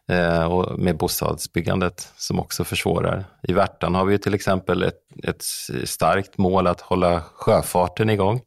Eh, 0.08 0.44
och 0.44 0.78
med 0.78 0.96
bostadsbyggandet 0.96 2.12
som 2.16 2.40
också 2.40 2.64
försvårar. 2.64 3.24
I 3.42 3.52
Värtan 3.52 3.94
har 3.94 4.04
vi 4.04 4.18
till 4.18 4.34
exempel 4.34 4.82
ett, 4.82 5.00
ett 5.22 5.42
starkt 5.84 6.38
mål 6.38 6.66
att 6.66 6.80
hålla 6.80 7.20
sjöfarten 7.20 8.10
igång, 8.10 8.40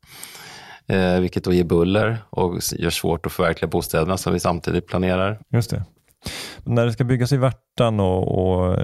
eh, 0.88 1.20
vilket 1.20 1.44
då 1.44 1.54
ger 1.54 1.64
buller 1.64 2.18
och 2.30 2.60
gör 2.72 2.90
svårt 2.90 3.26
att 3.26 3.32
förverkliga 3.32 3.70
bostäderna 3.70 4.18
som 4.18 4.34
vi 4.34 4.40
samtidigt 4.40 4.88
planerar. 4.88 5.40
Just 5.50 5.70
det. 5.70 5.84
När 6.70 6.86
det 6.86 6.92
ska 6.92 7.04
byggas 7.04 7.32
i 7.32 7.38
Värtan 7.38 8.00
och, 8.00 8.28
och 8.38 8.78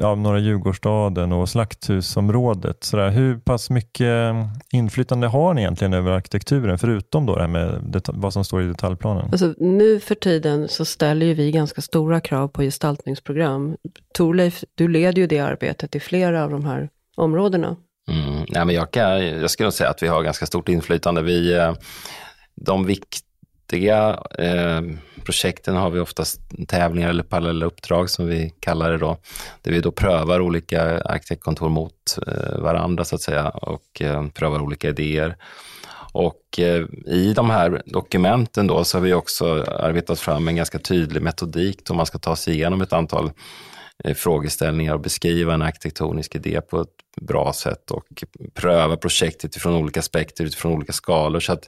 ja, 0.00 0.14
Norra 0.14 0.38
Djurgårdsstaden 0.38 1.32
och 1.32 1.48
Slakthusområdet, 1.48 2.84
så 2.84 2.96
där, 2.96 3.10
hur 3.10 3.38
pass 3.38 3.70
mycket 3.70 4.34
inflytande 4.72 5.26
har 5.26 5.54
ni 5.54 5.60
egentligen 5.60 5.94
över 5.94 6.10
arkitekturen, 6.12 6.78
förutom 6.78 7.26
då 7.26 7.34
det 7.34 7.40
här 7.40 7.48
med 7.48 8.02
vad 8.06 8.32
som 8.32 8.44
står 8.44 8.62
i 8.62 8.66
detaljplanen? 8.66 9.28
Alltså, 9.32 9.54
nu 9.58 10.00
för 10.00 10.14
tiden 10.14 10.68
så 10.68 10.84
ställer 10.84 11.26
ju 11.26 11.34
vi 11.34 11.50
ganska 11.50 11.80
stora 11.80 12.20
krav 12.20 12.48
på 12.48 12.62
gestaltningsprogram. 12.62 13.76
Torleif, 14.14 14.64
du 14.74 14.88
leder 14.88 15.22
ju 15.22 15.26
det 15.26 15.38
arbetet 15.38 15.96
i 15.96 16.00
flera 16.00 16.44
av 16.44 16.50
de 16.50 16.64
här 16.64 16.88
områdena. 17.16 17.76
Mm, 18.10 18.44
nej, 18.48 18.64
men 18.64 18.74
jag, 18.74 18.90
kan, 18.90 19.26
jag 19.26 19.50
skulle 19.50 19.72
säga 19.72 19.90
att 19.90 20.02
vi 20.02 20.08
har 20.08 20.22
ganska 20.22 20.46
stort 20.46 20.68
inflytande. 20.68 21.22
Vi, 21.22 21.54
eh, 21.54 21.74
de 22.54 22.86
viktiga 23.72 24.20
eh, 24.38 24.80
projekten 25.24 25.76
har 25.76 25.90
vi 25.90 26.00
oftast 26.00 26.40
tävlingar 26.68 27.08
eller 27.08 27.22
parallella 27.22 27.66
uppdrag 27.66 28.10
som 28.10 28.26
vi 28.26 28.52
kallar 28.60 28.90
det 28.90 28.98
då, 28.98 29.18
där 29.62 29.72
vi 29.72 29.80
då 29.80 29.90
prövar 29.90 30.40
olika 30.40 31.00
arkitektkontor 31.00 31.68
mot 31.68 32.18
eh, 32.26 32.58
varandra 32.58 33.04
så 33.04 33.14
att 33.14 33.22
säga 33.22 33.48
och 33.48 34.02
eh, 34.02 34.28
prövar 34.28 34.60
olika 34.60 34.88
idéer. 34.88 35.36
Och 36.12 36.58
eh, 36.58 36.84
i 37.06 37.32
de 37.36 37.50
här 37.50 37.82
dokumenten 37.86 38.66
då 38.66 38.84
så 38.84 38.98
har 38.98 39.02
vi 39.02 39.14
också 39.14 39.62
arbetat 39.62 40.20
fram 40.20 40.48
en 40.48 40.56
ganska 40.56 40.78
tydlig 40.78 41.22
metodik 41.22 41.84
då 41.84 41.94
man 41.94 42.06
ska 42.06 42.18
ta 42.18 42.36
sig 42.36 42.54
igenom 42.54 42.80
ett 42.80 42.92
antal 42.92 43.30
Eh, 43.30 43.32
frågeställningar 44.14 44.94
och 44.94 45.00
beskriva 45.00 45.54
en 45.54 45.62
arkitektonisk 45.62 46.34
idé 46.34 46.60
på 46.60 46.80
ett 46.80 46.88
bra 47.20 47.52
sätt 47.52 47.90
och 47.90 48.24
pröva 48.54 48.96
projektet 48.96 49.44
utifrån 49.44 49.74
olika 49.74 50.00
aspekter, 50.00 50.44
utifrån 50.44 50.72
olika 50.72 50.92
skalor. 50.92 51.40
Så 51.40 51.52
att 51.52 51.62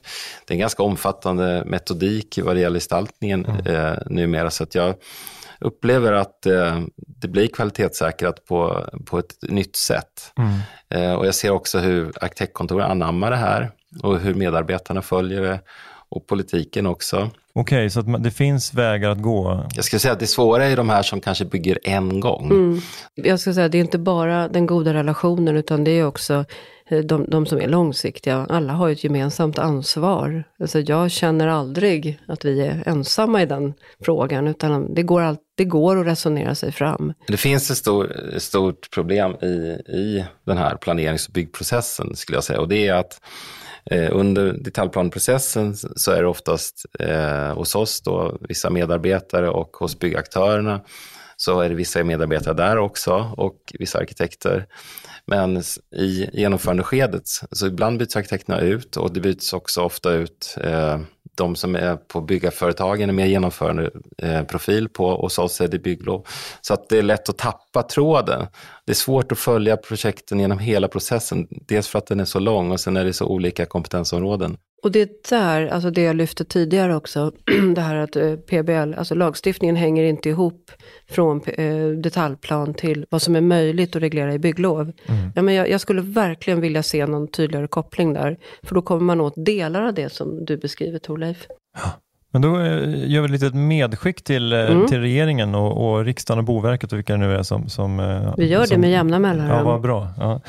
det 0.45 0.53
är 0.53 0.55
en 0.55 0.59
ganska 0.59 0.83
omfattande 0.83 1.63
metodik 1.65 2.39
vad 2.43 2.55
det 2.55 2.59
gäller 2.59 2.79
gestaltningen 2.79 3.45
mm. 3.45 3.65
eh, 3.65 3.97
numera. 4.05 4.49
Så 4.49 4.63
att 4.63 4.75
jag 4.75 4.95
upplever 5.59 6.13
att 6.13 6.45
eh, 6.45 6.81
det 6.95 7.27
blir 7.27 7.47
kvalitetssäkrat 7.47 8.45
på, 8.45 8.89
på 9.05 9.19
ett 9.19 9.35
nytt 9.41 9.75
sätt. 9.75 10.33
Mm. 10.37 10.59
Eh, 10.89 11.13
och 11.13 11.27
jag 11.27 11.35
ser 11.35 11.49
också 11.49 11.79
hur 11.79 12.23
arkitektkontoren 12.23 12.91
anammar 12.91 13.31
det 13.31 13.37
här 13.37 13.71
och 14.03 14.19
hur 14.19 14.33
medarbetarna 14.33 15.01
följer 15.01 15.41
det 15.41 15.59
och 16.11 16.27
politiken 16.27 16.85
också. 16.85 17.29
Okej, 17.53 17.77
okay, 17.77 17.89
så 17.89 18.01
det 18.01 18.31
finns 18.31 18.73
vägar 18.73 19.09
att 19.09 19.21
gå? 19.21 19.65
Jag 19.75 19.85
skulle 19.85 19.99
säga 19.99 20.13
att 20.13 20.19
det 20.19 20.27
svåra 20.27 20.65
är 20.65 20.77
de 20.77 20.89
här 20.89 21.03
som 21.03 21.21
kanske 21.21 21.45
bygger 21.45 21.79
en 21.83 22.19
gång. 22.19 22.51
Mm. 22.51 22.81
Jag 23.15 23.39
skulle 23.39 23.53
säga 23.53 23.65
att 23.65 23.71
det 23.71 23.77
är 23.77 23.81
inte 23.81 23.97
bara 23.97 24.47
den 24.47 24.65
goda 24.65 24.93
relationen, 24.93 25.57
utan 25.57 25.83
det 25.83 25.91
är 25.91 26.05
också 26.05 26.45
eh, 26.89 26.99
de, 26.99 27.25
de 27.29 27.45
som 27.45 27.57
är 27.57 27.67
långsiktiga. 27.67 28.45
Alla 28.49 28.73
har 28.73 28.89
ett 28.89 29.03
gemensamt 29.03 29.59
ansvar. 29.59 30.43
Alltså 30.59 30.79
jag 30.79 31.11
känner 31.11 31.47
aldrig 31.47 32.19
att 32.27 32.45
vi 32.45 32.61
är 32.61 32.83
ensamma 32.85 33.41
i 33.41 33.45
den 33.45 33.73
frågan, 34.05 34.47
utan 34.47 34.93
det 34.93 35.03
går, 35.03 35.21
all, 35.21 35.37
det 35.57 35.65
går 35.65 35.99
att 35.99 36.05
resonera 36.05 36.55
sig 36.55 36.71
fram. 36.71 37.13
Det 37.27 37.37
finns 37.37 37.71
ett 37.71 37.77
stor, 37.77 38.13
stort 38.37 38.91
problem 38.93 39.35
i, 39.41 39.45
i 39.87 40.25
den 40.45 40.57
här 40.57 40.75
planerings 40.75 41.27
och 41.27 41.33
byggprocessen, 41.33 42.15
skulle 42.15 42.35
jag 42.35 42.43
säga, 42.43 42.59
och 42.59 42.67
det 42.67 42.87
är 42.87 42.93
att 42.93 43.19
Eh, 43.85 44.09
under 44.11 44.53
detaljplanprocessen 44.53 45.75
så 45.75 46.11
är 46.11 46.21
det 46.21 46.27
oftast 46.27 46.85
eh, 46.99 47.53
hos 47.53 47.75
oss 47.75 48.01
då, 48.01 48.37
vissa 48.41 48.69
medarbetare 48.69 49.49
och 49.49 49.77
hos 49.77 49.99
byggaktörerna 49.99 50.81
så 51.37 51.61
är 51.61 51.69
det 51.69 51.75
vissa 51.75 52.03
medarbetare 52.03 52.53
där 52.53 52.77
också 52.77 53.33
och 53.37 53.55
vissa 53.79 53.99
arkitekter. 53.99 54.67
Men 55.27 55.63
i 55.95 56.29
genomförandeskedet, 56.33 57.23
så 57.51 57.67
ibland 57.67 57.99
byts 57.99 58.15
arkitekterna 58.15 58.59
ut 58.59 58.97
och 58.97 59.13
det 59.13 59.19
byts 59.19 59.53
också 59.53 59.81
ofta 59.81 60.11
ut 60.11 60.57
eh, 60.63 60.99
de 61.35 61.55
som 61.55 61.75
är 61.75 61.95
på 61.95 62.21
byggarföretagen 62.21 63.09
är 63.09 63.13
mer 63.13 63.25
genomförande 63.25 63.91
eh, 64.17 64.43
profil 64.43 64.89
på 64.89 65.05
och 65.05 65.31
så 65.31 65.43
är 65.43 65.67
det 65.67 65.79
bygglov. 65.79 66.27
Så 66.61 66.73
att 66.73 66.89
det 66.89 66.97
är 66.97 67.03
lätt 67.03 67.29
att 67.29 67.37
tappa 67.37 67.83
tråden. 67.83 68.47
Det 68.85 68.91
är 68.91 68.95
svårt 68.95 69.31
att 69.31 69.39
följa 69.39 69.77
projekten 69.77 70.39
genom 70.39 70.59
hela 70.59 70.87
processen. 70.87 71.47
Dels 71.49 71.87
för 71.87 71.99
att 71.99 72.07
den 72.07 72.19
är 72.19 72.25
så 72.25 72.39
lång 72.39 72.71
och 72.71 72.79
sen 72.79 72.97
är 72.97 73.05
det 73.05 73.13
så 73.13 73.25
olika 73.25 73.65
kompetensområden. 73.65 74.57
Och 74.83 74.91
det 74.91 75.29
där, 75.29 75.67
alltså 75.67 75.91
det 75.91 76.01
jag 76.01 76.15
lyfte 76.15 76.45
tidigare 76.45 76.95
också, 76.95 77.31
det 77.75 77.81
här 77.81 77.95
att 77.95 78.15
eh, 78.15 78.35
PBL, 78.35 78.93
alltså 78.97 79.15
lagstiftningen 79.15 79.75
hänger 79.75 80.03
inte 80.03 80.29
ihop 80.29 80.71
från 81.09 81.41
eh, 81.45 81.87
detaljplan 81.87 82.73
till 82.73 83.05
vad 83.09 83.21
som 83.21 83.35
är 83.35 83.41
möjligt 83.41 83.95
att 83.95 84.01
reglera 84.01 84.33
i 84.33 84.39
bygglov. 84.39 84.81
Mm. 84.81 85.31
Ja, 85.35 85.41
men 85.41 85.53
jag, 85.53 85.69
jag, 85.69 85.81
skulle 85.81 86.01
verkligen 86.01 86.61
vilja 86.61 86.83
se 86.83 87.05
någon 87.05 87.27
tydligare 87.27 87.67
koppling 87.67 88.13
där, 88.13 88.37
för 88.63 88.75
då 88.75 88.81
kommer 88.81 89.01
man 89.01 89.21
åt 89.21 89.33
delar 89.45 89.81
av 89.81 89.93
det 89.93 90.09
som 90.09 90.45
du 90.45 90.57
beskriver 90.57 90.99
Torleif. 90.99 91.47
Ja. 91.77 92.01
Men 92.33 92.41
då 92.41 92.59
eh, 92.59 93.09
gör 93.11 93.21
vi 93.21 93.25
ett 93.25 93.31
litet 93.31 93.53
medskick 93.53 94.23
till, 94.23 94.53
eh, 94.53 94.59
Mm. 94.59 94.87
till 94.87 94.99
regeringen 94.99 95.55
och, 95.55 95.91
och 95.93 96.05
riksdagen 96.05 96.39
och 96.39 96.45
Boverket 96.45 96.91
och 96.91 96.97
vilka 96.97 97.13
det 97.13 97.19
nu 97.19 97.35
är 97.35 97.43
som... 97.43 97.69
som 97.69 97.99
eh, 97.99 98.33
Vi 98.37 98.47
gör 98.47 98.61
det 98.61 98.67
som, 98.67 98.81
med 98.81 98.91
jämna 98.91 99.15
Ja, 99.15 99.19
mellanrum. 99.19 99.65
vad 99.65 99.81
bra. 99.81 100.07
Ja. 100.17 100.41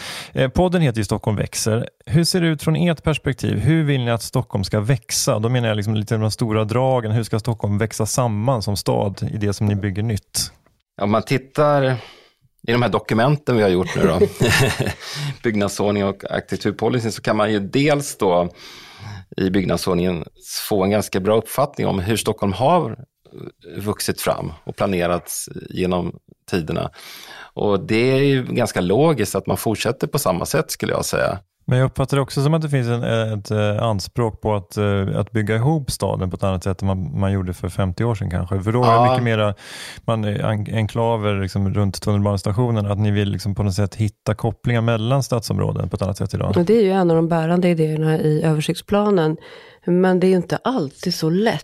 Podden 0.48 0.82
heter 0.82 0.98
ju 0.98 1.04
Stockholm 1.04 1.36
växer. 1.36 1.88
Hur 2.06 2.24
ser 2.24 2.40
det 2.40 2.46
ut 2.46 2.62
från 2.62 2.76
ert 2.76 3.02
perspektiv? 3.02 3.58
Hur 3.58 3.84
vill 3.84 4.00
ni 4.04 4.10
att 4.10 4.22
Stockholm 4.22 4.64
ska 4.64 4.80
växa? 4.80 5.38
Då 5.38 5.48
menar 5.48 5.68
jag 5.68 5.76
liksom 5.76 5.94
lite 5.94 6.16
de 6.16 6.30
stora 6.30 6.64
dragen. 6.64 7.12
Hur 7.12 7.22
ska 7.22 7.38
Stockholm 7.38 7.78
växa 7.78 8.06
samman 8.06 8.62
som 8.62 8.76
stad 8.76 9.28
i 9.34 9.36
det 9.36 9.52
som 9.52 9.66
ni 9.66 9.74
bygger 9.74 10.02
nytt? 10.02 10.52
Om 11.02 11.10
man 11.10 11.22
tittar 11.22 11.82
i 12.68 12.72
de 12.72 12.82
här 12.82 12.88
dokumenten 12.88 13.56
vi 13.56 13.62
har 13.62 13.68
gjort 13.70 13.96
nu 13.96 14.02
då, 14.02 14.18
byggnadsordning 15.42 16.04
och 16.04 16.30
arkitekturpolicy, 16.30 17.10
så 17.10 17.22
kan 17.22 17.36
man 17.36 17.52
ju 17.52 17.60
dels 17.60 18.16
då 18.18 18.48
i 19.36 19.50
byggnadsordningen 19.50 20.24
få 20.68 20.84
en 20.84 20.90
ganska 20.90 21.20
bra 21.20 21.36
uppfattning 21.36 21.86
om 21.86 21.98
hur 21.98 22.16
Stockholm 22.16 22.52
har 22.52 23.04
vuxit 23.76 24.20
fram 24.20 24.52
och 24.64 24.76
planerats 24.76 25.48
genom 25.70 26.16
tiderna. 26.50 26.90
Och 27.54 27.80
det 27.80 28.10
är 28.10 28.22
ju 28.22 28.44
ganska 28.44 28.80
logiskt 28.80 29.34
att 29.34 29.46
man 29.46 29.56
fortsätter 29.56 30.06
på 30.06 30.18
samma 30.18 30.46
sätt 30.46 30.70
skulle 30.70 30.92
jag 30.92 31.04
säga. 31.04 31.38
Men 31.64 31.78
jag 31.78 31.86
uppfattar 31.86 32.16
det 32.16 32.20
också 32.22 32.42
som 32.42 32.54
att 32.54 32.62
det 32.62 32.68
finns 32.68 32.88
en, 32.88 33.02
ett 33.02 33.50
eh, 33.50 33.82
anspråk 33.82 34.40
på 34.40 34.54
att, 34.54 34.76
eh, 34.76 35.06
att 35.16 35.30
bygga 35.32 35.56
ihop 35.56 35.90
staden 35.90 36.30
på 36.30 36.36
ett 36.36 36.42
annat 36.42 36.64
sätt 36.64 36.82
än 36.82 36.86
man, 36.86 37.20
man 37.20 37.32
gjorde 37.32 37.54
för 37.54 37.68
50 37.68 38.04
år 38.04 38.14
sedan 38.14 38.30
kanske. 38.30 38.60
För 38.62 38.72
då 38.72 38.80
var 38.80 38.86
det 38.88 38.94
Ja. 38.94 39.10
mycket 39.12 39.24
mera 39.24 39.54
man, 40.04 40.24
eh, 40.24 40.44
en- 40.50 40.74
enklaver 40.74 41.40
liksom, 41.42 41.74
runt 41.74 42.02
tunnelbanestationen, 42.02 42.86
att 42.86 42.98
ni 42.98 43.10
vill 43.10 43.28
liksom 43.30 43.54
på 43.54 43.62
något 43.62 43.74
sätt 43.74 43.94
hitta 43.94 44.34
kopplingar 44.34 44.80
mellan 44.80 45.22
stadsområden 45.22 45.88
på 45.88 45.96
ett 45.96 46.02
annat 46.02 46.18
sätt 46.18 46.34
idag. 46.34 46.56
Och 46.56 46.64
det 46.64 46.76
är 46.76 46.82
ju 46.82 46.90
en 46.90 47.10
av 47.10 47.16
de 47.16 47.28
bärande 47.28 47.68
idéerna 47.68 48.18
i 48.18 48.42
översiktsplanen. 48.42 49.36
Men 49.86 50.20
det 50.20 50.26
är 50.26 50.28
ju 50.28 50.36
inte 50.36 50.56
alltid 50.64 51.14
så 51.14 51.30
lätt. 51.30 51.62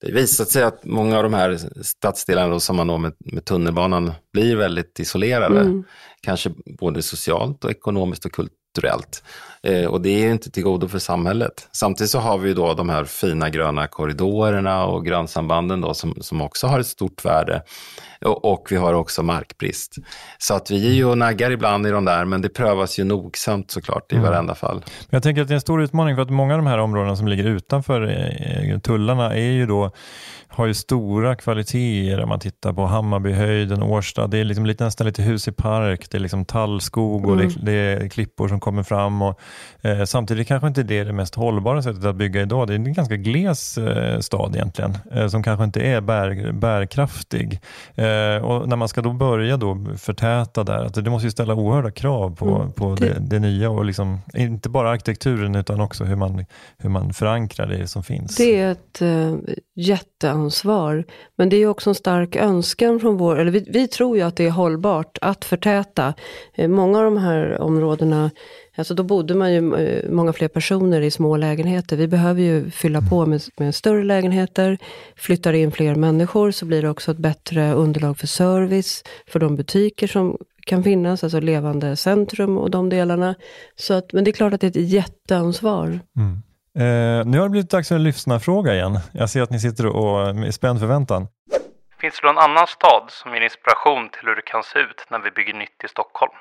Det 0.00 0.10
har 0.12 0.14
visat 0.14 0.48
sig 0.48 0.62
att 0.62 0.84
många 0.84 1.16
av 1.16 1.22
de 1.22 1.34
här 1.34 1.58
stadsdelarna 1.82 2.48
då, 2.48 2.60
som 2.60 2.76
man 2.76 2.86
når 2.86 2.98
med, 2.98 3.12
med 3.18 3.44
tunnelbanan 3.44 4.12
blir 4.32 4.56
väldigt 4.56 5.00
isolerade. 5.00 5.60
Mm. 5.60 5.84
Kanske 6.22 6.50
både 6.80 7.02
socialt 7.02 7.64
och 7.64 7.70
ekonomiskt 7.70 8.24
och 8.24 8.32
kulturellt. 8.32 8.60
Eh, 9.62 9.86
och 9.86 10.00
det 10.00 10.08
är 10.24 10.30
inte 10.30 10.50
till 10.50 10.62
godo 10.62 10.88
för 10.88 10.98
samhället. 10.98 11.68
Samtidigt 11.72 12.10
så 12.10 12.18
har 12.18 12.38
vi 12.38 12.48
ju 12.48 12.54
då 12.54 12.74
de 12.74 12.88
här 12.88 13.04
fina 13.04 13.50
gröna 13.50 13.86
korridorerna 13.86 14.84
och 14.84 15.04
grönsambanden 15.06 15.80
då 15.80 15.94
som, 15.94 16.14
som 16.20 16.40
också 16.40 16.66
har 16.66 16.80
ett 16.80 16.86
stort 16.86 17.24
värde. 17.24 17.62
Och, 18.24 18.44
och 18.44 18.66
vi 18.70 18.76
har 18.76 18.94
också 18.94 19.22
markbrist. 19.22 19.94
Så 20.38 20.54
att 20.54 20.70
vi 20.70 20.88
är 20.88 20.92
ju 20.92 21.04
och 21.04 21.18
naggar 21.18 21.50
ibland 21.50 21.86
i 21.86 21.90
de 21.90 22.04
där, 22.04 22.24
men 22.24 22.42
det 22.42 22.48
prövas 22.48 22.98
ju 22.98 23.04
nogsamt 23.04 23.70
såklart 23.70 24.12
i 24.12 24.14
Mm. 24.16 24.30
varenda 24.30 24.54
fall. 24.54 24.76
Men 24.76 25.16
jag 25.16 25.22
tänker 25.22 25.42
att 25.42 25.48
det 25.48 25.52
är 25.52 25.56
en 25.56 25.60
stor 25.60 25.82
utmaning 25.82 26.14
för 26.16 26.22
att 26.22 26.30
många 26.30 26.54
av 26.54 26.58
de 26.58 26.66
här 26.66 26.78
områdena 26.78 27.16
som 27.16 27.28
ligger 27.28 27.44
utanför 27.44 28.02
eh, 28.72 28.78
tullarna 28.78 29.34
är 29.34 29.50
ju 29.50 29.66
då, 29.66 29.90
har 30.48 30.66
ju 30.66 30.74
stora 30.74 31.36
kvaliteter 31.36 32.22
om 32.22 32.28
man 32.28 32.40
tittar 32.40 32.72
på 32.72 32.86
Hammarbyhöjden, 32.86 33.82
Årsta. 33.82 34.26
Det 34.26 34.38
är 34.38 34.44
liksom 34.44 34.66
lite, 34.66 34.84
nästan 34.84 35.06
lite 35.06 35.22
hus 35.22 35.48
i 35.48 35.52
park, 35.52 36.06
det 36.10 36.16
är 36.18 36.20
liksom 36.20 36.44
tallskog 36.44 37.26
och 37.26 37.32
Mm. 37.34 37.48
det, 37.48 37.72
det 37.72 37.72
är 38.04 38.08
klippor 38.08 38.48
som 38.48 38.60
kommer 38.64 38.82
fram. 38.82 39.22
Och, 39.22 39.40
eh, 39.82 40.04
samtidigt 40.04 40.48
kanske 40.48 40.68
inte 40.68 40.82
det 40.82 40.98
är 40.98 41.04
det 41.04 41.12
mest 41.12 41.34
hållbara 41.34 41.82
sättet 41.82 42.04
att 42.04 42.16
bygga 42.16 42.42
idag. 42.42 42.66
Det 42.66 42.72
är 42.72 42.74
en 42.74 42.92
ganska 42.92 43.16
gles 43.16 43.78
eh, 43.78 44.18
stad 44.20 44.54
egentligen, 44.56 44.98
eh, 45.12 45.26
som 45.28 45.42
kanske 45.42 45.64
inte 45.64 45.80
är 45.80 46.00
bär, 46.00 46.52
bärkraftig. 46.52 47.60
Eh, 47.94 48.44
och 48.44 48.68
när 48.68 48.76
man 48.76 48.88
ska 48.88 49.00
då 49.02 49.12
börja 49.12 49.56
då 49.56 49.78
förtäta 49.98 50.64
där, 50.64 50.84
att 50.84 50.94
det 51.04 51.10
måste 51.10 51.26
ju 51.26 51.30
ställa 51.30 51.54
oerhörda 51.54 51.90
krav 51.90 52.36
på, 52.36 52.46
Mm. 52.48 52.72
på 52.72 52.94
Det- 52.94 53.16
det, 53.20 53.38
nya 53.38 53.70
och 53.70 53.84
liksom, 53.84 54.18
inte 54.34 54.68
bara 54.68 54.90
arkitekturen 54.90 55.54
utan 55.54 55.80
också 55.80 56.04
hur 56.04 56.16
man, 56.16 56.44
hur 56.78 56.90
man 56.90 57.12
förankrar 57.12 57.66
det 57.66 57.86
som 57.88 58.02
finns. 58.02 58.36
Det 58.36 58.60
är 58.60 58.72
ett 58.72 59.02
eh, 59.02 59.34
jätteansvar. 59.76 61.04
Men 61.36 61.48
det 61.48 61.56
är 61.56 61.66
också 61.66 61.90
en 61.90 61.94
stark 61.94 62.36
önskan 62.36 63.00
från 63.00 63.16
vår, 63.16 63.38
eller 63.40 63.50
vi, 63.50 63.66
vi 63.70 63.88
tror 63.88 64.16
ju 64.16 64.22
att 64.22 64.36
det 64.36 64.46
är 64.46 64.50
hållbart 64.50 65.18
att 65.20 65.44
förtäta. 65.44 66.14
Eh, 66.54 66.68
många 66.68 66.98
av 66.98 67.04
de 67.04 67.16
här 67.16 67.60
områdena, 67.60 68.30
alltså 68.76 68.94
då 68.94 69.02
bodde 69.02 69.34
man 69.34 69.52
ju 69.52 69.74
eh, 69.74 70.10
många 70.10 70.32
fler 70.32 70.48
personer 70.48 71.00
i 71.00 71.10
små 71.10 71.36
lägenheter. 71.36 71.96
Vi 71.96 72.08
behöver 72.08 72.42
ju 72.42 72.70
fylla 72.70 73.00
på 73.00 73.26
med, 73.26 73.42
med 73.56 73.74
större 73.74 74.04
lägenheter, 74.04 74.78
flyttar 75.16 75.52
in 75.52 75.72
fler 75.72 75.94
människor 75.94 76.50
så 76.50 76.66
blir 76.66 76.82
det 76.82 76.90
också 76.90 77.10
ett 77.10 77.18
bättre 77.18 77.72
underlag 77.72 78.18
för 78.18 78.26
service, 78.26 79.04
för 79.26 79.40
de 79.40 79.56
butiker 79.56 80.06
som 80.06 80.38
kan 80.66 80.82
finnas, 80.82 81.24
alltså 81.24 81.40
levande 81.40 81.96
centrum 81.96 82.58
och 82.58 82.70
de 82.70 82.88
delarna. 82.88 83.34
Så 83.76 83.94
att, 83.94 84.12
men 84.12 84.24
det 84.24 84.30
är 84.30 84.32
klart 84.32 84.52
att 84.52 84.60
det 84.60 84.66
är 84.66 84.80
ett 84.80 84.90
jätteansvar. 84.90 86.00
Mm. 86.16 86.42
Eh, 86.78 87.26
nu 87.26 87.38
har 87.38 87.44
det 87.44 87.50
blivit 87.50 87.70
dags 87.70 87.88
för 87.88 87.94
en 87.94 88.02
lyssnarfråga 88.02 88.74
igen. 88.74 88.98
Jag 89.12 89.30
ser 89.30 89.42
att 89.42 89.50
ni 89.50 89.60
sitter 89.60 89.86
och 89.86 90.36
med 90.36 90.54
spänd 90.54 90.80
förväntan. 90.80 91.26
Finns 92.00 92.20
det 92.20 92.26
någon 92.26 92.38
annan 92.38 92.66
stad 92.66 93.04
som 93.08 93.34
ger 93.34 93.40
inspiration 93.40 94.08
till 94.12 94.28
hur 94.28 94.36
det 94.36 94.42
kan 94.42 94.62
se 94.62 94.78
ut 94.78 95.06
när 95.10 95.18
vi 95.18 95.30
bygger 95.30 95.54
nytt 95.54 95.84
i 95.84 95.88
Stockholm? 95.88 96.32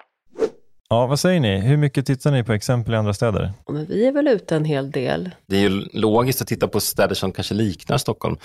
Ja, 0.94 1.08
vad 1.08 1.20
säger 1.20 1.40
ni? 1.40 1.60
Hur 1.60 1.78
mycket 1.78 2.06
tittar 2.06 2.32
ni 2.32 2.44
på 2.44 2.54
exempel 2.54 2.94
i 2.94 2.98
andra 2.98 3.14
städer? 3.14 3.54
Men 3.70 3.86
vi 3.86 4.08
är 4.08 4.12
väl 4.12 4.28
ute 4.28 4.56
en 4.56 4.66
hel 4.66 4.92
del. 4.92 5.32
Det 5.48 5.56
är 5.56 5.62
ju 5.62 5.70
logiskt 5.94 6.42
att 6.42 6.48
titta 6.48 6.68
på 6.68 6.80
städer 6.80 7.16
som 7.16 7.32
kanske 7.32 7.54
liknar 7.54 7.98
Stockholm. 7.98 8.38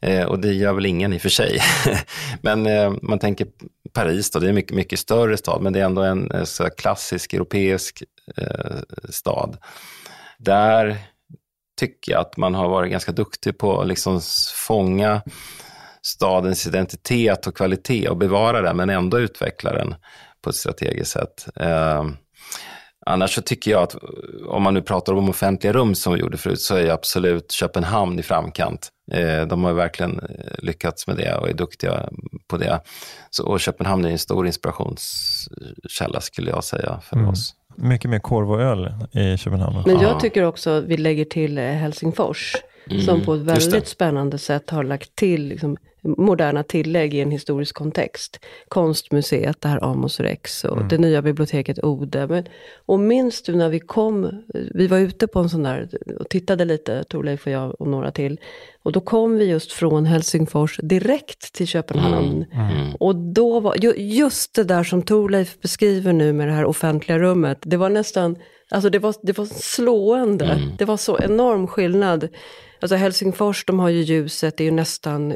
Eh, 0.00 0.24
och 0.24 0.38
det 0.38 0.52
gör 0.52 0.72
väl 0.72 0.86
ingen 0.86 1.12
i 1.12 1.16
och 1.16 1.22
för 1.22 1.28
sig. 1.28 1.58
men 2.42 2.66
eh, 2.66 2.92
man 3.02 3.18
tänker 3.18 3.46
Paris 3.92 4.30
då, 4.30 4.38
det 4.38 4.46
är 4.46 4.48
en 4.48 4.54
mycket, 4.54 4.76
mycket 4.76 4.98
större 4.98 5.36
stad, 5.36 5.62
men 5.62 5.72
det 5.72 5.80
är 5.80 5.84
ändå 5.84 6.02
en 6.02 6.30
eh, 6.30 6.44
så 6.44 6.70
klassisk 6.70 7.34
europeisk 7.34 8.02
stad. 9.08 9.56
Där 10.38 10.96
tycker 11.80 12.12
jag 12.12 12.20
att 12.20 12.36
man 12.36 12.54
har 12.54 12.68
varit 12.68 12.90
ganska 12.90 13.12
duktig 13.12 13.58
på 13.58 13.80
att 13.80 13.88
liksom 13.88 14.20
fånga 14.66 15.22
stadens 16.02 16.66
identitet 16.66 17.46
och 17.46 17.56
kvalitet 17.56 18.08
och 18.08 18.16
bevara 18.16 18.62
den, 18.62 18.76
men 18.76 18.90
ändå 18.90 19.20
utveckla 19.20 19.72
den 19.72 19.94
på 20.42 20.50
ett 20.50 20.56
strategiskt 20.56 21.10
sätt. 21.10 21.46
Eh, 21.56 22.04
Annars 23.06 23.34
så 23.34 23.42
tycker 23.42 23.70
jag 23.70 23.82
att 23.82 23.96
om 24.48 24.62
man 24.62 24.74
nu 24.74 24.82
pratar 24.82 25.12
om 25.12 25.28
offentliga 25.28 25.72
rum 25.72 25.94
som 25.94 26.12
vi 26.12 26.20
gjorde 26.20 26.36
förut 26.36 26.60
så 26.60 26.74
är 26.76 26.90
absolut 26.90 27.52
Köpenhamn 27.52 28.18
i 28.18 28.22
framkant. 28.22 28.88
Eh, 29.12 29.46
de 29.46 29.64
har 29.64 29.72
verkligen 29.72 30.18
eh, 30.20 30.54
lyckats 30.58 31.06
med 31.06 31.16
det 31.16 31.34
och 31.36 31.48
är 31.48 31.54
duktiga 31.54 32.08
på 32.48 32.56
det. 32.56 32.80
Så, 33.30 33.46
och 33.46 33.60
Köpenhamn 33.60 34.04
är 34.04 34.10
en 34.10 34.18
stor 34.18 34.46
inspirationskälla 34.46 36.20
skulle 36.20 36.50
jag 36.50 36.64
säga 36.64 37.00
för 37.02 37.16
Mm. 37.16 37.28
oss. 37.28 37.54
Mycket 37.76 38.10
mer 38.10 38.18
korv 38.18 38.50
och 38.52 38.60
öl 38.62 38.94
i 39.12 39.36
Köpenhamn. 39.38 39.82
Men 39.86 39.94
Ja. 39.96 40.02
jag 40.02 40.20
tycker 40.20 40.42
också 40.44 40.70
att 40.70 40.84
vi 40.84 40.96
lägger 40.96 41.24
till 41.24 41.58
eh, 41.58 41.64
Helsingfors. 41.64 42.56
som 43.06 43.20
på 43.24 43.34
ett 43.34 43.40
Mm, 43.42 43.46
väldigt 43.54 43.88
spännande 43.88 44.38
sätt 44.38 44.70
har 44.70 44.84
lagt 44.84 45.16
till 45.16 45.46
liksom, 45.46 45.76
moderna 46.04 46.62
tillägg 46.62 47.14
i 47.14 47.20
en 47.20 47.30
historisk 47.30 47.74
kontext. 47.74 48.40
Konstmuseet, 48.68 49.60
det 49.60 49.68
här 49.68 49.84
Amos 49.84 50.20
Rex 50.20 50.64
och 50.64 50.76
Mm. 50.76 50.88
det 50.88 50.98
nya 50.98 51.22
biblioteket 51.22 51.84
Ode. 51.84 52.26
Men, 52.26 52.44
och 52.86 53.00
minns 53.00 53.42
du 53.42 53.54
när 53.54 53.68
vi 53.68 53.80
kom, 53.80 54.42
vi 54.74 54.86
var 54.86 54.98
ute 54.98 55.26
på 55.26 55.38
en 55.40 55.48
sån 55.48 55.62
där 55.62 55.88
och 56.20 56.28
tittade 56.28 56.64
lite, 56.64 57.04
Torleif 57.04 57.46
och 57.46 57.52
jag 57.52 57.80
och 57.80 57.86
några 57.88 58.10
till. 58.10 58.40
Och 58.82 58.92
då 58.92 59.00
kom 59.00 59.36
vi 59.36 59.44
just 59.44 59.72
från 59.72 60.04
Helsingfors 60.06 60.80
direkt 60.82 61.52
till 61.54 61.66
Köpenhamn. 61.66 62.44
Mm. 62.52 62.94
Och 63.00 63.16
då 63.16 63.60
var, 63.60 63.74
ju- 63.76 63.94
just 63.96 64.54
det 64.54 64.64
där 64.64 64.84
som 64.84 65.02
Torleif 65.02 65.60
beskriver 65.60 66.12
nu 66.12 66.32
med 66.32 66.48
det 66.48 66.54
här 66.54 66.64
offentliga 66.64 67.18
rummet, 67.18 67.58
det 67.60 67.76
var 67.76 67.88
nästan, 67.90 68.36
alltså 68.70 68.90
det 68.90 68.98
var, 68.98 69.14
det 69.22 69.38
var 69.38 69.46
slående. 69.46 70.44
Mm. 70.44 70.68
Det 70.78 70.84
var 70.84 70.96
så 70.96 71.18
enorm 71.18 71.66
skillnad. 71.66 72.28
Alltså 72.80 72.96
Helsingfors, 72.96 73.64
de 73.64 73.78
har 73.78 73.88
ju 73.88 74.00
ljuset, 74.02 74.56
det 74.56 74.64
är 74.64 74.66
ju 74.66 74.70
nästan 74.70 75.34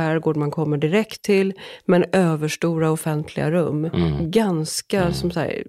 ytterskärgård 0.00 0.36
man 0.36 0.50
kommer 0.50 0.76
direkt 0.76 1.22
till, 1.22 1.52
men 1.84 2.04
överstora 2.12 2.90
offentliga 2.90 3.50
rum. 3.50 3.84
Mm. 3.84 4.30
Ganska 4.30 5.12
som 5.12 5.30
så 5.30 5.40
här, 5.40 5.64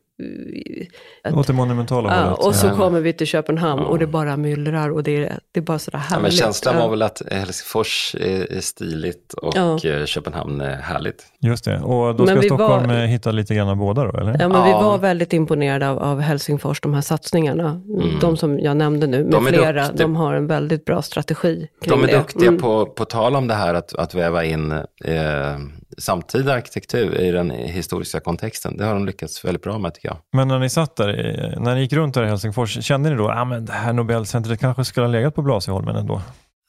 eh, 1.26 1.38
Åt 1.38 1.48
det 1.48 1.54
monumentala 1.54 2.16
Ja, 2.16 2.22
hållet. 2.24 2.40
och 2.46 2.56
så 2.56 2.68
Ja. 2.68 2.76
kommer 2.76 3.00
vi 3.02 3.14
till 3.14 3.28
Köpenhamn 3.28 3.82
och 3.82 4.00
det 4.00 4.08
bara 4.08 4.38
myllrar 4.38 4.90
och 4.90 5.04
det 5.04 5.18
är, 5.26 5.40
det 5.52 5.60
är 5.60 5.64
bara 5.64 5.80
sådär 5.80 5.98
Ja, 6.10 6.16
härligt. 6.16 6.22
men 6.22 6.32
känslan 6.32 6.76
Ja. 6.76 6.82
var 6.84 6.90
väl 6.90 7.02
att 7.02 7.22
Helsingfors 7.32 8.16
är, 8.20 8.52
är 8.58 8.60
stiligt 8.62 9.34
och 9.34 9.54
Ja. 9.56 9.80
eh, 9.90 10.06
Köpenhamn 10.06 10.62
är 10.62 10.76
härligt. 10.76 11.24
Just 11.40 11.66
det. 11.66 11.80
Och 11.80 12.16
då 12.16 12.24
Men 12.24 12.28
ska 12.28 12.40
vi 12.40 12.48
Stockholm 12.48 12.88
var- 12.88 12.96
eh, 12.96 13.00
hitta 13.02 13.32
lite 13.32 13.56
grann 13.56 13.68
av 13.70 13.76
båda 13.76 14.04
då, 14.04 14.20
eller? 14.20 14.38
Ja, 14.40 14.48
men 14.48 14.64
vi 14.64 14.70
Ja. 14.70 14.82
var 14.82 14.98
väldigt 14.98 15.34
imponerade 15.34 15.90
av, 15.90 16.00
av 16.00 16.20
Helsingfors, 16.20 16.82
de 16.82 16.94
här 16.94 17.02
satsningarna. 17.02 17.82
De 18.22 18.38
som 18.38 18.60
jag 18.60 18.78
nämnde 18.78 19.08
nu, 19.08 19.24
med 19.24 19.32
De 19.32 19.46
flera, 19.46 19.84
duktiga. 19.84 20.06
de 20.08 20.16
har 20.16 20.34
en 20.34 20.48
väldigt 20.48 20.86
bra 20.86 21.02
strategi 21.02 21.68
kring 21.82 21.92
De 22.00 22.04
är 22.04 22.08
det. 22.08 22.18
duktiga 22.18 22.48
Mm. 22.48 22.60
på, 22.62 22.86
på 22.86 23.06
tal 23.06 23.36
om 23.36 23.48
det 23.48 23.54
här 23.54 23.74
att, 23.74 23.96
att 23.96 24.16
väva 24.16 24.44
in 24.46 24.72
eh, 25.06 25.58
samtida 26.02 26.54
arkitektur 26.54 27.18
i 27.18 27.32
den 27.32 27.52
historiska 27.52 28.20
kontexten. 28.20 28.78
Det 28.78 28.86
har 28.86 28.94
de 28.94 29.06
lyckats 29.06 29.46
väldigt 29.46 29.64
bra 29.64 29.78
med 29.78 29.94
tycker 29.94 30.08
jag. 30.08 30.18
Men 30.34 30.48
när 30.48 30.60
ni 30.60 30.70
satt 30.70 30.96
där, 30.96 31.56
när 31.60 31.76
ni 31.76 31.82
gick 31.82 31.94
runt 31.94 32.14
där 32.14 32.24
i 32.24 32.28
Helsingfors, 32.28 32.84
kände 32.84 33.10
ni 33.10 33.16
då 33.16 33.28
att 33.30 33.38
ah, 33.38 33.46
men 33.46 33.66
det 33.66 33.74
här 33.74 33.94
Nobelcentret 33.94 34.60
kanske 34.60 34.86
skulle 34.86 35.06
ha 35.06 35.12
legat 35.12 35.36
på 35.36 35.42
Blasieholmen 35.42 35.96
ändå? 35.96 36.22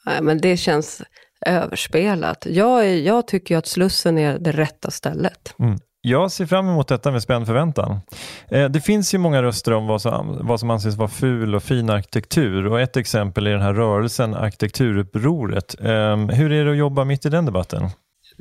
Nej, 0.07 0.23
men 0.23 0.39
det 0.39 0.57
känns 0.57 1.03
överspelat. 1.47 2.47
Jag, 2.51 2.87
är, 2.87 2.95
jag 2.95 3.27
tycker 3.27 3.55
ju 3.55 3.59
att 3.59 3.67
Slussen 3.67 4.19
är 4.19 4.39
det 4.39 4.53
rätta 4.53 4.91
stället. 4.91 5.55
Mm. 5.59 5.79
Jag 6.05 6.33
ser 6.33 6.47
fram 6.47 6.69
emot 6.69 6.89
detta 6.89 7.11
med 7.11 7.23
spänd 7.23 7.47
förväntan. 7.47 8.01
Eh, 8.49 8.69
det 8.69 8.81
finns 8.81 9.15
ju 9.15 9.19
många 9.19 9.43
röster 9.43 9.73
om 9.73 9.87
vad 9.87 10.03
som, 10.03 10.39
vad 10.47 10.61
som 10.61 10.71
anses 10.71 10.97
vara 10.97 11.09
ful 11.09 11.55
och 11.55 11.63
fin 11.63 11.91
arkitektur 11.91 12.67
och 12.67 12.81
ett 12.81 12.97
exempel 12.97 13.47
är 13.47 13.51
den 13.51 13.63
här 13.63 13.75
rörelsen 13.75 14.35
Arkitekturupproret. 14.35 15.81
Eh, 15.81 16.17
hur 16.17 16.53
är 16.53 16.65
det 16.65 16.71
att 16.71 16.77
jobba 16.77 17.05
mitt 17.05 17.27
i 17.27 17.29
den 17.29 17.47
debatten? 17.47 17.91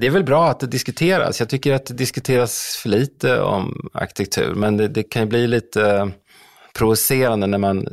Det 0.01 0.07
är 0.07 0.11
väl 0.11 0.23
bra 0.23 0.49
att 0.49 0.59
det 0.59 0.67
diskuteras. 0.67 1.39
Jag 1.39 1.49
tycker 1.49 1.73
att 1.73 1.85
det 1.85 1.93
diskuteras 1.93 2.79
för 2.81 2.89
lite 2.89 3.41
om 3.41 3.89
arkitektur, 3.93 4.55
men 4.55 4.77
det, 4.77 4.87
det 4.87 5.03
kan 5.03 5.21
ju 5.21 5.27
bli 5.27 5.47
lite 5.47 6.11
provocerande 6.73 7.47
när 7.47 7.57
man, 7.57 7.87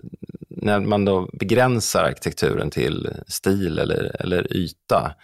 när 0.48 0.80
man 0.80 1.04
då 1.04 1.28
begränsar 1.32 2.04
arkitekturen 2.04 2.70
till 2.70 3.10
stil 3.26 3.78
eller, 3.78 4.16
eller 4.20 4.56
yta. 4.56 5.14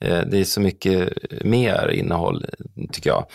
Eh, 0.00 0.20
det 0.26 0.38
är 0.38 0.44
så 0.44 0.60
mycket 0.60 1.12
mer 1.44 1.88
innehåll, 1.88 2.46
tycker 2.92 3.10
jag. 3.10 3.26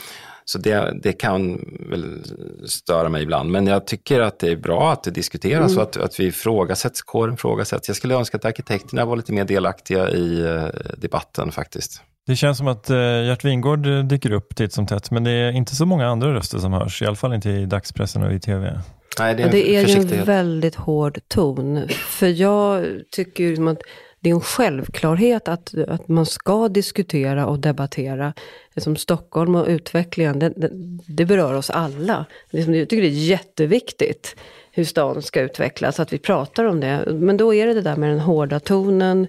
Så 0.46 0.58
det, 0.58 1.00
det 1.04 1.14
kan 1.14 1.66
väl 1.90 2.24
störa 2.66 3.10
mig 3.10 3.24
ibland. 3.24 3.52
Men 3.52 3.68
jag 3.68 3.88
tycker 3.88 4.20
att 4.20 4.40
det 4.40 4.52
är 4.52 4.56
bra 4.56 4.92
att 4.92 5.04
det 5.04 5.12
diskuteras 5.12 5.72
mm. 5.72 5.78
och 5.78 5.84
att, 5.84 5.98
att 5.98 6.20
vi 6.20 6.26
ifrågasätts, 6.26 7.02
kåren 7.02 7.34
ifrågasätts. 7.34 7.88
Jag 7.90 7.98
skulle 7.98 8.16
önska 8.16 8.38
att 8.38 8.46
arkitekterna 8.46 9.06
var 9.06 9.16
lite 9.16 9.34
mer 9.34 9.46
delaktiga 9.46 10.10
i 10.10 10.42
uh, 10.42 10.66
debatten 10.98 11.52
faktiskt. 11.52 12.04
Det 12.30 12.36
känns 12.36 12.58
som 12.58 12.68
att 12.68 12.90
uh, 12.90 13.26
Gert 13.26 13.46
Wingård 13.46 14.06
dyker 14.06 14.32
upp 14.32 14.56
titt 14.56 14.74
som 14.74 14.88
tätt, 14.88 15.12
men 15.12 15.24
det 15.24 15.32
är 15.32 15.52
inte 15.52 15.76
så 15.76 15.86
många 15.86 16.08
andra 16.08 16.34
röster 16.34 16.58
som 16.58 16.74
hörs, 16.74 17.02
i 17.02 17.06
alla 17.06 17.16
fall 17.16 17.34
inte 17.34 17.50
i 17.50 17.66
dagspressen 17.66 18.24
och 18.24 18.34
i 18.34 18.40
tv. 18.40 18.80
Nej, 19.20 19.36
det 19.36 19.44
är, 19.44 19.52
det 19.52 19.76
är 19.76 19.88
ju 19.88 20.20
en 20.20 20.26
väldigt 20.26 20.76
hård 20.76 21.20
ton. 21.28 21.88
För 21.90 22.28
jag 22.28 22.86
tycker 23.12 23.44
ju 23.44 23.70
att 23.70 23.82
det 24.20 24.30
är 24.30 24.34
en 24.34 24.42
självklarhet 24.42 25.48
att, 25.48 25.74
att 25.88 26.08
man 26.08 26.26
ska 26.26 26.70
diskutera 26.70 27.48
och 27.48 27.60
debattera. 27.60 28.34
Som 28.78 28.96
Stockholm 28.96 29.56
och 29.56 29.68
utvecklingen, 29.68 30.40
det, 30.40 30.50
det, 30.50 30.70
det 31.08 31.26
berör 31.26 31.54
oss 31.54 31.70
alla. 31.70 32.26
Jag 32.50 32.66
tycker 32.66 33.02
det 33.02 33.08
är 33.08 33.30
jätteviktigt 33.30 34.36
hur 34.72 34.84
stan 34.84 35.22
ska 35.22 35.42
utvecklas, 35.42 36.00
att 36.00 36.14
vi 36.14 36.18
pratar 36.18 36.64
om 36.64 36.80
det. 36.80 37.08
Men 37.12 37.38
då 37.38 37.54
är 37.54 37.68
det 37.68 37.74
det 37.74 37.82
där 37.82 37.96
med 37.96 38.10
den 38.10 38.20
hårda 38.20 38.60
tonen 38.60 39.28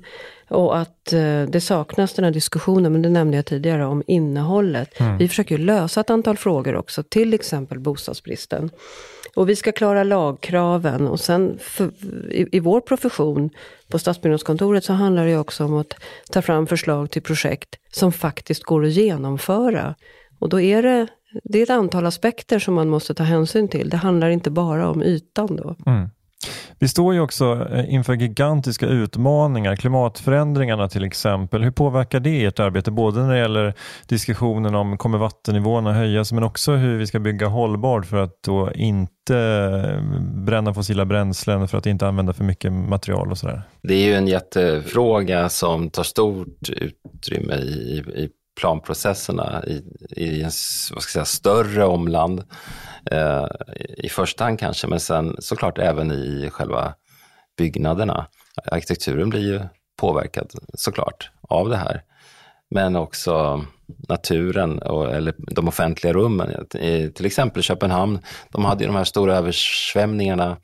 och 0.50 0.78
att 0.78 1.12
eh, 1.12 1.42
det 1.42 1.60
saknas 1.60 2.14
den 2.14 2.24
här 2.24 2.32
diskussionen, 2.32 2.92
men 2.92 3.02
det 3.02 3.08
nämnde 3.08 3.36
jag 3.36 3.46
tidigare, 3.46 3.86
om 3.86 4.02
innehållet. 4.06 5.00
Mm. 5.00 5.18
Vi 5.18 5.28
försöker 5.28 5.58
lösa 5.58 6.00
ett 6.00 6.10
antal 6.10 6.36
frågor 6.36 6.76
också, 6.76 7.02
till 7.02 7.34
exempel 7.34 7.78
bostadsbristen. 7.78 8.70
Och 9.34 9.48
vi 9.48 9.56
ska 9.56 9.72
klara 9.72 10.04
lagkraven 10.04 11.06
och 11.06 11.20
sen 11.20 11.58
för, 11.60 11.90
i, 12.30 12.48
i, 12.52 12.60
vår 12.60 12.80
profession 12.80 13.50
på 13.88 13.98
Stadsbyggnadskontoret 13.98 14.84
så 14.84 14.92
handlar 14.92 15.26
det 15.26 15.36
också 15.36 15.64
om 15.64 15.74
att 15.74 15.94
ta 16.30 16.42
fram 16.42 16.66
förslag 16.66 17.10
till 17.10 17.22
projekt 17.22 17.76
som 17.92 18.12
faktiskt 18.12 18.62
går 18.62 18.84
att 18.84 18.92
genomföra. 18.92 19.94
Och 20.38 20.48
då 20.48 20.60
är 20.60 20.82
det, 20.82 21.06
det 21.44 21.58
är 21.58 21.62
ett 21.62 21.70
antal 21.70 22.06
aspekter 22.06 22.58
som 22.58 22.74
man 22.74 22.88
måste 22.88 23.14
ta 23.14 23.22
hänsyn 23.22 23.68
till. 23.68 23.88
Det 23.88 23.96
handlar 23.96 24.30
inte 24.30 24.50
bara 24.50 24.88
om 24.88 25.02
ytan 25.02 25.56
då. 25.56 25.76
Mm. 25.86 26.08
Vi 26.78 26.88
står 26.88 27.14
ju 27.14 27.20
också 27.20 27.68
eh, 27.72 27.94
inför 27.94 28.14
gigantiska 28.14 28.86
utmaningar, 28.86 29.76
klimatförändringarna 29.76 30.88
till 30.88 31.04
exempel. 31.04 31.62
Hur 31.62 31.70
påverkar 31.70 32.20
det 32.20 32.44
ert 32.44 32.60
arbete? 32.60 32.90
Både 32.90 33.20
när 33.20 33.32
det 33.32 33.38
gäller 33.38 33.74
diskussionen 34.06 34.74
om 34.74 34.98
kommer 34.98 35.18
vattennivåerna 35.18 35.92
höjas 35.92 36.32
men 36.32 36.42
också 36.42 36.72
hur 36.72 36.98
vi 36.98 37.06
ska 37.06 37.18
bygga 37.18 37.46
hållbart 37.46 38.06
för 38.06 38.16
att 38.16 38.42
då 38.42 38.72
inte 38.74 39.36
eh, 39.36 40.20
bränna 40.44 40.74
fossila 40.74 41.04
bränslen, 41.04 41.68
för 41.68 41.78
att 41.78 41.86
inte 41.86 42.06
använda 42.06 42.32
för 42.32 42.44
mycket 42.44 42.72
material 42.72 43.30
och 43.30 43.38
sådär. 43.38 43.62
Det 43.82 43.94
är 43.94 44.06
ju 44.06 44.14
en 44.14 44.28
jättefråga 44.28 45.48
som 45.48 45.90
tar 45.90 46.02
stort 46.02 46.70
utrymme 46.70 47.54
i, 47.54 48.02
i 48.16 48.28
planprocesserna 48.60 49.64
i, 49.66 49.84
i 50.10 50.42
en 50.42 50.50
vad 50.94 51.02
ska 51.02 51.18
jag 51.18 51.24
säga, 51.24 51.24
större 51.24 51.84
omland 51.84 52.44
eh, 53.10 53.46
i 53.96 54.08
första 54.08 54.44
hand 54.44 54.58
kanske, 54.58 54.86
men 54.86 55.00
sen 55.00 55.36
såklart 55.38 55.78
även 55.78 56.12
i 56.12 56.50
själva 56.52 56.94
byggnaderna. 57.58 58.26
Arkitekturen 58.66 59.30
blir 59.30 59.40
ju 59.40 59.60
påverkad 60.00 60.50
såklart 60.74 61.30
av 61.42 61.68
det 61.68 61.76
här, 61.76 62.02
men 62.70 62.96
också 62.96 63.64
naturen 64.08 64.78
och, 64.78 65.14
eller 65.14 65.34
de 65.38 65.68
offentliga 65.68 66.12
rummen. 66.12 66.66
I, 66.74 67.10
till 67.10 67.26
exempel 67.26 67.62
Köpenhamn, 67.62 68.18
de 68.50 68.64
hade 68.64 68.84
ju 68.84 68.86
de 68.86 68.96
här 68.96 69.04
stora 69.04 69.36
översvämningarna 69.36 70.56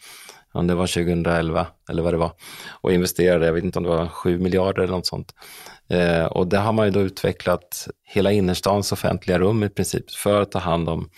om 0.57 0.67
det 0.67 0.75
var 0.75 0.87
2011 0.87 1.67
eller 1.91 2.03
vad 2.03 2.15
det 2.15 2.19
var, 2.19 2.33
och 2.71 2.93
investerade, 2.93 3.47
jag 3.47 3.53
vet 3.53 3.65
inte 3.65 3.79
om 3.79 3.83
det 3.83 3.91
var 3.91 4.09
7 4.09 4.39
miljarder 4.39 4.83
eller 4.83 4.93
något 4.93 5.07
sånt. 5.07 5.35
Eh, 5.89 6.25
och 6.25 6.47
det 6.47 6.59
har 6.59 6.73
man 6.73 6.87
ju 6.87 6.93
då 6.93 7.01
utvecklat 7.01 7.89
hela 8.05 8.33
innerstans 8.33 8.93
offentliga 8.93 9.39
rum 9.39 9.63
i 9.63 9.69
princip 9.69 10.11
för 10.11 10.43
att 10.43 10.51
ta 10.51 10.59
hand 10.59 10.89
om 10.89 11.11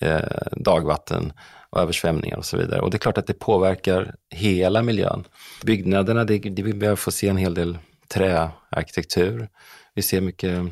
eh, 0.00 0.20
dagvatten 0.52 1.32
och 1.70 1.80
översvämningar 1.80 2.36
och 2.36 2.44
så 2.44 2.56
vidare. 2.56 2.80
Och 2.80 2.90
det 2.90 2.96
är 2.96 2.98
klart 2.98 3.18
att 3.18 3.26
det 3.26 3.34
påverkar 3.34 4.14
hela 4.30 4.82
miljön. 4.82 5.24
Byggnaderna, 5.64 6.24
det, 6.24 6.38
det, 6.38 6.62
vi 6.62 6.72
behöver 6.72 6.96
få 6.96 7.10
se 7.10 7.28
en 7.28 7.36
hel 7.36 7.54
del 7.54 7.78
träarkitektur. 8.08 9.48
Vi 9.94 10.02
ser 10.02 10.20
mycket 10.20 10.64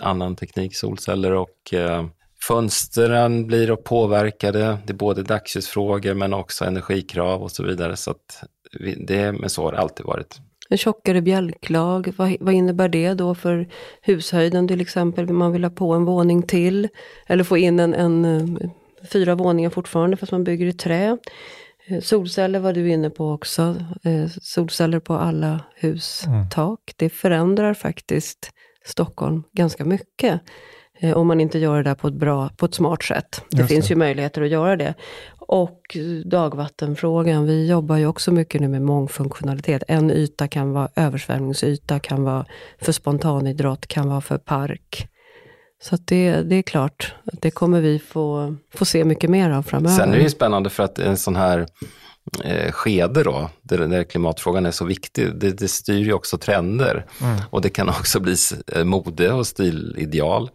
annan 0.00 0.36
teknik, 0.36 0.76
solceller 0.76 1.32
och 1.32 1.74
eh, 1.74 2.06
fönstren 2.48 3.46
blir 3.46 3.76
påverkade. 3.76 4.78
Det 4.86 4.92
är 4.92 4.96
både 4.96 5.22
dagsljusfrågor 5.22 6.14
men 6.14 6.34
också 6.34 6.64
energikrav 6.64 7.42
och 7.42 7.50
så 7.50 7.62
vidare. 7.62 7.96
Så 7.96 8.10
att 8.10 8.44
vi, 8.80 8.94
det, 8.94 9.32
men 9.32 9.50
så 9.50 9.62
har 9.62 9.72
det 9.72 9.78
alltid 9.78 10.06
varit. 10.06 10.40
En 10.68 10.78
tjockare 10.78 11.22
bjälklag, 11.22 12.12
vad, 12.16 12.36
vad, 12.40 12.54
innebär 12.54 12.88
det 12.88 13.14
då 13.14 13.34
för 13.34 13.68
hushöjden 14.02 14.68
till 14.68 14.80
exempel? 14.80 15.32
Man 15.32 15.52
vill 15.52 15.64
ha 15.64 15.70
på 15.70 15.92
en 15.92 16.04
våning 16.04 16.42
till. 16.42 16.88
Eller 17.26 17.44
få 17.44 17.58
in 17.58 17.80
en, 17.80 17.94
en 17.94 18.24
eh, 18.24 18.70
fyra 19.12 19.34
våningar 19.34 19.70
fortfarande 19.70 20.16
fast 20.16 20.32
man 20.32 20.44
bygger 20.44 20.66
i 20.66 20.72
trä. 20.72 21.18
Eh, 21.86 22.00
solceller 22.00 22.58
var 22.58 22.72
du 22.72 22.90
inne 22.90 23.10
på 23.10 23.30
också. 23.30 23.76
Eh, 24.04 24.26
solceller 24.42 25.00
på 25.00 25.14
alla 25.14 25.64
hustak. 25.74 26.56
Mm. 26.56 26.94
Det 26.96 27.10
förändrar 27.10 27.74
faktiskt 27.74 28.50
Stockholm 28.84 29.42
ganska 29.52 29.84
mycket. 29.84 30.40
Om 31.14 31.26
man 31.26 31.40
inte 31.40 31.58
gör 31.58 31.76
det 31.76 31.82
där 31.82 31.94
på 31.94 32.08
ett 32.08 32.14
bra, 32.14 32.50
på 32.56 32.66
ett 32.66 32.74
smart 32.74 33.02
sätt. 33.02 33.42
Det 33.50 33.58
Just 33.58 33.68
finns 33.68 33.88
det. 33.88 33.94
ju 33.94 33.98
möjligheter 33.98 34.42
att 34.42 34.48
göra 34.48 34.76
det. 34.76 34.94
Och 35.38 35.96
dagvattenfrågan, 36.24 37.46
vi 37.46 37.68
jobbar 37.68 37.96
ju 37.96 38.06
också 38.06 38.32
mycket 38.32 38.60
nu 38.60 38.68
med 38.68 38.82
mångfunktionalitet. 38.82 39.82
En 39.88 40.10
yta 40.10 40.48
kan 40.48 40.72
vara 40.72 40.88
översvämningsyta, 40.96 41.98
kan 41.98 42.24
vara 42.24 42.46
för 42.80 42.92
spontanidrott, 42.92 43.86
kan 43.86 44.08
vara 44.08 44.20
för 44.20 44.38
park. 44.38 45.08
Så 45.82 45.96
det, 46.04 46.32
det 46.32 46.56
är 46.56 46.62
klart, 46.62 47.14
det 47.24 47.50
kommer 47.50 47.80
vi 47.80 47.98
få, 47.98 48.56
få 48.74 48.84
se 48.84 49.04
mycket 49.04 49.30
mer 49.30 49.50
av 49.50 49.62
framöver. 49.62 49.96
Sen 49.96 50.12
är 50.12 50.16
det 50.16 50.22
ju 50.22 50.30
spännande 50.30 50.70
för 50.70 50.82
att 50.82 50.98
en 50.98 51.16
sån 51.16 51.36
här 51.36 51.66
eh, 52.44 52.72
skede 52.72 53.22
då, 53.22 53.50
där, 53.62 53.78
där 53.78 54.04
klimatfrågan 54.04 54.66
är 54.66 54.70
så 54.70 54.84
viktig, 54.84 55.34
det, 55.34 55.50
det 55.50 55.68
styr 55.68 56.04
ju 56.04 56.12
också 56.12 56.38
trender. 56.38 57.06
Mm. 57.20 57.36
Och 57.50 57.60
det 57.60 57.70
kan 57.70 57.88
också 57.88 58.20
bli 58.20 58.36
eh, 58.72 58.84
mode 58.84 59.32
och 59.32 59.46
stilideal. 59.46 60.50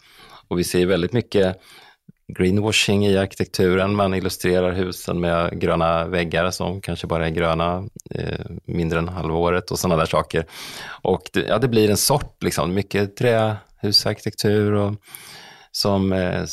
Och 0.47 0.59
vi 0.59 0.63
ser 0.63 0.85
väldigt 0.85 1.13
mycket 1.13 1.61
greenwashing 2.27 3.05
i 3.05 3.17
arkitekturen. 3.17 3.95
Man 3.95 4.13
illustrerar 4.13 4.71
husen 4.71 5.19
med 5.19 5.59
gröna 5.59 6.05
väggar 6.05 6.51
som 6.51 6.81
kanske 6.81 7.07
bara 7.07 7.27
är 7.27 7.31
gröna 7.31 7.89
eh, 8.11 8.45
mindre 8.65 8.99
än 8.99 9.09
halvåret 9.09 9.71
och 9.71 9.79
sådana 9.79 9.97
där 9.97 10.05
saker. 10.05 10.45
Och 11.01 11.29
det, 11.33 11.41
ja, 11.47 11.57
det 11.57 11.67
blir 11.67 11.89
en 11.89 11.97
sort, 11.97 12.43
liksom, 12.43 12.73
mycket 12.73 13.15
trähusarkitektur 13.15 14.73
och, 14.73 14.95
som 15.71 16.13
eh, 16.13 16.45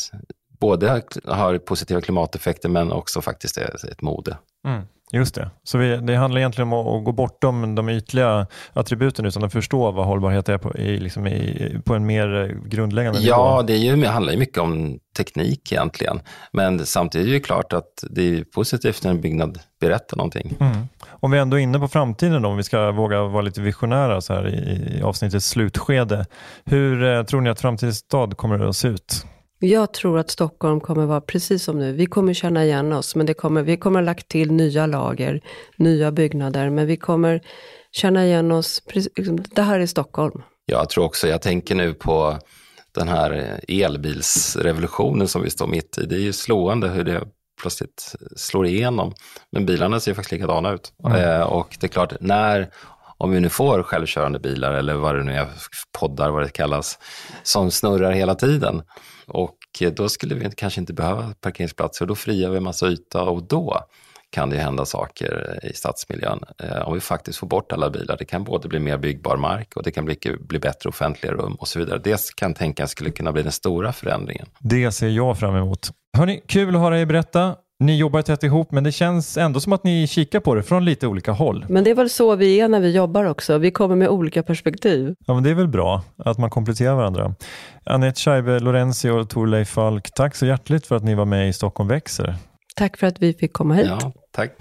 både 0.61 1.03
har 1.24 1.59
positiva 1.59 2.01
klimateffekter 2.01 2.68
men 2.68 2.93
också 2.93 3.20
faktiskt 3.20 3.57
är 3.57 3.90
ett 3.90 4.03
mode. 4.03 4.38
Mm. 4.66 4.82
Just 5.14 5.34
det. 5.34 5.50
Så 5.64 5.78
vi, 5.78 5.96
det 5.96 6.16
handlar 6.16 6.40
egentligen 6.40 6.72
om 6.72 6.96
att 6.96 7.04
gå 7.04 7.12
bortom 7.12 7.74
de 7.74 7.88
ytliga 7.88 8.46
attributen 8.72 9.26
utan 9.26 9.44
att 9.44 9.52
förstå 9.52 9.90
vad 9.90 10.06
hållbarhet 10.06 10.48
är 10.48 10.58
på, 10.58 10.76
i, 10.76 10.98
liksom 10.98 11.26
i, 11.26 11.76
på 11.84 11.94
en 11.94 12.06
mer 12.06 12.56
grundläggande 12.66 13.18
nivå. 13.20 13.30
Ja, 13.30 13.64
det, 13.66 13.72
är 13.72 13.78
ju, 13.78 13.96
det 13.96 14.08
handlar 14.08 14.32
ju 14.32 14.38
mycket 14.38 14.58
om 14.58 14.98
teknik 15.16 15.72
egentligen. 15.72 16.20
Men 16.52 16.86
samtidigt 16.86 17.28
är 17.28 17.32
det 17.32 17.40
klart 17.40 17.72
att 17.72 18.04
det 18.10 18.22
är 18.22 18.44
positivt 18.44 19.04
när 19.04 19.10
en 19.10 19.20
byggnad 19.20 19.58
berättar 19.80 20.16
någonting. 20.16 20.56
Mm. 20.60 20.76
Om 21.08 21.30
vi 21.30 21.38
ändå 21.38 21.58
är 21.58 21.62
inne 21.62 21.78
på 21.78 21.88
framtiden, 21.88 22.42
då, 22.42 22.48
om 22.48 22.56
vi 22.56 22.62
ska 22.62 22.90
våga 22.90 23.22
vara 23.22 23.42
lite 23.42 23.60
visionära 23.60 24.20
så 24.20 24.34
här 24.34 24.48
i, 24.48 24.98
i 24.98 25.02
avsnittets 25.02 25.46
slutskede. 25.48 26.26
Hur 26.64 27.04
eh, 27.04 27.22
tror 27.22 27.40
ni 27.40 27.50
att 27.50 27.60
framtidens 27.60 27.98
stad 27.98 28.36
kommer 28.36 28.68
att 28.68 28.76
se 28.76 28.88
ut? 28.88 29.26
Jag 29.64 29.92
tror 29.92 30.18
att 30.18 30.30
Stockholm 30.30 30.80
kommer 30.80 31.06
vara 31.06 31.20
precis 31.20 31.64
som 31.64 31.78
nu. 31.78 31.92
Vi 31.92 32.06
kommer 32.06 32.34
känna 32.34 32.64
igen 32.64 32.92
oss, 32.92 33.14
men 33.14 33.26
det 33.26 33.34
kommer, 33.34 33.62
vi 33.62 33.76
kommer 33.76 34.00
ha 34.00 34.04
lagt 34.04 34.28
till 34.28 34.52
nya 34.52 34.86
lager, 34.86 35.40
nya 35.76 36.12
byggnader, 36.12 36.70
men 36.70 36.86
vi 36.86 36.96
kommer 36.96 37.42
känna 37.92 38.24
igen 38.24 38.52
oss. 38.52 38.82
Liksom, 38.94 39.38
det 39.54 39.62
här 39.62 39.80
är 39.80 39.86
Stockholm. 39.86 40.42
Jag 40.66 40.88
tror 40.88 41.04
också, 41.04 41.28
jag 41.28 41.42
tänker 41.42 41.74
nu 41.74 41.94
på 41.94 42.38
den 42.94 43.08
här 43.08 43.60
elbilsrevolutionen 43.68 45.28
som 45.28 45.42
vi 45.42 45.50
står 45.50 45.66
mitt 45.66 45.98
i. 45.98 46.06
Det 46.06 46.14
är 46.14 46.20
ju 46.20 46.32
slående 46.32 46.88
hur 46.88 47.04
det 47.04 47.24
plötsligt 47.60 48.14
slår 48.36 48.66
igenom. 48.66 49.12
Men 49.52 49.66
bilarna 49.66 50.00
ser 50.00 50.14
faktiskt 50.14 50.32
likadana 50.32 50.72
ut. 50.72 50.92
Mm. 51.04 51.42
Och 51.42 51.76
det 51.80 51.86
är 51.86 51.88
klart, 51.88 52.12
när 52.20 52.70
om 53.18 53.30
vi 53.30 53.40
nu 53.40 53.48
får 53.48 53.82
självkörande 53.82 54.38
bilar 54.38 54.72
eller 54.72 54.94
vad 54.94 55.14
det 55.14 55.22
nu 55.22 55.32
är, 55.32 55.46
poddar 55.98 56.30
vad 56.30 56.42
det 56.42 56.48
kallas, 56.48 56.98
som 57.42 57.70
snurrar 57.70 58.12
hela 58.12 58.34
tiden. 58.34 58.82
Och 59.32 59.58
eh, 59.80 59.92
då 59.92 60.08
skulle 60.08 60.34
vi 60.34 60.50
kanske 60.50 60.80
inte 60.80 60.92
behöva 60.92 61.34
parkeringsplatser 61.40 62.04
och 62.04 62.08
då 62.08 62.14
friar 62.14 62.50
vi 62.50 62.56
en 62.56 62.62
massa 62.62 62.88
yta 62.88 63.22
och 63.22 63.42
då 63.42 63.80
kan 64.30 64.50
det 64.50 64.56
hända 64.56 64.84
saker 64.84 65.58
i 65.62 65.72
stadsmiljön 65.72 66.40
eh, 66.58 66.88
om 66.88 66.94
vi 66.94 67.00
faktiskt 67.00 67.38
får 67.38 67.46
bort 67.46 67.72
alla 67.72 67.90
bilar. 67.90 68.16
Det 68.18 68.24
kan 68.24 68.44
både 68.44 68.68
bli 68.68 68.78
mer 68.78 68.98
byggbar 68.98 69.36
mark 69.36 69.76
och 69.76 69.82
det 69.82 69.90
kan 69.90 70.04
bli, 70.04 70.18
bli 70.40 70.58
bättre 70.58 70.88
offentliga 70.88 71.32
rum 71.32 71.54
och 71.54 71.68
så 71.68 71.78
vidare. 71.78 72.00
Det 72.04 72.34
kan 72.34 72.54
tänkas 72.54 72.90
skulle 72.90 73.10
kunna 73.10 73.32
bli 73.32 73.42
den 73.42 73.52
stora 73.52 73.92
förändringen. 73.92 74.46
Det 74.60 74.92
ser 74.92 75.08
jag 75.08 75.38
fram 75.38 75.56
emot. 75.56 75.90
Hörni, 76.16 76.42
kul 76.48 76.74
att 76.74 76.80
höra 76.80 77.00
er 77.00 77.06
berätta. 77.06 77.56
Ni 77.82 77.96
jobbar 77.96 78.22
tätt 78.22 78.42
ihop, 78.42 78.72
men 78.72 78.84
det 78.84 78.92
känns 78.92 79.36
ändå 79.36 79.60
som 79.60 79.72
att 79.72 79.84
ni 79.84 80.06
kikar 80.06 80.40
på 80.40 80.54
det 80.54 80.62
från 80.62 80.84
lite 80.84 81.06
olika 81.06 81.32
håll. 81.32 81.66
Men 81.68 81.84
det 81.84 81.90
är 81.90 81.94
väl 81.94 82.10
så 82.10 82.36
vi 82.36 82.60
är 82.60 82.68
när 82.68 82.80
vi 82.80 82.90
jobbar 82.90 83.24
också. 83.24 83.58
Vi 83.58 83.70
kommer 83.70 83.96
med 83.96 84.08
olika 84.08 84.42
perspektiv. 84.42 85.14
Ja, 85.26 85.34
men 85.34 85.42
det 85.42 85.50
är 85.50 85.54
väl 85.54 85.68
bra 85.68 86.02
att 86.18 86.38
man 86.38 86.50
kompletterar 86.50 86.94
varandra. 86.94 87.34
Anette 87.84 88.20
Scheibe 88.20 88.60
Lorenzi 88.60 89.10
och 89.10 89.28
Torleif 89.28 89.68
Falk, 89.68 90.10
tack 90.14 90.36
så 90.36 90.46
hjärtligt 90.46 90.86
för 90.86 90.96
att 90.96 91.04
ni 91.04 91.14
var 91.14 91.24
med 91.24 91.48
i 91.48 91.52
Stockholm 91.52 91.88
växer. 91.88 92.34
Tack 92.76 92.96
för 92.96 93.06
att 93.06 93.22
vi 93.22 93.32
fick 93.32 93.52
komma 93.52 93.74
hit. 93.74 93.86
Ja, 93.88 94.12
tack. 94.32 94.52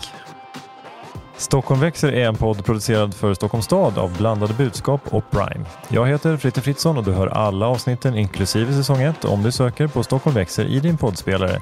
Stockholm 1.37 1.81
växer 1.81 2.11
är 2.11 2.27
en 2.27 2.35
podd 2.35 2.65
producerad 2.65 3.13
för 3.13 3.33
Stockholms 3.33 3.65
stad 3.65 3.97
av 3.97 4.17
Blandade 4.17 4.53
budskap 4.53 5.01
och 5.09 5.31
Prime. 5.31 5.65
Jag 5.89 6.07
heter 6.07 6.37
Fritte 6.37 6.61
Fritzson 6.61 6.97
och 6.97 7.03
du 7.03 7.11
hör 7.11 7.27
alla 7.27 7.67
avsnitten 7.67 8.15
inklusive 8.15 8.73
säsong 8.73 9.01
1 9.01 9.25
om 9.25 9.43
du 9.43 9.51
söker 9.51 9.87
på 9.87 10.03
Stockholm 10.03 10.35
växer 10.35 10.65
i 10.65 10.79
din 10.79 10.97
poddspelare. 10.97 11.61